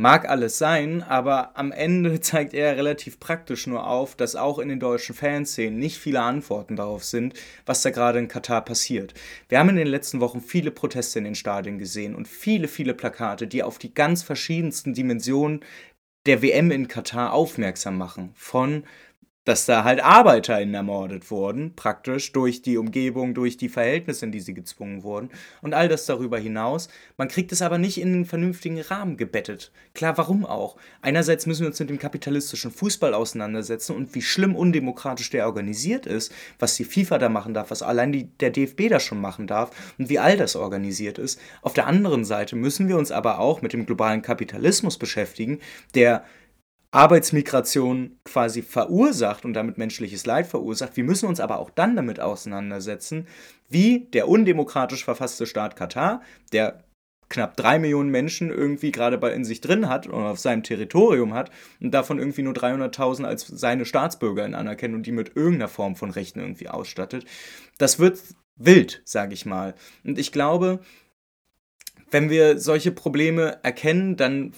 Mag 0.00 0.28
alles 0.28 0.58
sein, 0.58 1.02
aber 1.02 1.58
am 1.58 1.72
Ende 1.72 2.20
zeigt 2.20 2.54
er 2.54 2.76
relativ 2.76 3.18
praktisch 3.18 3.66
nur 3.66 3.84
auf, 3.84 4.14
dass 4.14 4.36
auch 4.36 4.60
in 4.60 4.68
den 4.68 4.78
deutschen 4.78 5.12
Fanszenen 5.12 5.76
nicht 5.76 5.98
viele 5.98 6.22
Antworten 6.22 6.76
darauf 6.76 7.02
sind, 7.02 7.34
was 7.66 7.82
da 7.82 7.90
gerade 7.90 8.20
in 8.20 8.28
Katar 8.28 8.64
passiert. 8.64 9.12
Wir 9.48 9.58
haben 9.58 9.70
in 9.70 9.74
den 9.74 9.88
letzten 9.88 10.20
Wochen 10.20 10.40
viele 10.40 10.70
Proteste 10.70 11.18
in 11.18 11.24
den 11.24 11.34
Stadien 11.34 11.80
gesehen 11.80 12.14
und 12.14 12.28
viele, 12.28 12.68
viele 12.68 12.94
Plakate, 12.94 13.48
die 13.48 13.64
auf 13.64 13.80
die 13.80 13.92
ganz 13.92 14.22
verschiedensten 14.22 14.94
Dimensionen 14.94 15.64
der 16.26 16.42
WM 16.42 16.70
in 16.70 16.88
Katar 16.88 17.32
aufmerksam 17.32 17.96
machen. 17.96 18.32
Von 18.34 18.84
dass 19.48 19.64
da 19.64 19.82
halt 19.82 20.04
ArbeiterInnen 20.04 20.74
ermordet 20.74 21.30
wurden, 21.30 21.72
praktisch 21.74 22.32
durch 22.32 22.60
die 22.60 22.76
Umgebung, 22.76 23.32
durch 23.32 23.56
die 23.56 23.70
Verhältnisse, 23.70 24.26
in 24.26 24.32
die 24.32 24.40
sie 24.40 24.52
gezwungen 24.52 25.02
wurden 25.02 25.30
und 25.62 25.72
all 25.72 25.88
das 25.88 26.04
darüber 26.04 26.38
hinaus. 26.38 26.90
Man 27.16 27.28
kriegt 27.28 27.50
es 27.50 27.62
aber 27.62 27.78
nicht 27.78 27.98
in 27.98 28.12
einen 28.12 28.26
vernünftigen 28.26 28.78
Rahmen 28.78 29.16
gebettet. 29.16 29.72
Klar, 29.94 30.18
warum 30.18 30.44
auch? 30.44 30.76
Einerseits 31.00 31.46
müssen 31.46 31.62
wir 31.62 31.68
uns 31.68 31.80
mit 31.80 31.88
dem 31.88 31.98
kapitalistischen 31.98 32.70
Fußball 32.70 33.14
auseinandersetzen 33.14 33.96
und 33.96 34.14
wie 34.14 34.20
schlimm 34.20 34.54
undemokratisch 34.54 35.30
der 35.30 35.46
organisiert 35.46 36.04
ist, 36.04 36.30
was 36.58 36.76
die 36.76 36.84
FIFA 36.84 37.16
da 37.16 37.30
machen 37.30 37.54
darf, 37.54 37.70
was 37.70 37.82
allein 37.82 38.12
die, 38.12 38.24
der 38.24 38.50
DFB 38.50 38.90
da 38.90 39.00
schon 39.00 39.18
machen 39.18 39.46
darf 39.46 39.70
und 39.96 40.10
wie 40.10 40.18
all 40.18 40.36
das 40.36 40.56
organisiert 40.56 41.16
ist. 41.16 41.40
Auf 41.62 41.72
der 41.72 41.86
anderen 41.86 42.26
Seite 42.26 42.54
müssen 42.54 42.86
wir 42.86 42.98
uns 42.98 43.10
aber 43.10 43.38
auch 43.38 43.62
mit 43.62 43.72
dem 43.72 43.86
globalen 43.86 44.20
Kapitalismus 44.20 44.98
beschäftigen, 44.98 45.60
der 45.94 46.24
Arbeitsmigration 46.90 48.18
quasi 48.24 48.62
verursacht 48.62 49.44
und 49.44 49.52
damit 49.52 49.76
menschliches 49.76 50.24
Leid 50.24 50.46
verursacht. 50.46 50.96
Wir 50.96 51.04
müssen 51.04 51.28
uns 51.28 51.40
aber 51.40 51.58
auch 51.58 51.70
dann 51.70 51.96
damit 51.96 52.18
auseinandersetzen, 52.18 53.26
wie 53.68 54.06
der 54.12 54.28
undemokratisch 54.28 55.04
verfasste 55.04 55.46
Staat 55.46 55.76
Katar, 55.76 56.22
der 56.52 56.84
knapp 57.28 57.56
drei 57.56 57.78
Millionen 57.78 58.10
Menschen 58.10 58.50
irgendwie 58.50 58.90
gerade 58.90 59.18
bei 59.18 59.32
in 59.32 59.44
sich 59.44 59.60
drin 59.60 59.88
hat 59.88 60.06
und 60.06 60.22
auf 60.22 60.38
seinem 60.38 60.62
Territorium 60.62 61.34
hat 61.34 61.50
und 61.78 61.92
davon 61.92 62.18
irgendwie 62.18 62.42
nur 62.42 62.54
300.000 62.54 63.24
als 63.24 63.46
seine 63.46 63.84
Staatsbürger 63.84 64.44
anerkennt 64.44 64.94
und 64.94 65.04
die 65.04 65.12
mit 65.12 65.36
irgendeiner 65.36 65.68
Form 65.68 65.94
von 65.94 66.10
Rechten 66.10 66.40
irgendwie 66.40 66.68
ausstattet. 66.68 67.26
Das 67.76 67.98
wird 67.98 68.18
wild, 68.56 69.02
sage 69.04 69.34
ich 69.34 69.44
mal. 69.44 69.74
Und 70.04 70.18
ich 70.18 70.32
glaube, 70.32 70.80
wenn 72.10 72.30
wir 72.30 72.58
solche 72.58 72.92
Probleme 72.92 73.58
erkennen, 73.62 74.16
dann 74.16 74.52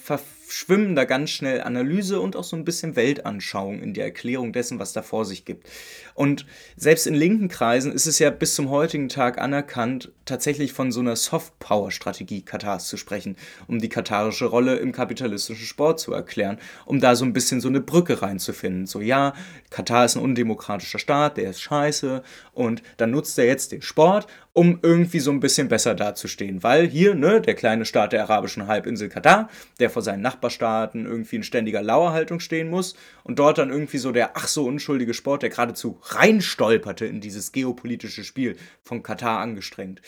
verschwimmen 0.50 0.96
da 0.96 1.04
ganz 1.04 1.30
schnell 1.30 1.60
Analyse 1.60 2.20
und 2.20 2.34
auch 2.34 2.42
so 2.42 2.56
ein 2.56 2.64
bisschen 2.64 2.96
Weltanschauung 2.96 3.80
in 3.80 3.94
der 3.94 4.06
Erklärung 4.06 4.52
dessen, 4.52 4.80
was 4.80 4.92
da 4.92 5.00
vor 5.00 5.24
sich 5.24 5.44
gibt. 5.44 5.68
Und 6.14 6.44
selbst 6.76 7.06
in 7.06 7.14
linken 7.14 7.46
Kreisen 7.46 7.92
ist 7.92 8.06
es 8.06 8.18
ja 8.18 8.30
bis 8.30 8.56
zum 8.56 8.68
heutigen 8.68 9.08
Tag 9.08 9.40
anerkannt, 9.40 10.10
tatsächlich 10.24 10.72
von 10.72 10.90
so 10.90 10.98
einer 10.98 11.14
Soft-Power-Strategie 11.14 12.42
Katars 12.42 12.88
zu 12.88 12.96
sprechen, 12.96 13.36
um 13.68 13.78
die 13.78 13.88
katarische 13.88 14.46
Rolle 14.46 14.76
im 14.76 14.90
kapitalistischen 14.90 15.64
Sport 15.64 16.00
zu 16.00 16.12
erklären, 16.12 16.58
um 16.84 16.98
da 16.98 17.14
so 17.14 17.24
ein 17.24 17.32
bisschen 17.32 17.60
so 17.60 17.68
eine 17.68 17.80
Brücke 17.80 18.20
reinzufinden. 18.20 18.86
So, 18.86 19.00
ja, 19.00 19.34
Katar 19.70 20.04
ist 20.04 20.16
ein 20.16 20.22
undemokratischer 20.22 20.98
Staat, 20.98 21.36
der 21.36 21.50
ist 21.50 21.60
scheiße 21.60 22.24
und 22.52 22.82
dann 22.96 23.12
nutzt 23.12 23.38
er 23.38 23.46
jetzt 23.46 23.70
den 23.70 23.82
Sport, 23.82 24.26
um 24.52 24.80
irgendwie 24.82 25.20
so 25.20 25.30
ein 25.30 25.40
bisschen 25.40 25.68
besser 25.68 25.94
dazustehen, 25.94 26.62
weil 26.62 26.86
hier, 26.88 27.14
ne, 27.14 27.40
der 27.40 27.54
kleine 27.54 27.84
Staat 27.84 28.12
der 28.12 28.22
arabischen 28.22 28.66
Halbinsel 28.66 29.08
Katar, 29.08 29.48
der 29.78 29.90
vor 29.90 30.02
seinen 30.02 30.22
Nachbarstaaten 30.40 31.04
irgendwie 31.06 31.36
in 31.36 31.42
ständiger 31.42 31.82
Lauerhaltung 31.82 32.40
stehen 32.40 32.70
muss 32.70 32.94
und 33.24 33.38
dort 33.38 33.58
dann 33.58 33.70
irgendwie 33.70 33.98
so 33.98 34.10
der 34.10 34.36
ach 34.36 34.48
so 34.48 34.64
unschuldige 34.64 35.14
Sport, 35.14 35.42
der 35.42 35.50
geradezu 35.50 35.98
reinstolperte 36.02 37.06
in 37.06 37.20
dieses 37.20 37.52
geopolitische 37.52 38.24
Spiel 38.24 38.56
von 38.82 39.02
Katar 39.02 39.40
angestrengt. 39.40 40.00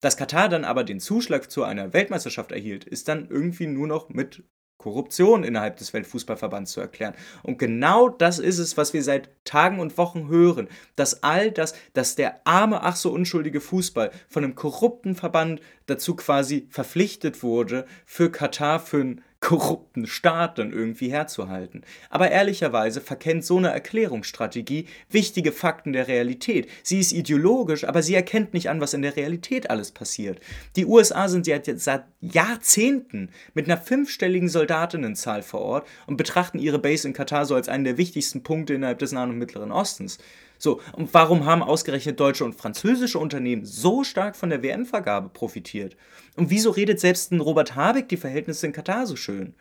Dass 0.00 0.16
Katar 0.16 0.48
dann 0.48 0.64
aber 0.64 0.84
den 0.84 1.00
Zuschlag 1.00 1.50
zu 1.50 1.64
einer 1.64 1.92
Weltmeisterschaft 1.92 2.52
erhielt, 2.52 2.84
ist 2.84 3.08
dann 3.08 3.28
irgendwie 3.28 3.66
nur 3.66 3.86
noch 3.86 4.08
mit 4.08 4.44
Korruption 4.80 5.44
innerhalb 5.44 5.76
des 5.76 5.92
Weltfußballverbands 5.92 6.72
zu 6.72 6.80
erklären. 6.80 7.12
Und 7.42 7.58
genau 7.58 8.08
das 8.08 8.38
ist 8.38 8.58
es, 8.58 8.78
was 8.78 8.94
wir 8.94 9.02
seit 9.02 9.28
Tagen 9.44 9.78
und 9.78 9.98
Wochen 9.98 10.28
hören, 10.28 10.68
dass 10.96 11.22
all 11.22 11.50
das, 11.50 11.74
dass 11.92 12.16
der 12.16 12.46
arme, 12.46 12.82
ach 12.82 12.96
so 12.96 13.12
unschuldige 13.12 13.60
Fußball 13.60 14.10
von 14.30 14.42
einem 14.42 14.54
korrupten 14.54 15.14
Verband 15.14 15.60
dazu 15.84 16.16
quasi 16.16 16.66
verpflichtet 16.70 17.42
wurde, 17.42 17.84
für 18.06 18.32
Katar 18.32 18.80
für 18.80 19.00
ein 19.00 19.20
korrupten 19.40 20.06
Staat 20.06 20.58
dann 20.58 20.70
irgendwie 20.70 21.10
herzuhalten. 21.10 21.82
Aber 22.10 22.30
ehrlicherweise 22.30 23.00
verkennt 23.00 23.44
so 23.44 23.56
eine 23.56 23.70
Erklärungsstrategie 23.70 24.86
wichtige 25.08 25.50
Fakten 25.50 25.94
der 25.94 26.08
Realität. 26.08 26.68
Sie 26.82 27.00
ist 27.00 27.12
ideologisch, 27.12 27.84
aber 27.84 28.02
sie 28.02 28.14
erkennt 28.14 28.52
nicht 28.52 28.68
an, 28.68 28.80
was 28.80 28.92
in 28.92 29.02
der 29.02 29.16
Realität 29.16 29.70
alles 29.70 29.92
passiert. 29.92 30.40
Die 30.76 30.84
USA 30.84 31.28
sind 31.28 31.46
jetzt 31.46 31.70
seit 31.80 32.04
Jahrzehnten 32.20 33.30
mit 33.54 33.64
einer 33.64 33.78
fünfstelligen 33.78 34.50
Soldatinnenzahl 34.50 35.42
vor 35.42 35.60
Ort 35.60 35.88
und 36.06 36.18
betrachten 36.18 36.58
ihre 36.58 36.78
Base 36.78 37.08
in 37.08 37.14
Katar 37.14 37.46
so 37.46 37.54
als 37.54 37.68
einen 37.68 37.84
der 37.84 37.96
wichtigsten 37.96 38.42
Punkte 38.42 38.74
innerhalb 38.74 38.98
des 38.98 39.12
Nahen 39.12 39.30
und 39.30 39.38
Mittleren 39.38 39.72
Ostens. 39.72 40.18
So, 40.60 40.82
und 40.92 41.12
warum 41.14 41.46
haben 41.46 41.62
ausgerechnet 41.62 42.20
deutsche 42.20 42.44
und 42.44 42.54
französische 42.54 43.18
Unternehmen 43.18 43.64
so 43.64 44.04
stark 44.04 44.36
von 44.36 44.50
der 44.50 44.62
WM-Vergabe 44.62 45.30
profitiert? 45.30 45.96
Und 46.36 46.50
wieso 46.50 46.70
redet 46.70 47.00
selbst 47.00 47.32
ein 47.32 47.40
Robert 47.40 47.76
Habeck 47.76 48.10
die 48.10 48.18
Verhältnisse 48.18 48.66
in 48.66 48.74
Katar 48.74 49.06
so 49.06 49.16
schön? 49.16 49.54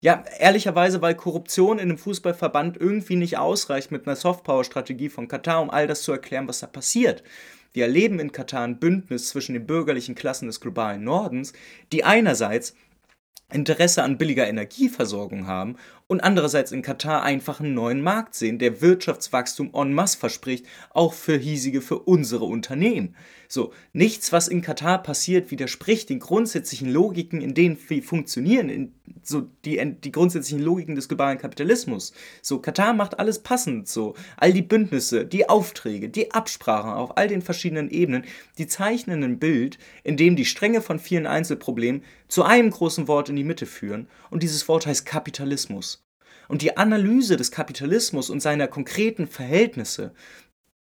Ja, 0.00 0.24
ehrlicherweise, 0.38 1.02
weil 1.02 1.16
Korruption 1.16 1.78
in 1.78 1.90
einem 1.90 1.98
Fußballverband 1.98 2.78
irgendwie 2.78 3.16
nicht 3.16 3.36
ausreicht 3.36 3.90
mit 3.90 4.06
einer 4.06 4.16
Softpower-Strategie 4.16 5.10
von 5.10 5.28
Katar, 5.28 5.60
um 5.60 5.68
all 5.68 5.86
das 5.86 6.00
zu 6.02 6.12
erklären, 6.12 6.48
was 6.48 6.60
da 6.60 6.66
passiert. 6.66 7.22
Wir 7.74 7.84
erleben 7.84 8.18
in 8.18 8.32
Katar 8.32 8.64
ein 8.64 8.78
Bündnis 8.78 9.28
zwischen 9.28 9.52
den 9.52 9.66
bürgerlichen 9.66 10.14
Klassen 10.14 10.46
des 10.46 10.60
globalen 10.60 11.04
Nordens, 11.04 11.52
die 11.92 12.04
einerseits 12.04 12.74
Interesse 13.50 14.02
an 14.02 14.18
billiger 14.18 14.46
Energieversorgung 14.46 15.46
haben 15.46 15.76
und 16.06 16.20
andererseits 16.20 16.70
in 16.70 16.82
Katar 16.82 17.22
einfach 17.22 17.60
einen 17.60 17.72
neuen 17.72 18.02
Markt 18.02 18.34
sehen, 18.34 18.58
der 18.58 18.82
Wirtschaftswachstum 18.82 19.70
en 19.72 19.94
masse 19.94 20.18
verspricht, 20.18 20.66
auch 20.90 21.14
für 21.14 21.38
hiesige, 21.38 21.80
für 21.80 22.00
unsere 22.00 22.44
Unternehmen. 22.44 23.16
So, 23.48 23.72
nichts, 23.94 24.32
was 24.32 24.48
in 24.48 24.60
Katar 24.60 25.02
passiert, 25.02 25.50
widerspricht 25.50 26.10
den 26.10 26.20
grundsätzlichen 26.20 26.90
Logiken, 26.92 27.40
in 27.40 27.54
denen 27.54 27.78
wir 27.88 28.02
funktionieren, 28.02 28.68
in 28.68 28.92
so 29.28 29.48
die, 29.64 29.94
die 30.02 30.12
grundsätzlichen 30.12 30.64
Logiken 30.64 30.94
des 30.94 31.08
globalen 31.08 31.38
Kapitalismus. 31.38 32.12
So, 32.42 32.58
Katar 32.58 32.94
macht 32.94 33.18
alles 33.18 33.40
passend, 33.40 33.88
so. 33.88 34.14
All 34.36 34.52
die 34.52 34.62
Bündnisse, 34.62 35.26
die 35.26 35.48
Aufträge, 35.48 36.08
die 36.08 36.32
Absprachen 36.32 36.92
auf 36.92 37.16
all 37.16 37.28
den 37.28 37.42
verschiedenen 37.42 37.90
Ebenen, 37.90 38.24
die 38.56 38.66
zeichnen 38.66 39.22
ein 39.22 39.38
Bild, 39.38 39.78
in 40.02 40.16
dem 40.16 40.36
die 40.36 40.44
Stränge 40.44 40.80
von 40.80 40.98
vielen 40.98 41.26
Einzelproblemen 41.26 42.02
zu 42.28 42.42
einem 42.42 42.70
großen 42.70 43.08
Wort 43.08 43.28
in 43.28 43.36
die 43.36 43.44
Mitte 43.44 43.66
führen, 43.66 44.08
und 44.30 44.42
dieses 44.42 44.66
Wort 44.68 44.86
heißt 44.86 45.06
Kapitalismus. 45.06 46.04
Und 46.48 46.62
die 46.62 46.76
Analyse 46.78 47.36
des 47.36 47.50
Kapitalismus 47.50 48.30
und 48.30 48.40
seiner 48.40 48.68
konkreten 48.68 49.26
Verhältnisse, 49.26 50.14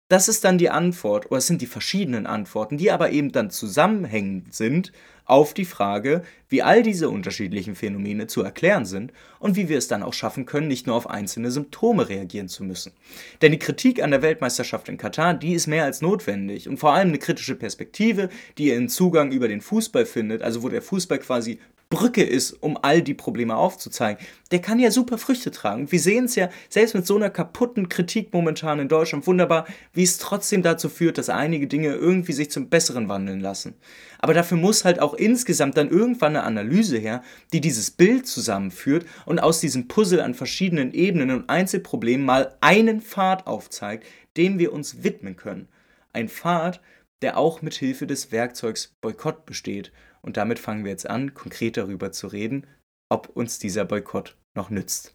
das 0.08 0.30
ist 0.30 0.46
dann 0.46 0.58
die 0.58 0.70
Antwort, 0.70 1.26
oder 1.26 1.40
es 1.40 1.48
sind 1.48 1.62
die 1.62 1.68
verschiedenen 1.68 2.26
Antworten, 2.26 2.78
die 2.78 2.92
aber 2.92 3.12
eben 3.12 3.34
dann 3.34 3.50
zusammenhängend 3.50 4.54
sind 4.54 4.94
auf 5.28 5.54
die 5.54 5.66
Frage, 5.66 6.24
wie 6.50 6.64
all 6.64 6.82
diese 6.82 7.10
unterschiedlichen 7.10 7.76
Phänomene 7.76 8.28
zu 8.28 8.42
erklären 8.42 8.86
sind 8.86 9.12
und 9.40 9.56
wie 9.56 9.70
wir 9.70 9.78
es 9.78 9.90
dann 9.90 10.02
auch 10.02 10.14
schaffen 10.14 10.46
können, 10.46 10.70
nicht 10.70 10.88
nur 10.88 10.96
auf 10.96 11.10
einzelne 11.10 11.52
Symptome 11.52 12.08
reagieren 12.08 12.48
zu 12.48 12.64
müssen. 12.64 12.94
Denn 13.42 13.52
die 13.52 13.60
Kritik 13.60 14.02
an 14.02 14.12
der 14.12 14.22
Weltmeisterschaft 14.22 14.88
in 14.88 14.98
Katar, 14.98 15.34
die 15.34 15.54
ist 15.54 15.68
mehr 15.68 15.84
als 15.84 16.02
notwendig 16.02 16.70
und 16.70 16.78
vor 16.78 16.94
allem 16.94 17.10
eine 17.10 17.20
kritische 17.20 17.56
Perspektive, 17.56 18.30
die 18.58 18.70
ihren 18.70 18.90
Zugang 18.90 19.32
über 19.32 19.48
den 19.48 19.62
Fußball 19.62 20.06
findet, 20.06 20.42
also 20.42 20.64
wo 20.64 20.70
der 20.70 20.82
Fußball 20.82 21.20
quasi 21.20 21.60
Brücke 21.90 22.24
ist, 22.24 22.52
um 22.52 22.78
all 22.82 23.02
die 23.02 23.14
Probleme 23.14 23.56
aufzuzeigen, 23.56 24.26
der 24.52 24.60
kann 24.60 24.80
ja 24.80 24.92
super 24.92 25.18
Früchte 25.18 25.52
tragen. 25.52 25.90
Wir 25.92 26.00
sehen 26.00 26.26
es 26.26 26.36
ja 26.36 26.50
selbst 26.70 26.96
mit 26.96 27.08
so 27.08 27.16
einer 27.16 27.30
kaputten 27.30 27.88
Kritik 27.88 28.34
momentan 28.34 28.80
in 28.80 28.90
Deutschland 28.90 29.26
wunderbar, 29.26 29.66
wie 29.94 30.04
es 30.04 30.18
trotzdem 30.18 30.64
dazu 30.64 30.90
führt, 30.90 31.18
dass 31.18 31.30
einige 31.30 31.68
Dinge 31.68 31.94
irgendwie 31.94 32.34
sich 32.34 32.52
zum 32.52 32.70
Besseren 32.70 33.08
wandeln 33.08 33.40
lassen. 33.40 33.76
Aber 34.20 34.34
dafür 34.34 34.58
muss 34.58 34.84
halt 34.84 35.00
auch 35.00 35.14
insgesamt 35.14 35.78
dann 35.78 35.90
irgendwann 35.90 36.36
eine 36.36 36.44
Analyse 36.44 36.98
her, 36.98 37.24
die 37.54 37.62
dieses 37.62 37.92
Bild 37.92 38.28
zusammenführt 38.28 39.06
und 39.26 39.40
aus 39.40 39.62
diesem 39.62 39.88
Puzzle 39.88 40.20
an 40.20 40.34
verschiedenen 40.34 40.94
Ebenen 40.94 41.32
und 41.32 41.50
Einzelproblemen 41.50 42.26
mal 42.26 42.56
einen 42.60 43.02
Pfad 43.02 43.48
aufzeigt, 43.48 44.06
dem 44.36 44.60
wir 44.60 44.74
uns 44.74 45.04
widmen 45.04 45.38
können. 45.38 45.70
Ein 46.12 46.28
Pfad, 46.28 46.82
der 47.22 47.38
auch 47.38 47.62
mit 47.62 47.76
Hilfe 47.76 48.08
des 48.08 48.32
Werkzeugs 48.32 48.94
Boykott 49.02 49.46
besteht 49.46 49.92
und 50.28 50.36
damit 50.36 50.60
fangen 50.60 50.84
wir 50.84 50.92
jetzt 50.92 51.10
an, 51.10 51.34
konkret 51.34 51.78
darüber 51.78 52.12
zu 52.12 52.28
reden, 52.28 52.68
ob 53.08 53.30
uns 53.30 53.60
dieser 53.60 53.86
Boykott 53.86 54.36
noch 54.56 54.70
nützt. 54.70 55.14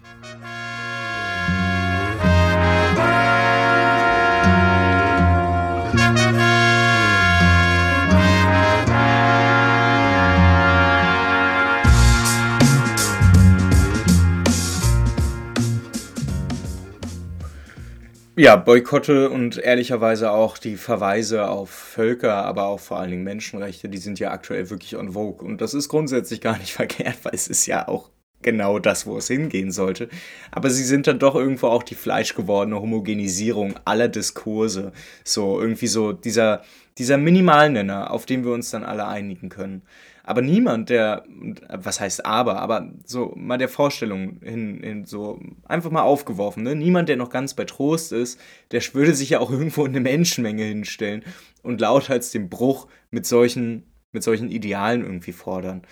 Ja, 18.34 18.56
Boykotte 18.56 19.28
und 19.28 19.58
ehrlicherweise 19.58 20.30
auch 20.30 20.56
die 20.56 20.76
Verweise 20.76 21.48
auf 21.48 21.68
Völker, 21.68 22.46
aber 22.46 22.64
auch 22.64 22.80
vor 22.80 22.98
allen 22.98 23.10
Dingen 23.10 23.24
Menschenrechte, 23.24 23.90
die 23.90 23.98
sind 23.98 24.18
ja 24.18 24.30
aktuell 24.30 24.70
wirklich 24.70 24.96
on 24.96 25.12
vogue. 25.12 25.46
Und 25.46 25.60
das 25.60 25.74
ist 25.74 25.90
grundsätzlich 25.90 26.40
gar 26.40 26.56
nicht 26.56 26.72
verkehrt, 26.72 27.18
weil 27.24 27.34
es 27.34 27.46
ist 27.46 27.66
ja 27.66 27.86
auch 27.88 28.08
genau 28.40 28.78
das, 28.78 29.06
wo 29.06 29.18
es 29.18 29.28
hingehen 29.28 29.70
sollte. 29.70 30.08
Aber 30.50 30.70
sie 30.70 30.84
sind 30.84 31.06
dann 31.06 31.18
doch 31.18 31.34
irgendwo 31.34 31.66
auch 31.66 31.82
die 31.82 31.94
fleischgewordene 31.94 32.80
Homogenisierung 32.80 33.74
aller 33.84 34.08
Diskurse. 34.08 34.92
So 35.24 35.60
irgendwie 35.60 35.86
so 35.86 36.12
dieser, 36.12 36.62
dieser 36.96 37.18
Minimalnenner, 37.18 38.10
auf 38.10 38.24
den 38.24 38.44
wir 38.44 38.52
uns 38.52 38.70
dann 38.70 38.82
alle 38.82 39.06
einigen 39.06 39.50
können. 39.50 39.82
Aber 40.24 40.40
niemand, 40.40 40.88
der, 40.88 41.24
was 41.68 42.00
heißt 42.00 42.24
aber, 42.24 42.60
aber 42.60 42.92
so 43.04 43.32
mal 43.36 43.58
der 43.58 43.68
Vorstellung 43.68 44.40
hin, 44.42 44.80
hin 44.82 45.04
so 45.04 45.40
einfach 45.64 45.90
mal 45.90 46.02
aufgeworfen, 46.02 46.62
ne? 46.62 46.76
Niemand, 46.76 47.08
der 47.08 47.16
noch 47.16 47.30
ganz 47.30 47.54
bei 47.54 47.64
Trost 47.64 48.12
ist, 48.12 48.40
der 48.70 48.82
würde 48.92 49.14
sich 49.14 49.30
ja 49.30 49.40
auch 49.40 49.50
irgendwo 49.52 49.84
in 49.84 49.92
eine 49.92 50.00
Menschenmenge 50.00 50.64
hinstellen 50.64 51.24
und 51.62 51.80
lauthals 51.80 52.30
den 52.30 52.48
Bruch 52.48 52.86
mit 53.10 53.26
solchen, 53.26 53.84
mit 54.12 54.22
solchen 54.22 54.50
Idealen 54.50 55.02
irgendwie 55.02 55.32
fordern. 55.32 55.82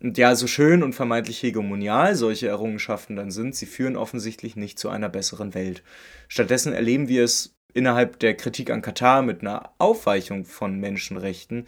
Und 0.00 0.16
ja, 0.16 0.34
so 0.36 0.46
schön 0.46 0.82
und 0.82 0.94
vermeintlich 0.94 1.42
hegemonial 1.42 2.14
solche 2.14 2.46
Errungenschaften 2.46 3.16
dann 3.16 3.32
sind, 3.32 3.56
sie 3.56 3.66
führen 3.66 3.96
offensichtlich 3.96 4.54
nicht 4.54 4.78
zu 4.78 4.88
einer 4.88 5.08
besseren 5.08 5.54
Welt. 5.54 5.82
Stattdessen 6.28 6.72
erleben 6.72 7.08
wir 7.08 7.24
es 7.24 7.56
innerhalb 7.74 8.18
der 8.20 8.36
Kritik 8.36 8.70
an 8.70 8.80
Katar 8.80 9.22
mit 9.22 9.40
einer 9.40 9.72
Aufweichung 9.78 10.44
von 10.44 10.78
Menschenrechten, 10.78 11.66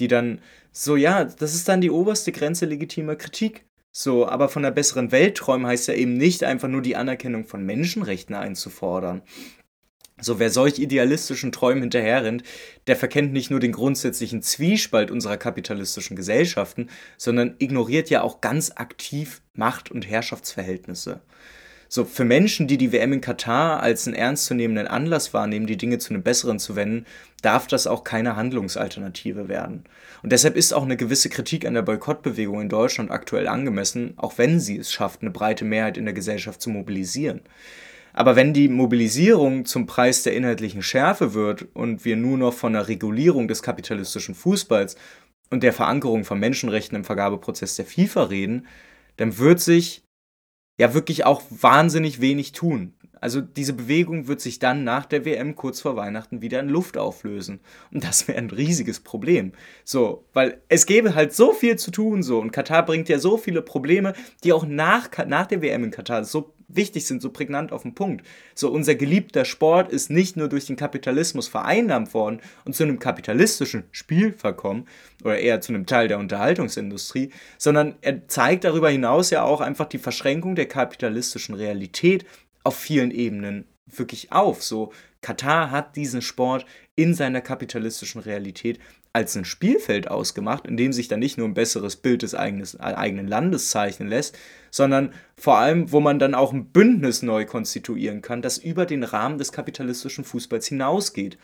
die 0.00 0.08
dann 0.08 0.40
so, 0.72 0.96
ja, 0.96 1.24
das 1.24 1.54
ist 1.54 1.68
dann 1.68 1.80
die 1.80 1.90
oberste 1.90 2.32
Grenze 2.32 2.66
legitimer 2.66 3.16
Kritik. 3.16 3.66
So, 3.94 4.26
aber 4.26 4.48
von 4.48 4.64
einer 4.64 4.74
besseren 4.74 5.12
Welt 5.12 5.36
träumen 5.36 5.66
heißt 5.66 5.88
ja 5.88 5.94
eben 5.94 6.14
nicht 6.14 6.44
einfach 6.44 6.68
nur 6.68 6.80
die 6.80 6.96
Anerkennung 6.96 7.44
von 7.44 7.64
Menschenrechten 7.64 8.34
einzufordern. 8.34 9.22
So, 10.18 10.38
wer 10.38 10.50
solch 10.50 10.78
idealistischen 10.78 11.52
Träumen 11.52 11.82
hinterherrennt, 11.82 12.44
der 12.86 12.96
verkennt 12.96 13.32
nicht 13.32 13.50
nur 13.50 13.60
den 13.60 13.72
grundsätzlichen 13.72 14.40
Zwiespalt 14.40 15.10
unserer 15.10 15.36
kapitalistischen 15.36 16.16
Gesellschaften, 16.16 16.88
sondern 17.18 17.56
ignoriert 17.58 18.08
ja 18.08 18.22
auch 18.22 18.40
ganz 18.40 18.70
aktiv 18.76 19.42
Macht- 19.52 19.90
und 19.90 20.08
Herrschaftsverhältnisse. 20.08 21.20
So, 21.94 22.06
für 22.06 22.24
Menschen, 22.24 22.68
die 22.68 22.78
die 22.78 22.90
WM 22.90 23.12
in 23.12 23.20
Katar 23.20 23.82
als 23.82 24.06
einen 24.06 24.16
ernstzunehmenden 24.16 24.86
Anlass 24.86 25.34
wahrnehmen, 25.34 25.66
die 25.66 25.76
Dinge 25.76 25.98
zu 25.98 26.14
einem 26.14 26.22
Besseren 26.22 26.58
zu 26.58 26.74
wenden, 26.74 27.04
darf 27.42 27.66
das 27.66 27.86
auch 27.86 28.02
keine 28.02 28.34
Handlungsalternative 28.34 29.46
werden. 29.50 29.84
Und 30.22 30.32
deshalb 30.32 30.56
ist 30.56 30.72
auch 30.72 30.84
eine 30.84 30.96
gewisse 30.96 31.28
Kritik 31.28 31.66
an 31.66 31.74
der 31.74 31.82
Boykottbewegung 31.82 32.62
in 32.62 32.70
Deutschland 32.70 33.10
aktuell 33.10 33.46
angemessen, 33.46 34.14
auch 34.16 34.38
wenn 34.38 34.58
sie 34.58 34.78
es 34.78 34.90
schafft, 34.90 35.20
eine 35.20 35.32
breite 35.32 35.66
Mehrheit 35.66 35.98
in 35.98 36.06
der 36.06 36.14
Gesellschaft 36.14 36.62
zu 36.62 36.70
mobilisieren. 36.70 37.42
Aber 38.14 38.36
wenn 38.36 38.54
die 38.54 38.70
Mobilisierung 38.70 39.66
zum 39.66 39.84
Preis 39.84 40.22
der 40.22 40.32
inhaltlichen 40.32 40.82
Schärfe 40.82 41.34
wird 41.34 41.66
und 41.74 42.06
wir 42.06 42.16
nur 42.16 42.38
noch 42.38 42.54
von 42.54 42.74
einer 42.74 42.88
Regulierung 42.88 43.48
des 43.48 43.62
kapitalistischen 43.62 44.34
Fußballs 44.34 44.96
und 45.50 45.62
der 45.62 45.74
Verankerung 45.74 46.24
von 46.24 46.40
Menschenrechten 46.40 46.96
im 46.96 47.04
Vergabeprozess 47.04 47.76
der 47.76 47.84
FIFA 47.84 48.22
reden, 48.22 48.66
dann 49.18 49.36
wird 49.36 49.60
sich 49.60 50.04
ja 50.78 50.94
wirklich 50.94 51.24
auch 51.24 51.42
wahnsinnig 51.50 52.20
wenig 52.20 52.52
tun. 52.52 52.94
Also 53.22 53.40
diese 53.40 53.72
Bewegung 53.72 54.26
wird 54.26 54.40
sich 54.40 54.58
dann 54.58 54.82
nach 54.82 55.06
der 55.06 55.24
WM 55.24 55.54
kurz 55.54 55.80
vor 55.80 55.94
Weihnachten 55.94 56.42
wieder 56.42 56.58
in 56.58 56.68
Luft 56.68 56.98
auflösen. 56.98 57.60
Und 57.92 58.02
das 58.02 58.26
wäre 58.26 58.36
ein 58.36 58.50
riesiges 58.50 58.98
Problem. 58.98 59.52
So, 59.84 60.24
weil 60.32 60.60
es 60.68 60.86
gäbe 60.86 61.14
halt 61.14 61.32
so 61.32 61.52
viel 61.52 61.76
zu 61.76 61.92
tun 61.92 62.24
so. 62.24 62.40
Und 62.40 62.50
Katar 62.50 62.84
bringt 62.84 63.08
ja 63.08 63.20
so 63.20 63.36
viele 63.36 63.62
Probleme, 63.62 64.14
die 64.42 64.52
auch 64.52 64.66
nach, 64.66 65.08
nach 65.24 65.46
der 65.46 65.62
WM 65.62 65.84
in 65.84 65.90
Katar 65.92 66.24
so 66.24 66.51
wichtig 66.76 67.06
sind, 67.06 67.22
so 67.22 67.30
prägnant 67.30 67.72
auf 67.72 67.82
den 67.82 67.94
Punkt. 67.94 68.26
So, 68.54 68.70
unser 68.70 68.94
geliebter 68.94 69.44
Sport 69.44 69.90
ist 69.90 70.10
nicht 70.10 70.36
nur 70.36 70.48
durch 70.48 70.66
den 70.66 70.76
Kapitalismus 70.76 71.48
vereinnahmt 71.48 72.14
worden 72.14 72.40
und 72.64 72.74
zu 72.74 72.82
einem 72.82 72.98
kapitalistischen 72.98 73.84
Spiel 73.90 74.32
verkommen, 74.32 74.86
oder 75.22 75.38
eher 75.38 75.60
zu 75.60 75.72
einem 75.72 75.86
Teil 75.86 76.08
der 76.08 76.18
Unterhaltungsindustrie, 76.18 77.30
sondern 77.58 77.96
er 78.00 78.26
zeigt 78.28 78.64
darüber 78.64 78.90
hinaus 78.90 79.30
ja 79.30 79.42
auch 79.42 79.60
einfach 79.60 79.86
die 79.86 79.98
Verschränkung 79.98 80.54
der 80.54 80.66
kapitalistischen 80.66 81.54
Realität 81.54 82.24
auf 82.64 82.76
vielen 82.76 83.10
Ebenen 83.10 83.66
wirklich 83.86 84.32
auf. 84.32 84.62
So, 84.62 84.92
Katar 85.20 85.70
hat 85.70 85.96
diesen 85.96 86.22
Sport 86.22 86.66
in 86.96 87.14
seiner 87.14 87.40
kapitalistischen 87.40 88.20
Realität 88.20 88.78
als 89.12 89.36
ein 89.36 89.44
Spielfeld 89.44 90.08
ausgemacht, 90.08 90.66
in 90.66 90.76
dem 90.76 90.92
sich 90.92 91.08
dann 91.08 91.20
nicht 91.20 91.36
nur 91.36 91.46
ein 91.46 91.54
besseres 91.54 91.96
Bild 91.96 92.22
des 92.22 92.34
eigenes, 92.34 92.80
eigenen 92.80 93.28
Landes 93.28 93.68
zeichnen 93.68 94.08
lässt, 94.08 94.38
sondern 94.70 95.12
vor 95.36 95.58
allem, 95.58 95.92
wo 95.92 96.00
man 96.00 96.18
dann 96.18 96.34
auch 96.34 96.52
ein 96.52 96.66
Bündnis 96.66 97.22
neu 97.22 97.44
konstituieren 97.44 98.22
kann, 98.22 98.40
das 98.40 98.56
über 98.56 98.86
den 98.86 99.04
Rahmen 99.04 99.36
des 99.36 99.52
kapitalistischen 99.52 100.24
Fußballs 100.24 100.66
hinausgeht. 100.66 101.36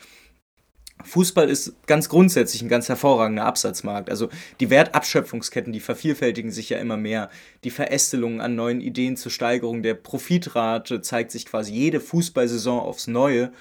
Fußball 1.04 1.48
ist 1.48 1.74
ganz 1.86 2.08
grundsätzlich 2.08 2.62
ein 2.62 2.68
ganz 2.68 2.88
hervorragender 2.88 3.44
Absatzmarkt. 3.44 4.10
Also 4.10 4.30
die 4.60 4.70
Wertabschöpfungsketten, 4.70 5.72
die 5.72 5.80
vervielfältigen 5.80 6.50
sich 6.50 6.70
ja 6.70 6.78
immer 6.78 6.96
mehr. 6.96 7.30
Die 7.64 7.70
Verästelung 7.70 8.40
an 8.40 8.56
neuen 8.56 8.80
Ideen 8.80 9.16
zur 9.16 9.30
Steigerung 9.30 9.82
der 9.82 9.94
Profitrate 9.94 11.00
zeigt 11.00 11.30
sich 11.30 11.46
quasi 11.46 11.72
jede 11.72 12.00
Fußballsaison 12.00 12.80
aufs 12.80 13.06
Neue. 13.06 13.52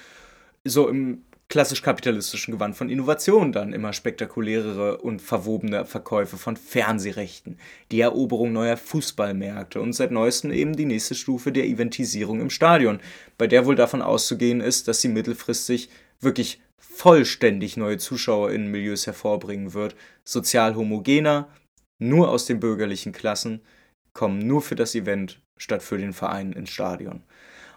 So 0.64 0.88
im 0.88 1.22
klassisch 1.50 1.82
kapitalistischen 1.82 2.54
Gewand 2.54 2.76
von 2.76 2.90
Innovation 2.90 3.52
dann 3.52 3.72
immer 3.72 3.94
spektakulärere 3.94 4.98
und 4.98 5.22
verwobene 5.22 5.86
Verkäufe 5.86 6.38
von 6.38 6.58
Fernsehrechten, 6.58 7.58
die 7.92 8.02
Eroberung 8.02 8.52
neuer 8.52 8.76
Fußballmärkte 8.76 9.80
und 9.80 9.94
seit 9.94 10.12
neuestem 10.12 10.52
eben 10.52 10.76
die 10.76 10.86
nächste 10.86 11.16
Stufe 11.16 11.52
der 11.52 11.66
Eventisierung 11.66 12.42
im 12.42 12.50
Stadion, 12.50 13.00
bei 13.38 13.48
der 13.48 13.66
wohl 13.66 13.76
davon 13.76 14.02
auszugehen 14.02 14.60
ist, 14.60 14.88
dass 14.88 15.02
sie 15.02 15.08
mittelfristig 15.08 15.90
wirklich 16.20 16.60
vollständig 16.78 17.78
neue 17.78 17.98
ZuschauerInnen-Milieus 17.98 19.08
hervorbringen 19.08 19.74
wird, 19.74 19.96
sozial 20.24 20.76
homogener, 20.76 21.48
nur 22.00 22.30
aus 22.30 22.46
den 22.46 22.60
bürgerlichen 22.60 23.14
Klassen, 23.14 23.62
kommen 24.14 24.40
nur 24.40 24.62
für 24.62 24.76
das 24.76 24.96
Event 24.96 25.42
statt 25.56 25.82
für 25.82 25.98
den 25.98 26.14
Verein 26.14 26.52
ins 26.54 26.72
Stadion. 26.72 27.24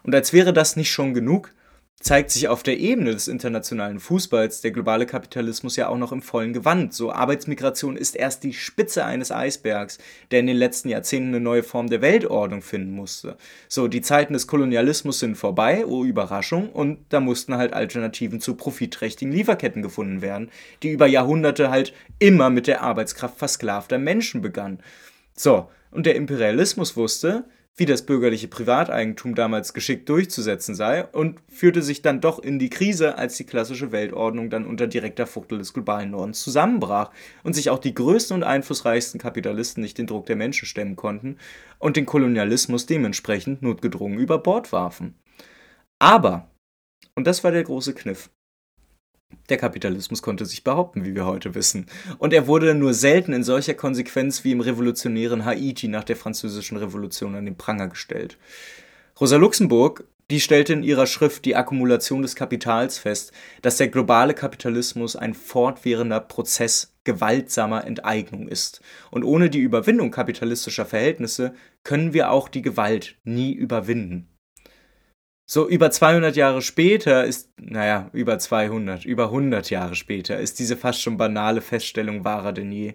Und 0.03 0.13
als 0.13 0.33
wäre 0.33 0.53
das 0.53 0.75
nicht 0.75 0.91
schon 0.91 1.13
genug, 1.13 1.53
zeigt 2.01 2.31
sich 2.31 2.47
auf 2.47 2.63
der 2.63 2.79
Ebene 2.79 3.11
des 3.11 3.27
internationalen 3.27 3.99
Fußballs 3.99 4.61
der 4.61 4.71
globale 4.71 5.05
Kapitalismus 5.05 5.75
ja 5.75 5.87
auch 5.87 5.97
noch 5.97 6.11
im 6.11 6.21
vollen 6.21 6.51
Gewand. 6.51 6.93
So 6.93 7.11
Arbeitsmigration 7.11 7.95
ist 7.95 8.15
erst 8.15 8.43
die 8.43 8.53
Spitze 8.53 9.05
eines 9.05 9.31
Eisbergs, 9.31 9.99
der 10.31 10.39
in 10.39 10.47
den 10.47 10.57
letzten 10.57 10.89
Jahrzehnten 10.89 11.29
eine 11.29 11.39
neue 11.39 11.63
Form 11.63 11.89
der 11.89 12.01
Weltordnung 12.01 12.61
finden 12.61 12.91
musste. 12.91 13.37
So 13.67 13.87
die 13.87 14.01
Zeiten 14.01 14.33
des 14.33 14.47
Kolonialismus 14.47 15.19
sind 15.19 15.35
vorbei, 15.35 15.85
oh 15.85 16.03
Überraschung, 16.03 16.69
und 16.69 16.99
da 17.09 17.19
mussten 17.19 17.55
halt 17.55 17.73
Alternativen 17.73 18.41
zu 18.41 18.55
profitträchtigen 18.55 19.33
Lieferketten 19.33 19.81
gefunden 19.81 20.21
werden, 20.21 20.49
die 20.81 20.89
über 20.89 21.05
Jahrhunderte 21.05 21.69
halt 21.69 21.93
immer 22.19 22.49
mit 22.49 22.67
der 22.67 22.81
Arbeitskraft 22.81 23.37
versklavter 23.37 23.99
Menschen 23.99 24.41
begannen. 24.41 24.79
So, 25.35 25.69
und 25.91 26.05
der 26.05 26.15
Imperialismus 26.15 26.97
wusste, 26.97 27.45
wie 27.77 27.85
das 27.85 28.05
bürgerliche 28.05 28.47
Privateigentum 28.47 29.33
damals 29.33 29.73
geschickt 29.73 30.09
durchzusetzen 30.09 30.75
sei 30.75 31.05
und 31.05 31.39
führte 31.47 31.81
sich 31.81 32.01
dann 32.01 32.19
doch 32.19 32.39
in 32.39 32.59
die 32.59 32.69
Krise, 32.69 33.17
als 33.17 33.37
die 33.37 33.45
klassische 33.45 33.91
Weltordnung 33.91 34.49
dann 34.49 34.65
unter 34.65 34.87
direkter 34.87 35.25
Fuchtel 35.25 35.57
des 35.57 35.73
globalen 35.73 36.11
Nordens 36.11 36.41
zusammenbrach 36.41 37.11
und 37.43 37.53
sich 37.53 37.69
auch 37.69 37.79
die 37.79 37.95
größten 37.95 38.35
und 38.35 38.43
einflussreichsten 38.43 39.19
Kapitalisten 39.19 39.81
nicht 39.81 39.97
den 39.97 40.07
Druck 40.07 40.25
der 40.25 40.35
Menschen 40.35 40.65
stemmen 40.65 40.95
konnten 40.95 41.37
und 41.79 41.95
den 41.95 42.05
Kolonialismus 42.05 42.85
dementsprechend 42.85 43.61
notgedrungen 43.61 44.19
über 44.19 44.37
Bord 44.37 44.71
warfen. 44.71 45.15
Aber, 45.99 46.51
und 47.15 47.25
das 47.25 47.43
war 47.43 47.51
der 47.51 47.63
große 47.63 47.93
Kniff, 47.93 48.29
der 49.49 49.57
Kapitalismus 49.57 50.21
konnte 50.21 50.45
sich 50.45 50.63
behaupten, 50.63 51.05
wie 51.05 51.15
wir 51.15 51.25
heute 51.25 51.55
wissen. 51.55 51.85
Und 52.17 52.33
er 52.33 52.47
wurde 52.47 52.73
nur 52.73 52.93
selten 52.93 53.33
in 53.33 53.43
solcher 53.43 53.73
Konsequenz 53.73 54.43
wie 54.43 54.51
im 54.51 54.61
revolutionären 54.61 55.45
Haiti 55.45 55.87
nach 55.87 56.03
der 56.03 56.15
Französischen 56.15 56.77
Revolution 56.77 57.35
an 57.35 57.45
den 57.45 57.57
Pranger 57.57 57.87
gestellt. 57.87 58.37
Rosa 59.19 59.35
Luxemburg, 59.35 60.05
die 60.31 60.39
stellte 60.39 60.71
in 60.71 60.83
ihrer 60.83 61.07
Schrift 61.07 61.43
Die 61.43 61.57
Akkumulation 61.57 62.21
des 62.21 62.35
Kapitals 62.35 62.97
fest, 62.97 63.33
dass 63.61 63.75
der 63.75 63.89
globale 63.89 64.33
Kapitalismus 64.33 65.17
ein 65.17 65.33
fortwährender 65.33 66.21
Prozess 66.21 66.95
gewaltsamer 67.03 67.85
Enteignung 67.85 68.47
ist. 68.47 68.79
Und 69.09 69.25
ohne 69.25 69.49
die 69.49 69.59
Überwindung 69.59 70.09
kapitalistischer 70.09 70.85
Verhältnisse 70.85 71.53
können 71.83 72.13
wir 72.13 72.31
auch 72.31 72.47
die 72.47 72.61
Gewalt 72.61 73.17
nie 73.25 73.51
überwinden. 73.51 74.30
So 75.53 75.67
über 75.67 75.91
200 75.91 76.37
Jahre 76.37 76.61
später 76.61 77.25
ist, 77.25 77.51
naja, 77.59 78.09
über 78.13 78.39
200, 78.39 79.03
über 79.03 79.25
100 79.25 79.69
Jahre 79.69 79.95
später 79.95 80.39
ist 80.39 80.59
diese 80.59 80.77
fast 80.77 81.01
schon 81.01 81.17
banale 81.17 81.59
Feststellung 81.59 82.23
wahrer 82.23 82.53
denn 82.53 82.71
je. 82.71 82.93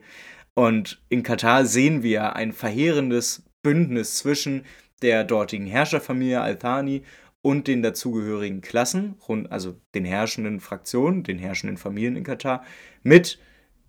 Und 0.55 1.05
in 1.11 1.23
Katar 1.23 1.67
sehen 1.67 2.03
wir 2.03 2.35
ein 2.35 2.55
verheerendes 2.55 3.45
Bündnis 3.63 4.17
zwischen 4.17 4.65
der 5.03 5.25
dortigen 5.25 5.67
Herrscherfamilie 5.67 6.41
Al-Thani 6.41 7.03
und 7.43 7.69
den 7.69 7.83
dazugehörigen 7.83 8.63
Klassen, 8.63 9.17
also 9.51 9.79
den 9.95 10.07
herrschenden 10.07 10.61
Fraktionen, 10.61 11.25
den 11.25 11.39
herrschenden 11.39 11.77
Familien 11.77 12.17
in 12.17 12.25
Katar, 12.25 12.65
mit 13.03 13.39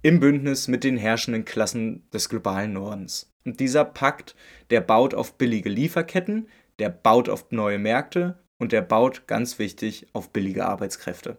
im 0.01 0.19
Bündnis 0.19 0.67
mit 0.67 0.83
den 0.83 0.97
herrschenden 0.97 1.45
Klassen 1.45 2.09
des 2.11 2.27
globalen 2.27 2.73
Nordens. 2.73 3.33
Und 3.45 3.61
dieser 3.61 3.85
Pakt, 3.85 4.35
der 4.71 4.81
baut 4.81 5.13
auf 5.13 5.37
billige 5.37 5.69
Lieferketten, 5.69 6.49
der 6.79 6.89
baut 6.89 7.29
auf 7.29 7.49
neue 7.51 7.79
Märkte 7.79 8.37
und 8.59 8.71
der 8.71 8.81
baut, 8.81 9.27
ganz 9.27 9.59
wichtig, 9.59 10.07
auf 10.13 10.29
billige 10.31 10.65
Arbeitskräfte. 10.65 11.37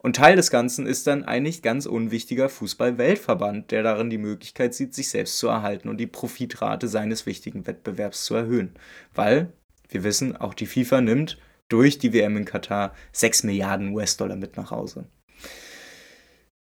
Und 0.00 0.16
Teil 0.16 0.36
des 0.36 0.50
Ganzen 0.50 0.86
ist 0.86 1.06
dann 1.06 1.24
ein 1.24 1.42
nicht 1.42 1.62
ganz 1.62 1.84
unwichtiger 1.86 2.48
Fußball-Weltverband, 2.48 3.70
der 3.70 3.82
darin 3.82 4.10
die 4.10 4.18
Möglichkeit 4.18 4.72
sieht, 4.72 4.94
sich 4.94 5.08
selbst 5.08 5.38
zu 5.38 5.48
erhalten 5.48 5.88
und 5.88 5.98
die 5.98 6.06
Profitrate 6.06 6.86
seines 6.86 7.26
wichtigen 7.26 7.66
Wettbewerbs 7.66 8.24
zu 8.24 8.34
erhöhen. 8.34 8.74
Weil, 9.14 9.52
wir 9.88 10.04
wissen, 10.04 10.36
auch 10.36 10.54
die 10.54 10.66
FIFA 10.66 11.00
nimmt 11.00 11.38
durch 11.68 11.98
die 11.98 12.12
WM 12.12 12.36
in 12.36 12.44
Katar 12.44 12.94
6 13.12 13.42
Milliarden 13.42 13.92
US-Dollar 13.92 14.36
mit 14.36 14.56
nach 14.56 14.70
Hause. 14.70 15.06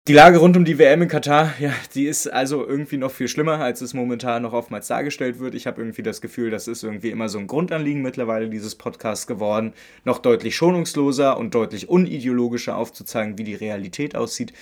Die 0.08 0.14
Lage 0.14 0.38
rund 0.38 0.56
um 0.56 0.64
die 0.64 0.78
WM 0.78 1.02
in 1.02 1.08
Katar, 1.08 1.52
ja, 1.60 1.74
die 1.94 2.06
ist 2.06 2.26
also 2.26 2.66
irgendwie 2.66 2.96
noch 2.96 3.10
viel 3.10 3.28
schlimmer, 3.28 3.58
als 3.58 3.82
es 3.82 3.92
momentan 3.92 4.42
noch 4.42 4.54
oftmals 4.54 4.88
dargestellt 4.88 5.40
wird. 5.40 5.54
Ich 5.54 5.66
habe 5.66 5.82
irgendwie 5.82 6.02
das 6.02 6.22
Gefühl, 6.22 6.50
das 6.50 6.68
ist 6.68 6.82
irgendwie 6.82 7.10
immer 7.10 7.28
so 7.28 7.38
ein 7.38 7.46
Grundanliegen 7.46 8.00
mittlerweile 8.00 8.48
dieses 8.48 8.76
Podcasts 8.76 9.26
geworden, 9.26 9.74
noch 10.04 10.18
deutlich 10.18 10.56
schonungsloser 10.56 11.36
und 11.36 11.54
deutlich 11.54 11.90
unideologischer 11.90 12.78
aufzuzeigen, 12.78 13.36
wie 13.36 13.44
die 13.44 13.54
Realität 13.54 14.16
aussieht. 14.16 14.54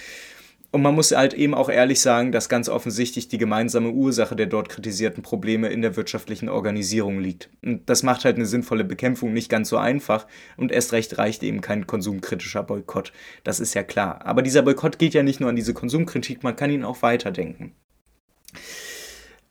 Und 0.70 0.82
man 0.82 0.94
muss 0.94 1.12
halt 1.12 1.32
eben 1.32 1.54
auch 1.54 1.70
ehrlich 1.70 2.00
sagen, 2.00 2.30
dass 2.30 2.50
ganz 2.50 2.68
offensichtlich 2.68 3.28
die 3.28 3.38
gemeinsame 3.38 3.90
Ursache 3.90 4.36
der 4.36 4.46
dort 4.46 4.68
kritisierten 4.68 5.22
Probleme 5.22 5.68
in 5.68 5.80
der 5.80 5.96
wirtschaftlichen 5.96 6.50
Organisierung 6.50 7.20
liegt. 7.20 7.48
Und 7.64 7.88
das 7.88 8.02
macht 8.02 8.26
halt 8.26 8.36
eine 8.36 8.44
sinnvolle 8.44 8.84
Bekämpfung 8.84 9.32
nicht 9.32 9.48
ganz 9.48 9.70
so 9.70 9.78
einfach 9.78 10.26
und 10.58 10.70
erst 10.70 10.92
recht 10.92 11.16
reicht 11.16 11.42
eben 11.42 11.62
kein 11.62 11.86
konsumkritischer 11.86 12.62
Boykott. 12.62 13.12
Das 13.44 13.60
ist 13.60 13.72
ja 13.72 13.82
klar. 13.82 14.26
Aber 14.26 14.42
dieser 14.42 14.60
Boykott 14.60 14.98
geht 14.98 15.14
ja 15.14 15.22
nicht 15.22 15.40
nur 15.40 15.48
an 15.48 15.56
diese 15.56 15.72
Konsumkritik, 15.72 16.42
man 16.42 16.56
kann 16.56 16.70
ihn 16.70 16.84
auch 16.84 17.00
weiterdenken. 17.00 17.72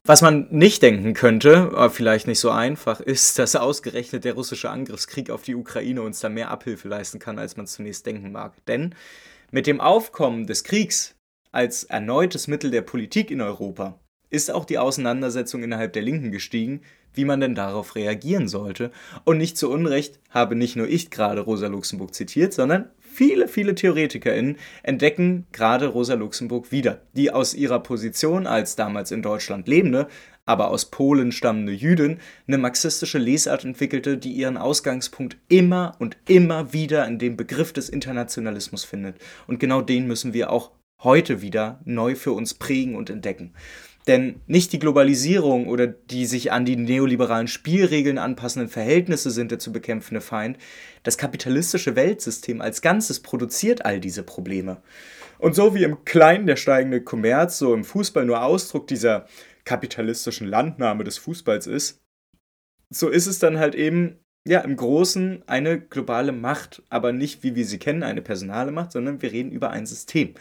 Was 0.04 0.22
man 0.22 0.48
nicht 0.52 0.84
denken 0.84 1.16
könnte, 1.16 1.72
aber 1.74 1.90
vielleicht 1.90 2.28
nicht 2.28 2.40
so 2.40 2.50
einfach, 2.50 3.02
ist, 3.02 3.40
dass 3.40 3.58
ausgerechnet 3.58 4.24
der 4.24 4.36
russische 4.36 4.70
Angriffskrieg 4.70 5.32
auf 5.32 5.42
die 5.42 5.56
Ukraine 5.56 6.02
uns 6.02 6.22
da 6.22 6.30
mehr 6.30 6.50
Abhilfe 6.50 6.88
leisten 6.88 7.20
kann, 7.20 7.40
als 7.40 7.58
man 7.58 7.68
zunächst 7.68 8.06
denken 8.06 8.32
mag. 8.32 8.54
Denn 8.68 8.96
mit 9.52 9.68
dem 9.68 9.82
Aufkommen 9.82 10.48
des 10.48 10.64
Kriegs 10.64 11.16
als 11.52 11.84
erneutes 11.86 12.48
Mittel 12.48 12.72
der 12.72 12.82
Politik 12.82 13.32
in 13.32 13.42
Europa 13.42 14.00
ist 14.30 14.52
auch 14.52 14.66
die 14.66 14.78
Auseinandersetzung 14.78 15.64
innerhalb 15.64 15.94
der 15.94 16.02
Linken 16.02 16.32
gestiegen, 16.32 16.82
wie 17.14 17.26
man 17.26 17.40
denn 17.40 17.56
darauf 17.56 17.96
reagieren 17.96 18.48
sollte. 18.48 18.92
Und 19.24 19.38
nicht 19.38 19.58
zu 19.58 19.72
Unrecht 19.72 20.20
habe 20.30 20.56
nicht 20.56 20.76
nur 20.76 20.88
ich 20.88 21.10
gerade 21.10 21.42
Rosa 21.42 21.68
Luxemburg 21.68 22.14
zitiert, 22.14 22.54
sondern 22.54 22.90
viele, 23.00 23.48
viele 23.48 23.74
TheoretikerInnen 23.74 24.58
entdecken 24.84 25.48
gerade 25.52 25.88
Rosa 25.88 26.16
Luxemburg 26.16 26.72
wieder, 26.72 27.02
die 27.14 27.32
aus 27.32 27.54
ihrer 27.54 27.80
Position 27.80 28.46
als 28.46 28.76
damals 28.76 29.12
in 29.12 29.22
Deutschland 29.22 29.68
Lebende 29.68 30.08
aber 30.48 30.72
aus 30.72 30.86
Polen 30.86 31.32
stammende 31.32 31.74
Jüdin, 31.74 32.18
eine 32.48 32.58
marxistische 32.58 33.20
Lesart 33.20 33.64
entwickelte, 33.64 34.18
die 34.18 34.32
ihren 34.32 34.58
Ausgangspunkt 34.58 35.38
immer 35.50 35.96
und 36.00 36.18
immer 36.28 36.74
wieder 36.74 37.06
in 37.06 37.20
dem 37.20 37.38
Begriff 37.38 37.74
des 37.74 37.90
Internationalismus 37.90 38.84
findet. 38.84 39.18
Und 39.46 39.60
genau 39.60 39.82
den 39.82 40.08
müssen 40.08 40.34
wir 40.34 40.50
auch 40.50 40.72
heute 41.04 41.42
wieder 41.42 41.80
neu 41.86 42.16
für 42.16 42.32
uns 42.32 42.56
prägen 42.56 42.96
und 42.96 43.12
entdecken. 43.12 43.54
Denn 44.08 44.40
nicht 44.48 44.72
die 44.72 44.80
Globalisierung 44.80 45.68
oder 45.68 45.86
die 45.86 46.26
sich 46.26 46.54
an 46.54 46.64
die 46.64 46.78
neoliberalen 46.78 47.50
Spielregeln 47.50 48.18
anpassenden 48.18 48.70
Verhältnisse 48.70 49.32
sind 49.32 49.52
der 49.52 49.60
zu 49.60 49.74
bekämpfende 49.74 50.22
Feind. 50.22 50.58
Das 51.04 51.18
kapitalistische 51.18 51.98
Weltsystem 51.98 52.62
als 52.62 52.82
Ganzes 52.82 53.20
produziert 53.20 53.86
all 53.86 54.00
diese 54.00 54.24
Probleme. 54.24 54.78
Und 55.40 55.56
so 55.56 55.76
wie 55.76 55.84
im 55.84 56.06
Kleinen 56.06 56.48
der 56.48 56.56
steigende 56.56 57.02
Kommerz, 57.02 57.58
so 57.58 57.74
im 57.74 57.84
Fußball 57.84 58.26
nur 58.26 58.42
Ausdruck 58.42 58.88
dieser 58.88 59.28
kapitalistischen 59.68 60.48
Landnahme 60.48 61.04
des 61.04 61.18
Fußballs 61.18 61.68
ist, 61.68 62.02
so 62.90 63.10
ist 63.10 63.28
es 63.28 63.40
dann 63.40 63.60
halt 63.60 63.76
eben 63.76 64.18
ja 64.48 64.62
im 64.62 64.78
Großen 64.78 65.44
eine 65.46 65.80
globale 65.80 66.32
Macht, 66.32 66.82
aber 66.90 67.12
nicht 67.12 67.44
wie 67.44 67.56
wir 67.56 67.66
sie 67.66 67.78
kennen, 67.78 68.02
eine 68.02 68.22
personale 68.22 68.72
Macht, 68.72 68.94
sondern 68.94 69.22
wir 69.22 69.32
reden 69.32 69.52
über 69.52 69.72
ein 69.72 69.86
System. 69.86 70.34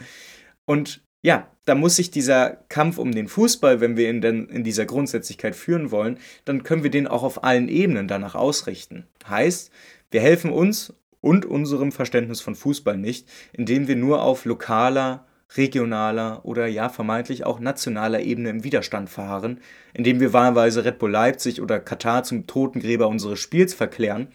Und 0.65 1.03
ja, 1.23 1.51
da 1.65 1.75
muss 1.75 1.97
sich 1.97 2.09
dieser 2.09 2.51
Kampf 2.69 2.97
um 2.97 3.11
den 3.11 3.27
Fußball, 3.27 3.81
wenn 3.81 3.97
wir 3.97 4.09
ihn 4.09 4.21
denn 4.21 4.47
in 4.47 4.63
dieser 4.63 4.85
Grundsätzlichkeit 4.85 5.55
führen 5.55 5.91
wollen, 5.91 6.19
dann 6.45 6.63
können 6.63 6.83
wir 6.83 6.91
den 6.91 7.07
auch 7.07 7.23
auf 7.23 7.43
allen 7.43 7.67
Ebenen 7.67 8.07
danach 8.07 8.35
ausrichten. 8.35 9.07
Heißt, 9.27 9.71
wir 10.09 10.21
helfen 10.21 10.51
uns 10.51 10.93
und 11.19 11.45
unserem 11.45 11.91
Verständnis 11.91 12.39
von 12.39 12.55
Fußball 12.55 12.97
nicht, 12.97 13.27
indem 13.51 13.89
wir 13.89 13.97
nur 13.97 14.21
auf 14.21 14.45
lokaler, 14.45 15.26
regionaler 15.55 16.41
oder 16.43 16.67
ja 16.67 16.89
vermeintlich 16.89 17.45
auch 17.45 17.59
nationaler 17.59 18.19
Ebene 18.19 18.49
im 18.49 18.63
Widerstand 18.63 19.09
verharren, 19.09 19.61
indem 19.93 20.19
wir 20.19 20.33
wahlweise 20.33 20.83
Red 20.83 20.99
Bull 20.99 21.11
Leipzig 21.11 21.61
oder 21.61 21.79
Katar 21.79 22.23
zum 22.23 22.47
Totengräber 22.47 23.07
unseres 23.07 23.39
Spiels 23.39 23.73
verklären 23.73 24.27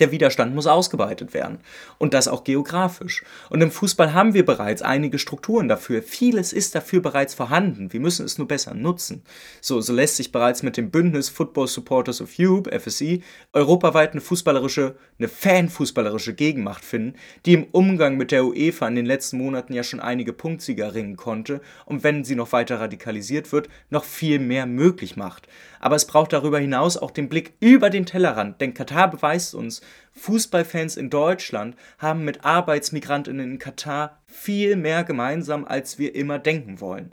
der 0.00 0.10
Widerstand 0.10 0.54
muss 0.54 0.66
ausgeweitet 0.66 1.34
werden. 1.34 1.58
Und 1.98 2.14
das 2.14 2.28
auch 2.28 2.44
geografisch. 2.44 3.24
Und 3.50 3.60
im 3.60 3.70
Fußball 3.70 4.14
haben 4.14 4.34
wir 4.34 4.44
bereits 4.44 4.82
einige 4.82 5.18
Strukturen 5.18 5.68
dafür. 5.68 6.02
Vieles 6.02 6.52
ist 6.52 6.74
dafür 6.74 7.00
bereits 7.00 7.34
vorhanden. 7.34 7.92
Wir 7.92 8.00
müssen 8.00 8.24
es 8.26 8.38
nur 8.38 8.48
besser 8.48 8.74
nutzen. 8.74 9.22
So, 9.60 9.80
so 9.80 9.92
lässt 9.92 10.16
sich 10.16 10.32
bereits 10.32 10.62
mit 10.62 10.76
dem 10.76 10.90
Bündnis 10.90 11.28
Football 11.28 11.68
Supporters 11.68 12.20
of 12.20 12.30
Europe, 12.38 12.70
FSI, 12.78 13.22
europaweit 13.52 14.12
eine 14.12 14.20
fußballerische, 14.20 14.96
eine 15.18 15.28
fanfußballerische 15.28 16.34
Gegenmacht 16.34 16.84
finden, 16.84 17.16
die 17.46 17.54
im 17.54 17.64
Umgang 17.72 18.16
mit 18.16 18.32
der 18.32 18.44
UEFA 18.44 18.88
in 18.88 18.94
den 18.96 19.06
letzten 19.06 19.38
Monaten 19.38 19.72
ja 19.72 19.82
schon 19.82 20.00
einige 20.00 20.32
Punktsieger 20.32 20.94
ringen 20.94 21.16
konnte 21.16 21.60
und 21.86 22.02
wenn 22.02 22.24
sie 22.24 22.34
noch 22.34 22.52
weiter 22.52 22.80
radikalisiert 22.80 23.52
wird, 23.52 23.68
noch 23.90 24.04
viel 24.04 24.38
mehr 24.38 24.66
möglich 24.66 25.16
macht. 25.16 25.48
Aber 25.80 25.96
es 25.96 26.06
braucht 26.06 26.32
darüber 26.32 26.58
hinaus 26.58 26.96
auch 26.96 27.10
den 27.10 27.28
Blick 27.28 27.54
über 27.60 27.90
den 27.90 28.06
Tellerrand, 28.06 28.60
denn 28.60 28.74
Katar 28.74 29.10
beweist 29.10 29.54
uns, 29.54 29.80
Fußballfans 30.12 30.96
in 30.96 31.10
Deutschland 31.10 31.76
haben 31.98 32.24
mit 32.24 32.44
Arbeitsmigrantinnen 32.44 33.52
in 33.52 33.58
Katar 33.58 34.18
viel 34.26 34.76
mehr 34.76 35.04
gemeinsam, 35.04 35.64
als 35.64 35.98
wir 35.98 36.14
immer 36.14 36.38
denken 36.38 36.80
wollen. 36.80 37.12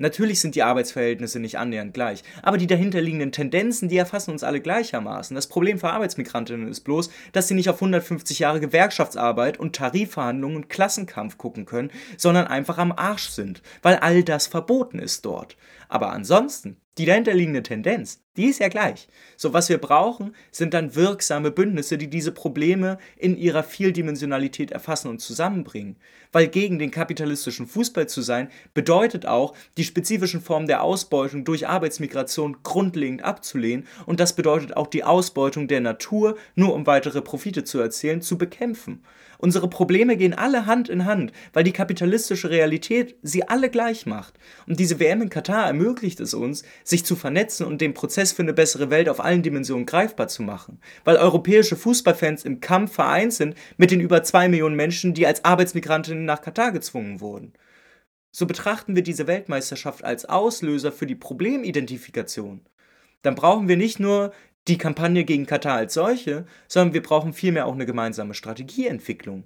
Natürlich 0.00 0.38
sind 0.40 0.54
die 0.54 0.62
Arbeitsverhältnisse 0.62 1.40
nicht 1.40 1.58
annähernd 1.58 1.92
gleich, 1.92 2.22
aber 2.42 2.56
die 2.56 2.68
dahinterliegenden 2.68 3.32
Tendenzen, 3.32 3.88
die 3.88 3.96
erfassen 3.96 4.30
uns 4.30 4.44
alle 4.44 4.60
gleichermaßen. 4.60 5.34
Das 5.34 5.48
Problem 5.48 5.80
für 5.80 5.90
Arbeitsmigrantinnen 5.90 6.68
ist 6.68 6.82
bloß, 6.82 7.10
dass 7.32 7.48
sie 7.48 7.54
nicht 7.54 7.68
auf 7.68 7.78
150 7.78 8.38
Jahre 8.38 8.60
Gewerkschaftsarbeit 8.60 9.58
und 9.58 9.74
Tarifverhandlungen 9.74 10.56
und 10.56 10.68
Klassenkampf 10.68 11.36
gucken 11.36 11.66
können, 11.66 11.90
sondern 12.16 12.46
einfach 12.46 12.78
am 12.78 12.92
Arsch 12.92 13.30
sind, 13.30 13.60
weil 13.82 13.96
all 13.96 14.22
das 14.22 14.46
verboten 14.46 15.00
ist 15.00 15.24
dort. 15.24 15.56
Aber 15.88 16.12
ansonsten 16.12 16.76
die 16.98 17.04
dahinterliegende 17.04 17.62
Tendenz, 17.62 18.24
die 18.36 18.46
ist 18.46 18.58
ja 18.58 18.66
gleich. 18.66 19.06
So, 19.36 19.52
was 19.52 19.68
wir 19.68 19.78
brauchen, 19.78 20.34
sind 20.50 20.74
dann 20.74 20.96
wirksame 20.96 21.52
Bündnisse, 21.52 21.96
die 21.96 22.10
diese 22.10 22.32
Probleme 22.32 22.98
in 23.16 23.36
ihrer 23.36 23.62
Vieldimensionalität 23.62 24.72
erfassen 24.72 25.08
und 25.08 25.20
zusammenbringen. 25.20 25.96
Weil 26.32 26.48
gegen 26.48 26.80
den 26.80 26.90
kapitalistischen 26.90 27.68
Fußball 27.68 28.08
zu 28.08 28.20
sein, 28.20 28.50
bedeutet 28.74 29.26
auch, 29.26 29.54
die 29.76 29.84
spezifischen 29.84 30.40
Formen 30.40 30.66
der 30.66 30.82
Ausbeutung 30.82 31.44
durch 31.44 31.68
Arbeitsmigration 31.68 32.56
grundlegend 32.64 33.22
abzulehnen 33.22 33.86
und 34.06 34.18
das 34.18 34.34
bedeutet 34.34 34.76
auch 34.76 34.88
die 34.88 35.04
Ausbeutung 35.04 35.68
der 35.68 35.80
Natur, 35.80 36.36
nur 36.56 36.74
um 36.74 36.86
weitere 36.86 37.22
Profite 37.22 37.62
zu 37.62 37.78
erzielen, 37.78 38.22
zu 38.22 38.38
bekämpfen. 38.38 39.04
Unsere 39.38 39.70
Probleme 39.70 40.16
gehen 40.16 40.34
alle 40.34 40.66
Hand 40.66 40.88
in 40.88 41.04
Hand, 41.04 41.32
weil 41.52 41.62
die 41.62 41.72
kapitalistische 41.72 42.50
Realität 42.50 43.16
sie 43.22 43.46
alle 43.46 43.70
gleich 43.70 44.04
macht. 44.04 44.34
Und 44.66 44.80
diese 44.80 44.98
WM 44.98 45.22
in 45.22 45.30
Katar 45.30 45.66
ermöglicht 45.66 46.18
es 46.18 46.34
uns, 46.34 46.64
sich 46.82 47.04
zu 47.04 47.14
vernetzen 47.14 47.64
und 47.64 47.80
den 47.80 47.94
Prozess 47.94 48.32
für 48.32 48.42
eine 48.42 48.52
bessere 48.52 48.90
Welt 48.90 49.08
auf 49.08 49.24
allen 49.24 49.44
Dimensionen 49.44 49.86
greifbar 49.86 50.26
zu 50.26 50.42
machen. 50.42 50.80
Weil 51.04 51.16
europäische 51.16 51.76
Fußballfans 51.76 52.44
im 52.44 52.58
Kampf 52.60 52.94
vereint 52.94 53.32
sind 53.32 53.54
mit 53.76 53.92
den 53.92 54.00
über 54.00 54.24
zwei 54.24 54.48
Millionen 54.48 54.74
Menschen, 54.74 55.14
die 55.14 55.26
als 55.26 55.44
Arbeitsmigrantinnen 55.44 56.24
nach 56.24 56.42
Katar 56.42 56.72
gezwungen 56.72 57.20
wurden. 57.20 57.52
So 58.32 58.46
betrachten 58.46 58.96
wir 58.96 59.02
diese 59.02 59.28
Weltmeisterschaft 59.28 60.04
als 60.04 60.24
Auslöser 60.24 60.90
für 60.90 61.06
die 61.06 61.14
Problemidentifikation. 61.14 62.60
Dann 63.22 63.34
brauchen 63.34 63.68
wir 63.68 63.76
nicht 63.76 63.98
nur 63.98 64.32
die 64.68 64.78
Kampagne 64.78 65.24
gegen 65.24 65.46
Katar 65.46 65.76
als 65.76 65.94
solche, 65.94 66.46
sondern 66.66 66.94
wir 66.94 67.02
brauchen 67.02 67.32
vielmehr 67.32 67.66
auch 67.66 67.74
eine 67.74 67.86
gemeinsame 67.86 68.34
Strategieentwicklung. 68.34 69.44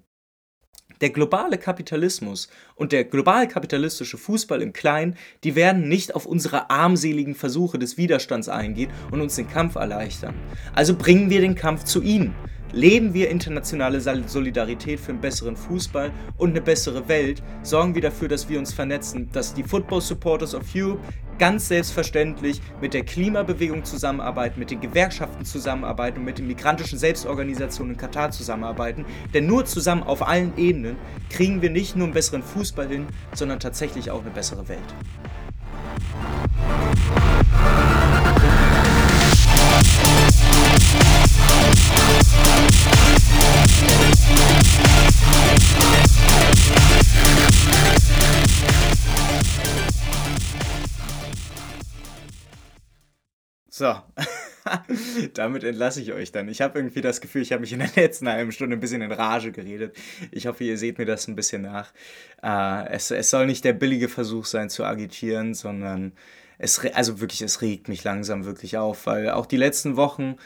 Der 1.01 1.11
globale 1.11 1.59
Kapitalismus 1.59 2.49
und 2.77 2.93
der 2.93 3.05
global 3.05 3.49
kapitalistische 3.49 4.19
Fußball 4.19 4.63
im 4.63 4.73
Kleinen, 4.73 5.17
die 5.43 5.57
werden 5.57 5.89
nicht 5.89 6.15
auf 6.15 6.27
unsere 6.27 6.71
armseligen 6.71 7.35
Versuche 7.35 7.79
des 7.79 7.97
Widerstands 7.97 8.49
eingehen 8.49 8.91
und 9.11 9.21
uns 9.21 9.37
den 9.37 9.49
Kampf 9.49 9.75
erleichtern. 9.75 10.35
Also 10.75 10.95
bringen 10.95 11.31
wir 11.31 11.41
den 11.41 11.55
Kampf 11.55 11.85
zu 11.85 12.03
ihnen. 12.03 12.35
Leben 12.73 13.13
wir 13.13 13.29
internationale 13.29 14.01
Solidarität 14.01 14.99
für 14.99 15.13
einen 15.13 15.21
besseren 15.21 15.57
Fußball 15.57 16.11
und 16.39 16.51
eine 16.51 16.63
bessere 16.63 17.07
Welt, 17.07 17.43
sorgen 17.63 17.95
wir 17.95 18.01
dafür, 18.01 18.29
dass 18.29 18.49
wir 18.49 18.59
uns 18.59 18.73
vernetzen, 18.73 19.29
dass 19.31 19.53
die 19.53 19.63
Football 19.63 20.01
Supporters 20.01 20.55
of 20.55 20.63
Europe 20.75 21.01
ganz 21.39 21.69
selbstverständlich 21.69 22.63
mit 22.81 22.95
der 22.95 23.05
Klimabewegung 23.05 23.85
zusammenarbeiten, 23.85 24.59
mit 24.59 24.71
den 24.71 24.81
Gewerkschaften 24.81 25.45
zusammenarbeiten 25.45 26.21
und 26.21 26.25
mit 26.25 26.39
den 26.39 26.47
migrantischen 26.47 26.99
Selbstorganisationen 26.99 27.93
in 27.93 28.01
Katar 28.01 28.31
zusammenarbeiten. 28.31 29.05
Denn 29.35 29.47
nur 29.47 29.67
zusammen 29.67 30.03
auf 30.03 30.27
allen 30.27 30.57
Ebenen 30.57 30.97
kriegen 31.29 31.61
wir 31.61 31.71
nicht 31.71 31.95
nur 31.95 32.07
einen 32.07 32.15
besseren 32.15 32.43
Fußball 32.43 32.89
hin, 32.89 33.07
sondern 33.35 33.61
tatsächlich 33.61 34.11
auch 34.11 34.23
eine 34.23 34.31
bessere 34.31 34.67
Welt. 34.69 34.79
So, 53.83 53.97
Damit 55.35 55.65
entlasse 55.65 56.01
ich 56.01 56.13
euch 56.13 56.31
dann. 56.31 56.49
Ich 56.49 56.61
habe 56.61 56.79
irgendwie 56.79 57.01
das 57.01 57.21
Gefühl, 57.21 57.43
ich 57.43 57.51
habe 57.51 57.63
mich 57.63 57.73
in 57.73 57.81
der 57.81 57.91
letzten 57.97 58.29
halben 58.29 58.53
Stunde 58.53 58.77
ein 58.77 58.81
bisschen 58.81 59.03
in 59.03 59.11
Rage 59.11 59.51
geredet. 59.51 59.97
Ich 60.31 60.47
hoffe, 60.47 60.63
ihr 60.63 60.79
seht 60.79 60.99
mir 60.99 61.05
das 61.05 61.27
ein 61.27 61.35
bisschen 61.35 61.63
nach. 61.63 61.93
Äh, 62.45 62.91
es, 62.91 63.11
es 63.11 63.29
soll 63.29 63.47
nicht 63.47 63.65
der 63.65 63.73
billige 63.73 64.09
Versuch 64.09 64.45
sein 64.45 64.71
zu 64.71 64.85
agitieren, 64.85 65.55
sondern 65.55 66.13
es, 66.59 66.79
also 66.95 67.21
wirklich, 67.21 67.43
es 67.43 67.61
regt 67.61 67.89
mich 67.89 68.05
langsam 68.05 68.45
wirklich 68.45 68.77
auf, 68.77 69.07
weil 69.07 69.31
auch 69.31 69.47
die 69.47 69.57
letzten 69.57 69.97
Wochen 69.97 70.37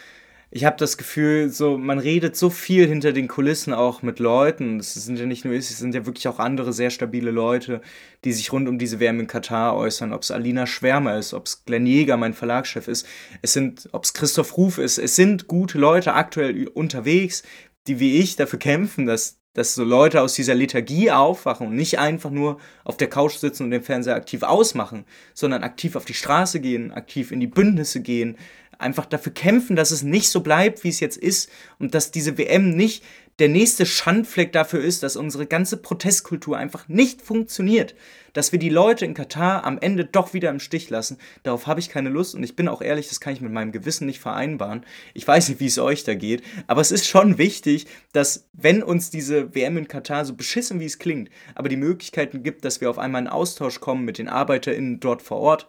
ich 0.50 0.64
habe 0.64 0.76
das 0.76 0.96
Gefühl, 0.96 1.50
so 1.50 1.76
man 1.76 1.98
redet 1.98 2.36
so 2.36 2.50
viel 2.50 2.86
hinter 2.86 3.12
den 3.12 3.26
Kulissen 3.26 3.74
auch 3.74 4.02
mit 4.02 4.20
Leuten. 4.20 4.78
Es 4.78 4.94
sind 4.94 5.18
ja 5.18 5.26
nicht 5.26 5.44
nur 5.44 5.54
es 5.54 5.68
sind 5.76 5.94
ja 5.94 6.06
wirklich 6.06 6.28
auch 6.28 6.38
andere 6.38 6.72
sehr 6.72 6.90
stabile 6.90 7.32
Leute, 7.32 7.80
die 8.24 8.32
sich 8.32 8.52
rund 8.52 8.68
um 8.68 8.78
diese 8.78 9.00
WM 9.00 9.20
in 9.20 9.26
Katar 9.26 9.76
äußern. 9.76 10.12
Ob 10.12 10.22
es 10.22 10.30
Alina 10.30 10.66
Schwärmer 10.66 11.18
ist, 11.18 11.34
ob 11.34 11.46
es 11.46 11.64
Glenn 11.64 11.86
Jäger, 11.86 12.16
mein 12.16 12.34
Verlagschef 12.34 12.86
ist, 12.86 13.06
es 13.42 13.52
sind, 13.52 13.88
ob 13.92 14.04
es 14.04 14.14
Christoph 14.14 14.56
Ruf 14.56 14.78
ist. 14.78 14.98
Es 14.98 15.16
sind 15.16 15.48
gute 15.48 15.78
Leute 15.78 16.14
aktuell 16.14 16.68
unterwegs, 16.68 17.42
die 17.88 17.98
wie 17.98 18.18
ich 18.18 18.36
dafür 18.36 18.58
kämpfen, 18.58 19.06
dass 19.06 19.40
dass 19.56 19.74
so 19.74 19.84
Leute 19.84 20.20
aus 20.20 20.34
dieser 20.34 20.54
Lethargie 20.54 21.10
aufwachen 21.10 21.68
und 21.68 21.76
nicht 21.76 21.98
einfach 21.98 22.30
nur 22.30 22.60
auf 22.84 22.98
der 22.98 23.08
Couch 23.08 23.36
sitzen 23.36 23.64
und 23.64 23.70
den 23.70 23.82
Fernseher 23.82 24.14
aktiv 24.14 24.42
ausmachen, 24.42 25.06
sondern 25.32 25.64
aktiv 25.64 25.96
auf 25.96 26.04
die 26.04 26.12
Straße 26.12 26.60
gehen, 26.60 26.92
aktiv 26.92 27.32
in 27.32 27.40
die 27.40 27.46
Bündnisse 27.46 28.02
gehen, 28.02 28.36
einfach 28.78 29.06
dafür 29.06 29.32
kämpfen, 29.32 29.76
dass 29.76 29.90
es 29.90 30.02
nicht 30.02 30.28
so 30.28 30.40
bleibt, 30.40 30.84
wie 30.84 30.88
es 30.88 31.00
jetzt 31.00 31.16
ist 31.16 31.50
und 31.78 31.94
dass 31.94 32.10
diese 32.10 32.38
WM 32.38 32.70
nicht 32.70 33.02
der 33.38 33.48
nächste 33.48 33.84
Schandfleck 33.84 34.52
dafür 34.52 34.82
ist, 34.82 35.02
dass 35.02 35.16
unsere 35.16 35.46
ganze 35.46 35.76
Protestkultur 35.76 36.56
einfach 36.56 36.88
nicht 36.88 37.20
funktioniert. 37.20 37.94
Dass 38.32 38.52
wir 38.52 38.58
die 38.58 38.70
Leute 38.70 39.04
in 39.04 39.14
Katar 39.14 39.64
am 39.64 39.78
Ende 39.78 40.04
doch 40.04 40.32
wieder 40.32 40.50
im 40.50 40.60
Stich 40.60 40.88
lassen. 40.88 41.18
Darauf 41.42 41.66
habe 41.66 41.80
ich 41.80 41.90
keine 41.90 42.08
Lust 42.08 42.34
und 42.34 42.42
ich 42.42 42.56
bin 42.56 42.68
auch 42.68 42.80
ehrlich, 42.80 43.08
das 43.08 43.20
kann 43.20 43.34
ich 43.34 43.40
mit 43.42 43.52
meinem 43.52 43.72
Gewissen 43.72 44.06
nicht 44.06 44.20
vereinbaren. 44.20 44.84
Ich 45.12 45.26
weiß 45.26 45.48
nicht, 45.48 45.60
wie 45.60 45.66
es 45.66 45.78
euch 45.78 46.04
da 46.04 46.14
geht, 46.14 46.42
aber 46.66 46.80
es 46.80 46.90
ist 46.90 47.06
schon 47.06 47.36
wichtig, 47.36 47.86
dass 48.12 48.46
wenn 48.52 48.82
uns 48.82 49.10
diese 49.10 49.54
WM 49.54 49.76
in 49.76 49.88
Katar 49.88 50.24
so 50.24 50.34
beschissen 50.34 50.80
wie 50.80 50.86
es 50.86 50.98
klingt, 50.98 51.30
aber 51.54 51.68
die 51.68 51.76
Möglichkeiten 51.76 52.42
gibt, 52.42 52.64
dass 52.64 52.80
wir 52.80 52.88
auf 52.88 52.98
einmal 52.98 53.22
in 53.22 53.28
Austausch 53.28 53.80
kommen 53.80 54.04
mit 54.04 54.18
den 54.18 54.28
ArbeiterInnen 54.28 55.00
dort 55.00 55.22
vor 55.22 55.38
Ort, 55.38 55.68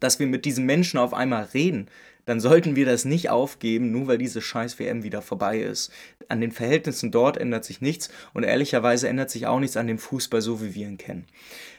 dass 0.00 0.18
wir 0.18 0.26
mit 0.26 0.44
diesen 0.44 0.66
Menschen 0.66 0.98
auf 0.98 1.14
einmal 1.14 1.44
reden, 1.54 1.88
dann 2.24 2.40
sollten 2.40 2.76
wir 2.76 2.86
das 2.86 3.04
nicht 3.04 3.30
aufgeben, 3.30 3.90
nur 3.90 4.06
weil 4.06 4.18
diese 4.18 4.40
scheiß 4.40 4.78
WM 4.78 5.02
wieder 5.02 5.22
vorbei 5.22 5.58
ist. 5.58 5.92
An 6.32 6.40
den 6.40 6.50
Verhältnissen 6.50 7.10
dort 7.10 7.36
ändert 7.36 7.62
sich 7.62 7.82
nichts 7.82 8.08
und 8.32 8.42
ehrlicherweise 8.42 9.06
ändert 9.06 9.28
sich 9.28 9.46
auch 9.46 9.60
nichts 9.60 9.76
an 9.76 9.86
dem 9.86 9.98
Fußball, 9.98 10.40
so 10.40 10.62
wie 10.62 10.74
wir 10.74 10.88
ihn 10.88 10.96
kennen. 10.96 11.26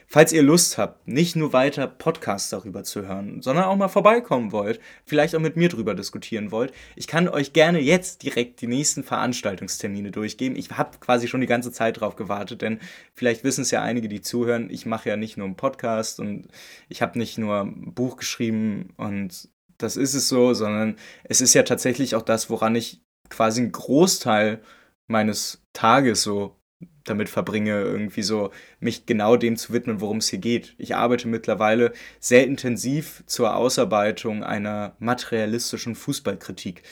Falls 0.06 0.32
ihr 0.32 0.44
Lust 0.44 0.78
habt, 0.78 1.08
nicht 1.08 1.34
nur 1.34 1.52
weiter 1.52 1.88
Podcasts 1.88 2.50
darüber 2.50 2.84
zu 2.84 3.04
hören, 3.04 3.42
sondern 3.42 3.64
auch 3.64 3.74
mal 3.74 3.88
vorbeikommen 3.88 4.52
wollt, 4.52 4.78
vielleicht 5.04 5.34
auch 5.34 5.40
mit 5.40 5.56
mir 5.56 5.68
drüber 5.68 5.96
diskutieren 5.96 6.52
wollt, 6.52 6.72
ich 6.94 7.08
kann 7.08 7.26
euch 7.26 7.52
gerne 7.52 7.80
jetzt 7.80 8.22
direkt 8.22 8.60
die 8.60 8.68
nächsten 8.68 9.02
Veranstaltungstermine 9.02 10.12
durchgeben. 10.12 10.56
Ich 10.56 10.70
habe 10.70 10.98
quasi 11.00 11.26
schon 11.26 11.40
die 11.40 11.48
ganze 11.48 11.72
Zeit 11.72 11.98
drauf 11.98 12.14
gewartet, 12.14 12.62
denn 12.62 12.78
vielleicht 13.12 13.42
wissen 13.42 13.62
es 13.62 13.72
ja 13.72 13.82
einige, 13.82 14.06
die 14.06 14.20
zuhören, 14.20 14.70
ich 14.70 14.86
mache 14.86 15.08
ja 15.08 15.16
nicht 15.16 15.36
nur 15.36 15.46
einen 15.46 15.56
Podcast 15.56 16.20
und 16.20 16.46
ich 16.88 17.02
habe 17.02 17.18
nicht 17.18 17.38
nur 17.38 17.62
ein 17.62 17.92
Buch 17.92 18.16
geschrieben 18.16 18.90
und 18.96 19.48
das 19.78 19.96
ist 19.96 20.14
es 20.14 20.28
so, 20.28 20.54
sondern 20.54 20.96
es 21.24 21.40
ist 21.40 21.54
ja 21.54 21.64
tatsächlich 21.64 22.14
auch 22.14 22.22
das, 22.22 22.48
woran 22.50 22.76
ich 22.76 23.03
quasi 23.28 23.62
einen 23.62 23.72
Großteil 23.72 24.60
meines 25.06 25.62
Tages 25.72 26.22
so 26.22 26.56
damit 27.04 27.28
verbringe, 27.28 27.82
irgendwie 27.82 28.22
so 28.22 28.50
mich 28.80 29.06
genau 29.06 29.36
dem 29.36 29.56
zu 29.56 29.72
widmen, 29.72 30.00
worum 30.00 30.18
es 30.18 30.28
hier 30.28 30.38
geht. 30.38 30.74
Ich 30.78 30.96
arbeite 30.96 31.28
mittlerweile 31.28 31.92
sehr 32.18 32.46
intensiv 32.46 33.22
zur 33.26 33.54
Ausarbeitung 33.54 34.42
einer 34.42 34.96
materialistischen 34.98 35.94
Fußballkritik. 35.94 36.82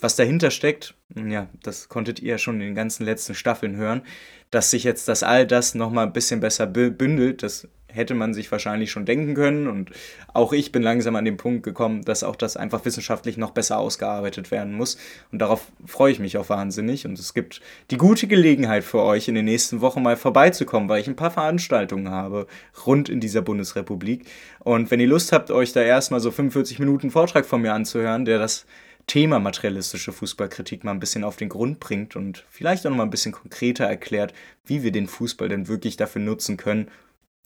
Was 0.00 0.16
dahinter 0.16 0.50
steckt, 0.50 0.94
ja, 1.14 1.48
das 1.62 1.90
konntet 1.90 2.20
ihr 2.20 2.30
ja 2.30 2.38
schon 2.38 2.54
in 2.56 2.68
den 2.68 2.74
ganzen 2.74 3.04
letzten 3.04 3.34
Staffeln 3.34 3.76
hören, 3.76 4.02
dass 4.50 4.70
sich 4.70 4.84
jetzt 4.84 5.06
das 5.06 5.22
all 5.22 5.46
das 5.46 5.74
nochmal 5.74 6.06
ein 6.06 6.14
bisschen 6.14 6.40
besser 6.40 6.66
bündelt, 6.66 7.42
das 7.42 7.68
hätte 7.92 8.14
man 8.14 8.34
sich 8.34 8.50
wahrscheinlich 8.50 8.90
schon 8.90 9.04
denken 9.04 9.34
können. 9.34 9.68
Und 9.68 9.90
auch 10.32 10.52
ich 10.52 10.72
bin 10.72 10.82
langsam 10.82 11.16
an 11.16 11.24
den 11.24 11.36
Punkt 11.36 11.62
gekommen, 11.62 12.02
dass 12.02 12.24
auch 12.24 12.36
das 12.36 12.56
einfach 12.56 12.84
wissenschaftlich 12.84 13.36
noch 13.36 13.50
besser 13.50 13.78
ausgearbeitet 13.78 14.50
werden 14.50 14.74
muss. 14.74 14.98
Und 15.30 15.38
darauf 15.40 15.66
freue 15.86 16.12
ich 16.12 16.18
mich 16.18 16.38
auch 16.38 16.48
wahnsinnig. 16.48 17.06
Und 17.06 17.18
es 17.18 17.34
gibt 17.34 17.60
die 17.90 17.96
gute 17.96 18.26
Gelegenheit 18.26 18.84
für 18.84 19.02
euch, 19.02 19.28
in 19.28 19.34
den 19.34 19.44
nächsten 19.44 19.80
Wochen 19.80 20.02
mal 20.02 20.16
vorbeizukommen, 20.16 20.88
weil 20.88 21.00
ich 21.00 21.08
ein 21.08 21.16
paar 21.16 21.30
Veranstaltungen 21.30 22.10
habe 22.10 22.46
rund 22.86 23.08
in 23.08 23.20
dieser 23.20 23.42
Bundesrepublik. 23.42 24.26
Und 24.60 24.90
wenn 24.90 25.00
ihr 25.00 25.06
Lust 25.06 25.32
habt, 25.32 25.50
euch 25.50 25.72
da 25.72 25.82
erstmal 25.82 26.20
so 26.20 26.30
45 26.30 26.78
Minuten 26.78 27.10
Vortrag 27.10 27.46
von 27.46 27.62
mir 27.62 27.74
anzuhören, 27.74 28.24
der 28.24 28.38
das 28.38 28.66
Thema 29.06 29.40
materialistische 29.40 30.12
Fußballkritik 30.12 30.84
mal 30.84 30.92
ein 30.92 31.00
bisschen 31.00 31.24
auf 31.24 31.36
den 31.36 31.48
Grund 31.48 31.80
bringt 31.80 32.16
und 32.16 32.44
vielleicht 32.48 32.86
auch 32.86 32.90
noch 32.90 32.98
mal 32.98 33.04
ein 33.04 33.10
bisschen 33.10 33.32
konkreter 33.32 33.84
erklärt, 33.84 34.32
wie 34.64 34.82
wir 34.82 34.92
den 34.92 35.06
Fußball 35.06 35.48
denn 35.48 35.68
wirklich 35.68 35.96
dafür 35.96 36.22
nutzen 36.22 36.56
können, 36.56 36.88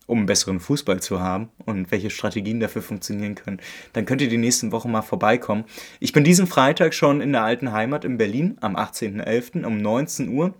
um 0.06 0.18
einen 0.18 0.26
besseren 0.26 0.60
Fußball 0.60 1.00
zu 1.00 1.20
haben 1.20 1.50
und 1.64 1.90
welche 1.90 2.10
Strategien 2.10 2.60
dafür 2.60 2.82
funktionieren 2.82 3.34
können, 3.34 3.60
dann 3.92 4.06
könnt 4.06 4.22
ihr 4.22 4.28
die 4.28 4.38
nächsten 4.38 4.72
Wochen 4.72 4.90
mal 4.90 5.02
vorbeikommen. 5.02 5.64
Ich 6.00 6.12
bin 6.12 6.24
diesen 6.24 6.46
Freitag 6.46 6.94
schon 6.94 7.20
in 7.20 7.32
der 7.32 7.42
alten 7.42 7.72
Heimat 7.72 8.04
in 8.04 8.18
Berlin 8.18 8.56
am 8.60 8.76
18.11. 8.76 9.64
um 9.64 9.78
19 9.78 10.28
Uhr. 10.28 10.54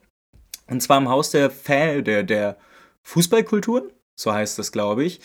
Und 0.68 0.82
zwar 0.82 0.98
im 0.98 1.08
Haus 1.08 1.30
der 1.30 1.50
Fan, 1.50 2.02
der, 2.04 2.24
der 2.24 2.56
Fußballkultur, 3.02 3.88
so 4.16 4.32
heißt 4.32 4.58
das, 4.58 4.72
glaube 4.72 5.04
ich. 5.04 5.20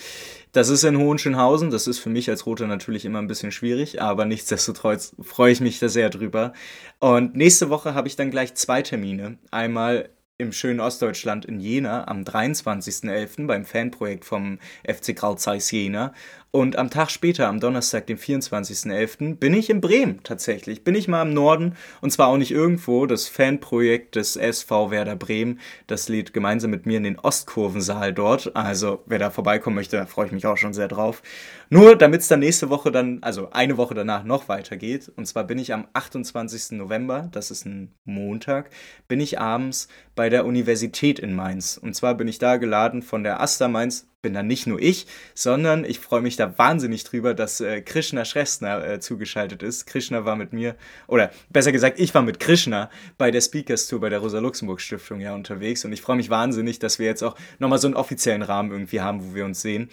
Das 0.51 0.67
ist 0.67 0.83
in 0.83 0.97
Hohenschönhausen. 0.97 1.71
Das 1.71 1.87
ist 1.87 1.99
für 1.99 2.09
mich 2.09 2.29
als 2.29 2.45
Roter 2.45 2.67
natürlich 2.67 3.05
immer 3.05 3.19
ein 3.19 3.27
bisschen 3.27 3.51
schwierig, 3.51 4.01
aber 4.01 4.25
nichtsdestotrotz 4.25 5.15
freue 5.21 5.53
ich 5.53 5.61
mich 5.61 5.79
da 5.79 5.87
sehr 5.87 6.09
drüber. 6.09 6.53
Und 6.99 7.35
nächste 7.35 7.69
Woche 7.69 7.93
habe 7.93 8.09
ich 8.09 8.17
dann 8.17 8.31
gleich 8.31 8.53
zwei 8.55 8.81
Termine. 8.81 9.37
Einmal 9.49 10.09
im 10.41 10.51
schönen 10.51 10.79
Ostdeutschland 10.79 11.45
in 11.45 11.59
Jena 11.59 12.07
am 12.07 12.23
23.11. 12.23 13.45
beim 13.45 13.63
Fanprojekt 13.63 14.25
vom 14.25 14.57
FC 14.83 15.15
Karl 15.15 15.37
Zeiss 15.37 15.71
Jena 15.71 16.13
und 16.53 16.75
am 16.75 16.89
Tag 16.89 17.09
später, 17.11 17.47
am 17.47 17.61
Donnerstag, 17.61 18.07
dem 18.07 18.17
24.11., 18.17 19.35
bin 19.35 19.53
ich 19.53 19.69
in 19.69 19.79
Bremen 19.79 20.21
tatsächlich. 20.23 20.83
Bin 20.83 20.95
ich 20.95 21.07
mal 21.07 21.21
im 21.21 21.33
Norden 21.33 21.77
und 22.01 22.11
zwar 22.11 22.27
auch 22.27 22.35
nicht 22.35 22.51
irgendwo. 22.51 23.05
Das 23.05 23.29
Fanprojekt 23.29 24.17
des 24.17 24.35
SV 24.35 24.91
Werder 24.91 25.15
Bremen, 25.15 25.61
das 25.87 26.09
lädt 26.09 26.33
gemeinsam 26.33 26.69
mit 26.71 26.85
mir 26.85 26.97
in 26.97 27.03
den 27.03 27.17
Ostkurvensaal 27.17 28.13
dort. 28.13 28.53
Also 28.53 29.01
wer 29.05 29.17
da 29.17 29.29
vorbeikommen 29.29 29.77
möchte, 29.77 29.95
da 29.95 30.05
freue 30.05 30.25
ich 30.25 30.33
mich 30.33 30.45
auch 30.45 30.57
schon 30.57 30.73
sehr 30.73 30.89
drauf. 30.89 31.23
Nur 31.69 31.95
damit 31.95 32.19
es 32.19 32.27
dann 32.27 32.41
nächste 32.41 32.69
Woche 32.69 32.91
dann, 32.91 33.19
also 33.21 33.51
eine 33.51 33.77
Woche 33.77 33.93
danach 33.93 34.25
noch 34.25 34.49
weitergeht. 34.49 35.09
Und 35.15 35.27
zwar 35.27 35.45
bin 35.45 35.57
ich 35.57 35.73
am 35.73 35.87
28. 35.93 36.71
November, 36.77 37.29
das 37.31 37.49
ist 37.49 37.65
ein 37.65 37.93
Montag, 38.03 38.71
bin 39.07 39.21
ich 39.21 39.39
abends 39.39 39.87
bei 40.15 40.27
der 40.27 40.45
Universität 40.45 41.17
in 41.17 41.33
Mainz. 41.33 41.77
Und 41.77 41.95
zwar 41.95 42.15
bin 42.15 42.27
ich 42.27 42.39
da 42.39 42.57
geladen 42.57 43.03
von 43.03 43.23
der 43.23 43.39
Asta 43.39 43.69
Mainz 43.69 44.10
bin 44.21 44.33
dann 44.33 44.47
nicht 44.47 44.67
nur 44.67 44.79
ich, 44.79 45.07
sondern 45.33 45.83
ich 45.83 45.99
freue 45.99 46.21
mich 46.21 46.35
da 46.35 46.57
wahnsinnig 46.57 47.03
drüber, 47.03 47.33
dass 47.33 47.59
äh, 47.59 47.81
Krishna 47.81 48.23
Schrestner 48.23 48.85
äh, 48.85 48.99
zugeschaltet 48.99 49.63
ist. 49.63 49.87
Krishna 49.87 50.25
war 50.25 50.35
mit 50.35 50.53
mir, 50.53 50.75
oder 51.07 51.31
besser 51.49 51.71
gesagt, 51.71 51.99
ich 51.99 52.13
war 52.13 52.21
mit 52.21 52.39
Krishna 52.39 52.89
bei 53.17 53.31
der 53.31 53.41
Speakers 53.41 53.87
Tour 53.87 53.99
bei 53.99 54.09
der 54.09 54.19
Rosa-Luxemburg-Stiftung 54.19 55.19
ja 55.19 55.33
unterwegs 55.33 55.85
und 55.85 55.93
ich 55.93 56.01
freue 56.01 56.17
mich 56.17 56.29
wahnsinnig, 56.29 56.79
dass 56.79 56.99
wir 56.99 57.07
jetzt 57.07 57.23
auch 57.23 57.35
nochmal 57.59 57.79
so 57.79 57.87
einen 57.87 57.95
offiziellen 57.95 58.43
Rahmen 58.43 58.71
irgendwie 58.71 59.01
haben, 59.01 59.23
wo 59.23 59.35
wir 59.35 59.45
uns 59.45 59.61
sehen 59.61 59.89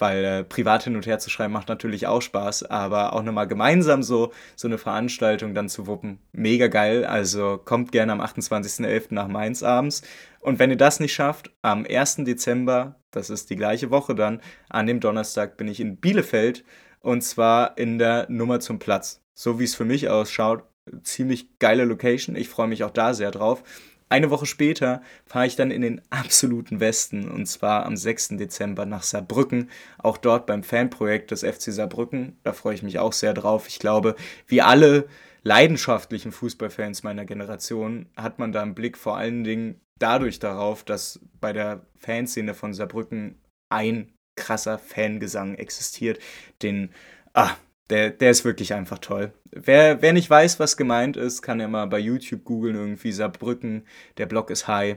weil 0.00 0.24
äh, 0.24 0.44
privat 0.44 0.84
hin 0.84 0.96
und 0.96 1.06
her 1.06 1.18
zu 1.18 1.30
schreiben 1.30 1.52
macht 1.52 1.68
natürlich 1.68 2.06
auch 2.06 2.22
Spaß, 2.22 2.64
aber 2.64 3.12
auch 3.12 3.22
nochmal 3.22 3.46
gemeinsam 3.46 4.02
so, 4.02 4.32
so 4.56 4.68
eine 4.68 4.78
Veranstaltung 4.78 5.54
dann 5.54 5.68
zu 5.68 5.86
wuppen, 5.86 6.18
mega 6.32 6.68
geil. 6.68 7.04
Also 7.04 7.58
kommt 7.62 7.92
gerne 7.92 8.12
am 8.12 8.20
28.11. 8.20 9.08
nach 9.10 9.28
Mainz 9.28 9.62
abends. 9.62 10.02
Und 10.40 10.58
wenn 10.58 10.70
ihr 10.70 10.76
das 10.76 11.00
nicht 11.00 11.12
schafft, 11.12 11.50
am 11.62 11.86
1. 11.88 12.16
Dezember, 12.18 12.96
das 13.10 13.30
ist 13.30 13.50
die 13.50 13.56
gleiche 13.56 13.90
Woche 13.90 14.14
dann, 14.14 14.40
an 14.68 14.86
dem 14.86 15.00
Donnerstag 15.00 15.56
bin 15.56 15.68
ich 15.68 15.80
in 15.80 15.96
Bielefeld 15.96 16.64
und 17.00 17.22
zwar 17.22 17.76
in 17.78 17.98
der 17.98 18.26
Nummer 18.30 18.60
zum 18.60 18.78
Platz. 18.78 19.22
So 19.34 19.58
wie 19.58 19.64
es 19.64 19.74
für 19.74 19.84
mich 19.84 20.08
ausschaut, 20.08 20.64
ziemlich 21.02 21.58
geile 21.58 21.84
Location. 21.84 22.36
Ich 22.36 22.48
freue 22.48 22.68
mich 22.68 22.84
auch 22.84 22.90
da 22.90 23.14
sehr 23.14 23.30
drauf. 23.30 23.62
Eine 24.10 24.30
Woche 24.30 24.46
später 24.46 25.02
fahre 25.24 25.46
ich 25.46 25.54
dann 25.54 25.70
in 25.70 25.82
den 25.82 26.02
absoluten 26.10 26.80
Westen 26.80 27.30
und 27.30 27.46
zwar 27.46 27.86
am 27.86 27.96
6. 27.96 28.30
Dezember 28.30 28.84
nach 28.84 29.04
Saarbrücken. 29.04 29.70
Auch 29.98 30.18
dort 30.18 30.46
beim 30.46 30.64
Fanprojekt 30.64 31.30
des 31.30 31.42
FC 31.42 31.72
Saarbrücken. 31.72 32.36
Da 32.42 32.52
freue 32.52 32.74
ich 32.74 32.82
mich 32.82 32.98
auch 32.98 33.12
sehr 33.12 33.34
drauf. 33.34 33.68
Ich 33.68 33.78
glaube, 33.78 34.16
wie 34.48 34.62
alle 34.62 35.06
leidenschaftlichen 35.44 36.32
Fußballfans 36.32 37.04
meiner 37.04 37.24
Generation 37.24 38.06
hat 38.16 38.40
man 38.40 38.50
da 38.50 38.62
einen 38.62 38.74
Blick 38.74 38.98
vor 38.98 39.16
allen 39.16 39.44
Dingen 39.44 39.80
dadurch 40.00 40.40
darauf, 40.40 40.82
dass 40.82 41.20
bei 41.40 41.52
der 41.52 41.86
Fanszene 41.96 42.54
von 42.54 42.74
Saarbrücken 42.74 43.38
ein 43.72 44.12
krasser 44.36 44.78
Fangesang 44.78 45.54
existiert, 45.54 46.18
den 46.62 46.90
ah, 47.34 47.54
der, 47.90 48.10
der 48.10 48.30
ist 48.30 48.44
wirklich 48.44 48.72
einfach 48.74 48.98
toll. 48.98 49.32
Wer, 49.50 50.00
wer 50.00 50.12
nicht 50.12 50.30
weiß, 50.30 50.60
was 50.60 50.76
gemeint 50.76 51.16
ist, 51.16 51.42
kann 51.42 51.60
ja 51.60 51.68
mal 51.68 51.86
bei 51.86 51.98
YouTube 51.98 52.44
googeln, 52.44 52.76
irgendwie 52.76 53.12
Saarbrücken, 53.12 53.84
der 54.16 54.26
Blog 54.26 54.50
ist 54.50 54.68
high. 54.68 54.96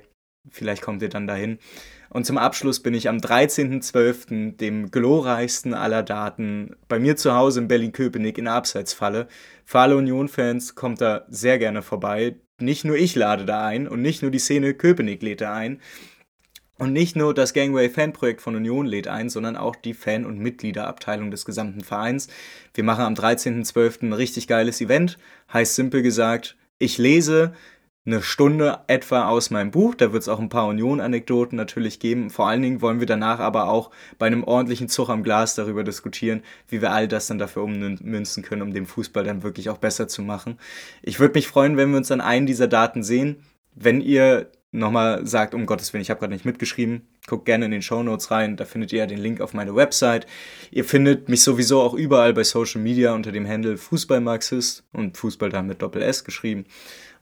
Vielleicht 0.49 0.81
kommt 0.81 1.01
ihr 1.01 1.09
dann 1.09 1.25
dahin. 1.25 1.57
Und 2.09 2.25
zum 2.25 2.37
Abschluss 2.37 2.81
bin 2.81 2.93
ich 2.93 3.09
am 3.09 3.17
13.12., 3.17 4.57
dem 4.57 4.91
glorreichsten 4.91 5.73
aller 5.73 6.03
Daten, 6.03 6.75
bei 6.87 6.99
mir 6.99 7.15
zu 7.15 7.33
Hause 7.33 7.61
in 7.61 7.67
Berlin-Köpenick 7.67 8.37
in 8.37 8.45
der 8.45 8.53
Abseitsfalle. 8.53 9.27
Für 9.65 9.79
alle 9.79 9.97
Union-Fans 9.97 10.75
kommt 10.75 11.01
da 11.01 11.25
sehr 11.29 11.57
gerne 11.59 11.81
vorbei. 11.81 12.35
Nicht 12.59 12.85
nur 12.85 12.97
ich 12.97 13.15
lade 13.15 13.45
da 13.45 13.65
ein 13.65 13.87
und 13.87 14.01
nicht 14.01 14.21
nur 14.21 14.31
die 14.31 14.39
Szene 14.39 14.73
Köpenick 14.73 15.23
lädt 15.23 15.41
da 15.41 15.53
ein. 15.53 15.79
Und 16.83 16.91
nicht 16.91 17.15
nur 17.15 17.33
das 17.33 17.53
Gangway 17.53 17.87
Fanprojekt 17.87 18.41
von 18.41 18.57
Union 18.57 18.85
lädt 18.85 19.07
ein, 19.07 19.29
sondern 19.29 19.55
auch 19.55 19.77
die 19.77 19.93
Fan- 19.93 20.25
und 20.25 20.37
Mitgliederabteilung 20.37 21.31
des 21.31 21.45
gesamten 21.45 21.79
Vereins. 21.79 22.27
Wir 22.73 22.83
machen 22.83 23.05
am 23.05 23.13
13.12. 23.13 24.07
ein 24.07 24.11
richtig 24.11 24.49
geiles 24.49 24.81
Event. 24.81 25.17
Heißt 25.53 25.75
simpel 25.75 26.01
gesagt, 26.01 26.57
ich 26.79 26.97
lese, 26.97 27.53
eine 28.05 28.21
Stunde 28.21 28.79
etwa 28.87 29.29
aus 29.29 29.49
meinem 29.49 29.71
Buch. 29.71 29.95
Da 29.95 30.11
wird 30.11 30.23
es 30.23 30.27
auch 30.27 30.41
ein 30.41 30.49
paar 30.49 30.67
Union-Anekdoten 30.67 31.55
natürlich 31.55 32.01
geben. 32.01 32.29
Vor 32.29 32.49
allen 32.49 32.61
Dingen 32.61 32.81
wollen 32.81 32.99
wir 32.99 33.07
danach 33.07 33.39
aber 33.39 33.69
auch 33.69 33.89
bei 34.19 34.27
einem 34.27 34.43
ordentlichen 34.43 34.89
Zug 34.89 35.07
am 35.07 35.23
Glas 35.23 35.55
darüber 35.55 35.85
diskutieren, 35.85 36.43
wie 36.67 36.81
wir 36.81 36.91
all 36.91 37.07
das 37.07 37.27
dann 37.27 37.37
dafür 37.37 37.63
ummünzen 37.63 38.43
können, 38.43 38.61
um 38.61 38.73
den 38.73 38.87
Fußball 38.87 39.23
dann 39.23 39.41
wirklich 39.41 39.69
auch 39.69 39.77
besser 39.77 40.09
zu 40.09 40.21
machen. 40.21 40.59
Ich 41.01 41.21
würde 41.21 41.35
mich 41.35 41.47
freuen, 41.47 41.77
wenn 41.77 41.91
wir 41.91 41.97
uns 41.97 42.11
an 42.11 42.19
einen 42.19 42.45
dieser 42.45 42.67
Daten 42.67 43.03
sehen. 43.03 43.37
Wenn 43.73 44.01
ihr 44.01 44.51
nochmal 44.73 45.25
sagt, 45.25 45.53
um 45.53 45.65
Gottes 45.65 45.93
Willen, 45.93 46.01
ich 46.01 46.09
habe 46.09 46.19
gerade 46.19 46.33
nicht 46.33 46.45
mitgeschrieben, 46.45 47.07
guckt 47.27 47.45
gerne 47.45 47.65
in 47.65 47.71
den 47.71 47.81
Show 47.81 48.03
Notes 48.03 48.31
rein, 48.31 48.57
da 48.57 48.65
findet 48.65 48.91
ihr 48.91 48.99
ja 48.99 49.05
den 49.05 49.19
Link 49.19 49.39
auf 49.39 49.53
meine 49.53 49.75
Website. 49.75 50.27
Ihr 50.71 50.83
findet 50.83 51.29
mich 51.29 51.43
sowieso 51.43 51.81
auch 51.81 51.93
überall 51.93 52.33
bei 52.33 52.43
Social 52.43 52.81
Media 52.81 53.13
unter 53.13 53.31
dem 53.31 53.47
Handle 53.47 53.77
Fußballmarxist 53.77 54.83
und 54.91 55.17
Fußball 55.17 55.49
dann 55.49 55.67
mit 55.67 55.81
Doppel 55.81 56.01
S 56.01 56.23
geschrieben. 56.23 56.65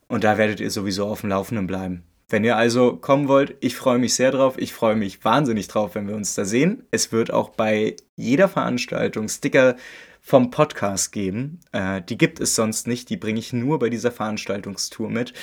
Und 0.07 0.23
da 0.23 0.37
werdet 0.37 0.59
ihr 0.59 0.71
sowieso 0.71 1.05
auf 1.05 1.21
dem 1.21 1.29
Laufenden 1.29 1.67
bleiben. 1.67 2.03
Wenn 2.31 2.45
ihr 2.45 2.55
also 2.55 2.95
kommen 2.95 3.27
wollt, 3.27 3.57
ich 3.59 3.75
freue 3.75 3.97
mich 3.97 4.13
sehr 4.13 4.31
drauf. 4.31 4.55
Ich 4.57 4.73
freue 4.73 4.95
mich 4.95 5.23
wahnsinnig 5.25 5.67
drauf, 5.67 5.95
wenn 5.95 6.07
wir 6.07 6.15
uns 6.15 6.33
da 6.33 6.45
sehen. 6.45 6.83
Es 6.89 7.11
wird 7.11 7.31
auch 7.31 7.49
bei 7.49 7.97
jeder 8.15 8.47
Veranstaltung 8.47 9.27
Sticker 9.27 9.75
vom 10.21 10.51
Podcast 10.51 11.11
geben. 11.11 11.59
Äh, 11.73 12.01
die 12.03 12.17
gibt 12.17 12.39
es 12.39 12.55
sonst 12.55 12.87
nicht. 12.87 13.09
Die 13.09 13.17
bringe 13.17 13.39
ich 13.39 13.51
nur 13.51 13.79
bei 13.79 13.89
dieser 13.89 14.11
Veranstaltungstour 14.11 15.09
mit. 15.09 15.33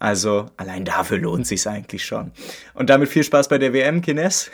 Also 0.00 0.46
allein 0.56 0.84
dafür 0.84 1.18
lohnt 1.18 1.46
sich 1.46 1.66
eigentlich 1.66 2.04
schon. 2.04 2.32
Und 2.74 2.90
damit 2.90 3.08
viel 3.08 3.24
Spaß 3.24 3.48
bei 3.48 3.58
der 3.58 3.72
WM, 3.72 4.02
Kines. 4.02 4.50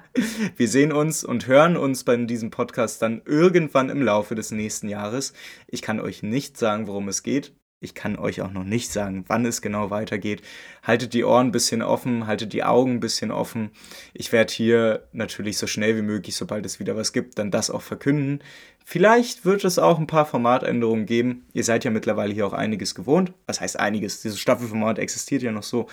wir 0.56 0.68
sehen 0.68 0.92
uns 0.92 1.24
und 1.24 1.46
hören 1.46 1.76
uns 1.76 2.04
bei 2.04 2.16
diesem 2.16 2.50
Podcast 2.50 3.02
dann 3.02 3.22
irgendwann 3.24 3.90
im 3.90 4.02
Laufe 4.02 4.34
des 4.34 4.50
nächsten 4.50 4.88
Jahres. 4.88 5.32
Ich 5.66 5.82
kann 5.82 6.00
euch 6.00 6.22
nicht 6.22 6.56
sagen, 6.56 6.86
worum 6.86 7.08
es 7.08 7.22
geht. 7.22 7.52
Ich 7.84 7.94
kann 7.94 8.16
euch 8.16 8.40
auch 8.40 8.50
noch 8.50 8.64
nicht 8.64 8.90
sagen, 8.90 9.24
wann 9.28 9.44
es 9.44 9.62
genau 9.62 9.90
weitergeht. 9.90 10.42
Haltet 10.82 11.12
die 11.12 11.24
Ohren 11.24 11.48
ein 11.48 11.52
bisschen 11.52 11.82
offen, 11.82 12.26
haltet 12.26 12.52
die 12.52 12.64
Augen 12.64 12.92
ein 12.92 13.00
bisschen 13.00 13.30
offen. 13.30 13.70
Ich 14.14 14.32
werde 14.32 14.52
hier 14.52 15.06
natürlich 15.12 15.58
so 15.58 15.66
schnell 15.66 15.96
wie 15.96 16.02
möglich, 16.02 16.34
sobald 16.34 16.66
es 16.66 16.80
wieder 16.80 16.96
was 16.96 17.12
gibt, 17.12 17.38
dann 17.38 17.50
das 17.50 17.70
auch 17.70 17.82
verkünden. 17.82 18.40
Vielleicht 18.84 19.44
wird 19.44 19.64
es 19.64 19.78
auch 19.78 19.98
ein 19.98 20.06
paar 20.06 20.26
Formatänderungen 20.26 21.06
geben. 21.06 21.46
Ihr 21.52 21.64
seid 21.64 21.84
ja 21.84 21.90
mittlerweile 21.90 22.34
hier 22.34 22.46
auch 22.46 22.52
einiges 22.52 22.94
gewohnt. 22.94 23.32
Was 23.46 23.60
heißt 23.60 23.78
einiges? 23.78 24.22
Dieses 24.22 24.38
Staffelformat 24.38 24.98
existiert 24.98 25.42
ja 25.42 25.52
noch 25.52 25.62
so. 25.62 25.86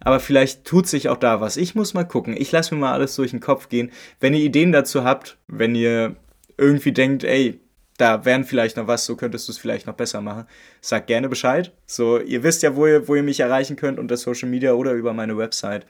Aber 0.00 0.20
vielleicht 0.20 0.64
tut 0.64 0.86
sich 0.86 1.08
auch 1.08 1.18
da 1.18 1.40
was. 1.40 1.56
Ich 1.56 1.74
muss 1.74 1.92
mal 1.92 2.04
gucken. 2.04 2.34
Ich 2.36 2.50
lasse 2.52 2.74
mir 2.74 2.80
mal 2.80 2.92
alles 2.92 3.14
durch 3.16 3.32
den 3.32 3.40
Kopf 3.40 3.68
gehen. 3.68 3.90
Wenn 4.20 4.34
ihr 4.34 4.40
Ideen 4.40 4.72
dazu 4.72 5.04
habt, 5.04 5.36
wenn 5.48 5.74
ihr 5.74 6.16
irgendwie 6.56 6.92
denkt, 6.92 7.24
ey, 7.24 7.60
da 8.00 8.24
wären 8.24 8.44
vielleicht 8.44 8.76
noch 8.76 8.86
was, 8.86 9.04
so 9.04 9.14
könntest 9.14 9.46
du 9.46 9.52
es 9.52 9.58
vielleicht 9.58 9.86
noch 9.86 9.94
besser 9.94 10.22
machen. 10.22 10.46
Sag 10.80 11.06
gerne 11.06 11.28
Bescheid. 11.28 11.72
So, 11.86 12.18
ihr 12.18 12.42
wisst 12.42 12.62
ja, 12.62 12.74
wo 12.74 12.86
ihr, 12.86 13.08
wo 13.08 13.14
ihr 13.14 13.22
mich 13.22 13.40
erreichen 13.40 13.76
könnt, 13.76 13.98
unter 13.98 14.16
Social 14.16 14.48
Media 14.48 14.72
oder 14.72 14.92
über 14.92 15.12
meine 15.12 15.36
Website. 15.36 15.86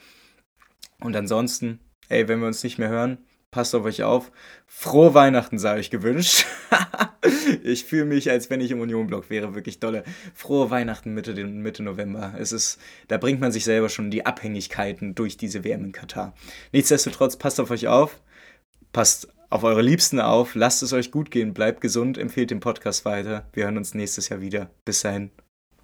Und 1.01 1.15
ansonsten, 1.15 1.79
ey, 2.09 2.27
wenn 2.27 2.41
wir 2.41 2.49
uns 2.49 2.65
nicht 2.65 2.79
mehr 2.79 2.89
hören, 2.89 3.19
passt 3.53 3.75
auf 3.75 3.85
euch 3.85 4.03
auf. 4.03 4.33
Frohe 4.67 5.15
Weihnachten 5.15 5.59
sei 5.59 5.79
euch 5.79 5.91
gewünscht. 5.91 6.47
ich 7.63 7.85
fühle 7.85 8.07
mich, 8.07 8.29
als 8.29 8.51
wenn 8.51 8.61
ich 8.61 8.73
im 8.73 8.81
Union-Block 8.81 9.31
wäre, 9.31 9.55
wirklich 9.55 9.79
dolle. 9.79 10.03
Frohe 10.35 10.71
Weihnachten 10.71 11.15
Mitte, 11.15 11.33
Mitte 11.45 11.85
November. 11.85 12.35
Es 12.39 12.51
ist, 12.51 12.81
da 13.07 13.19
bringt 13.19 13.41
man 13.41 13.53
sich 13.53 13.65
selber 13.65 13.89
schon 13.89 14.11
die 14.11 14.27
Abhängigkeiten 14.27 15.15
durch 15.15 15.37
diese 15.37 15.63
WM 15.65 15.85
in 15.85 15.93
Katar. 15.93 16.35
Nichtsdestotrotz, 16.73 17.37
passt 17.37 17.61
auf 17.61 17.71
euch 17.71 17.87
auf. 17.87 18.21
Passt 18.93 19.29
auf 19.51 19.65
eure 19.65 19.83
Liebsten 19.83 20.21
auf, 20.21 20.55
lasst 20.55 20.83
es 20.83 20.93
euch 20.93 21.11
gut 21.11 21.31
gehen, 21.31 21.53
bleibt 21.53 21.81
gesund, 21.81 22.17
empfehlt 22.17 22.51
den 22.51 22.61
Podcast 22.61 23.05
weiter. 23.05 23.45
Wir 23.53 23.65
hören 23.65 23.77
uns 23.77 23.95
nächstes 23.95 24.29
Jahr 24.29 24.41
wieder. 24.41 24.71
Bis 24.85 25.03
dahin, 25.03 25.31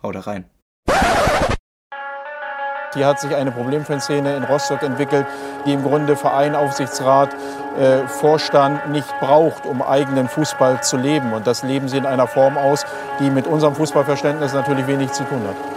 haut 0.03 0.27
rein. 0.27 0.45
Hier 2.95 3.07
hat 3.07 3.21
sich 3.21 3.35
eine 3.35 3.51
Problemfanszene 3.51 4.37
in 4.37 4.45
Rostock 4.45 4.83
entwickelt, 4.83 5.27
die 5.67 5.73
im 5.75 5.83
Grunde 5.83 6.17
Verein, 6.17 6.55
Aufsichtsrat, 6.55 7.37
äh, 7.79 8.07
Vorstand 8.07 8.91
nicht 8.91 9.09
braucht, 9.21 9.67
um 9.67 9.83
eigenen 9.83 10.29
Fußball 10.29 10.83
zu 10.83 10.97
leben. 10.97 11.35
Und 11.35 11.47
das 11.47 11.63
leben 11.63 11.89
sie 11.89 11.99
in 11.99 12.07
einer 12.07 12.27
Form 12.27 12.57
aus, 12.57 12.87
die 13.21 13.29
mit 13.29 13.47
unserem 13.47 13.75
Fußballverständnis 13.75 14.55
natürlich 14.55 14.87
wenig 14.87 15.13
zu 15.13 15.25
tun 15.25 15.43
hat. 15.47 15.76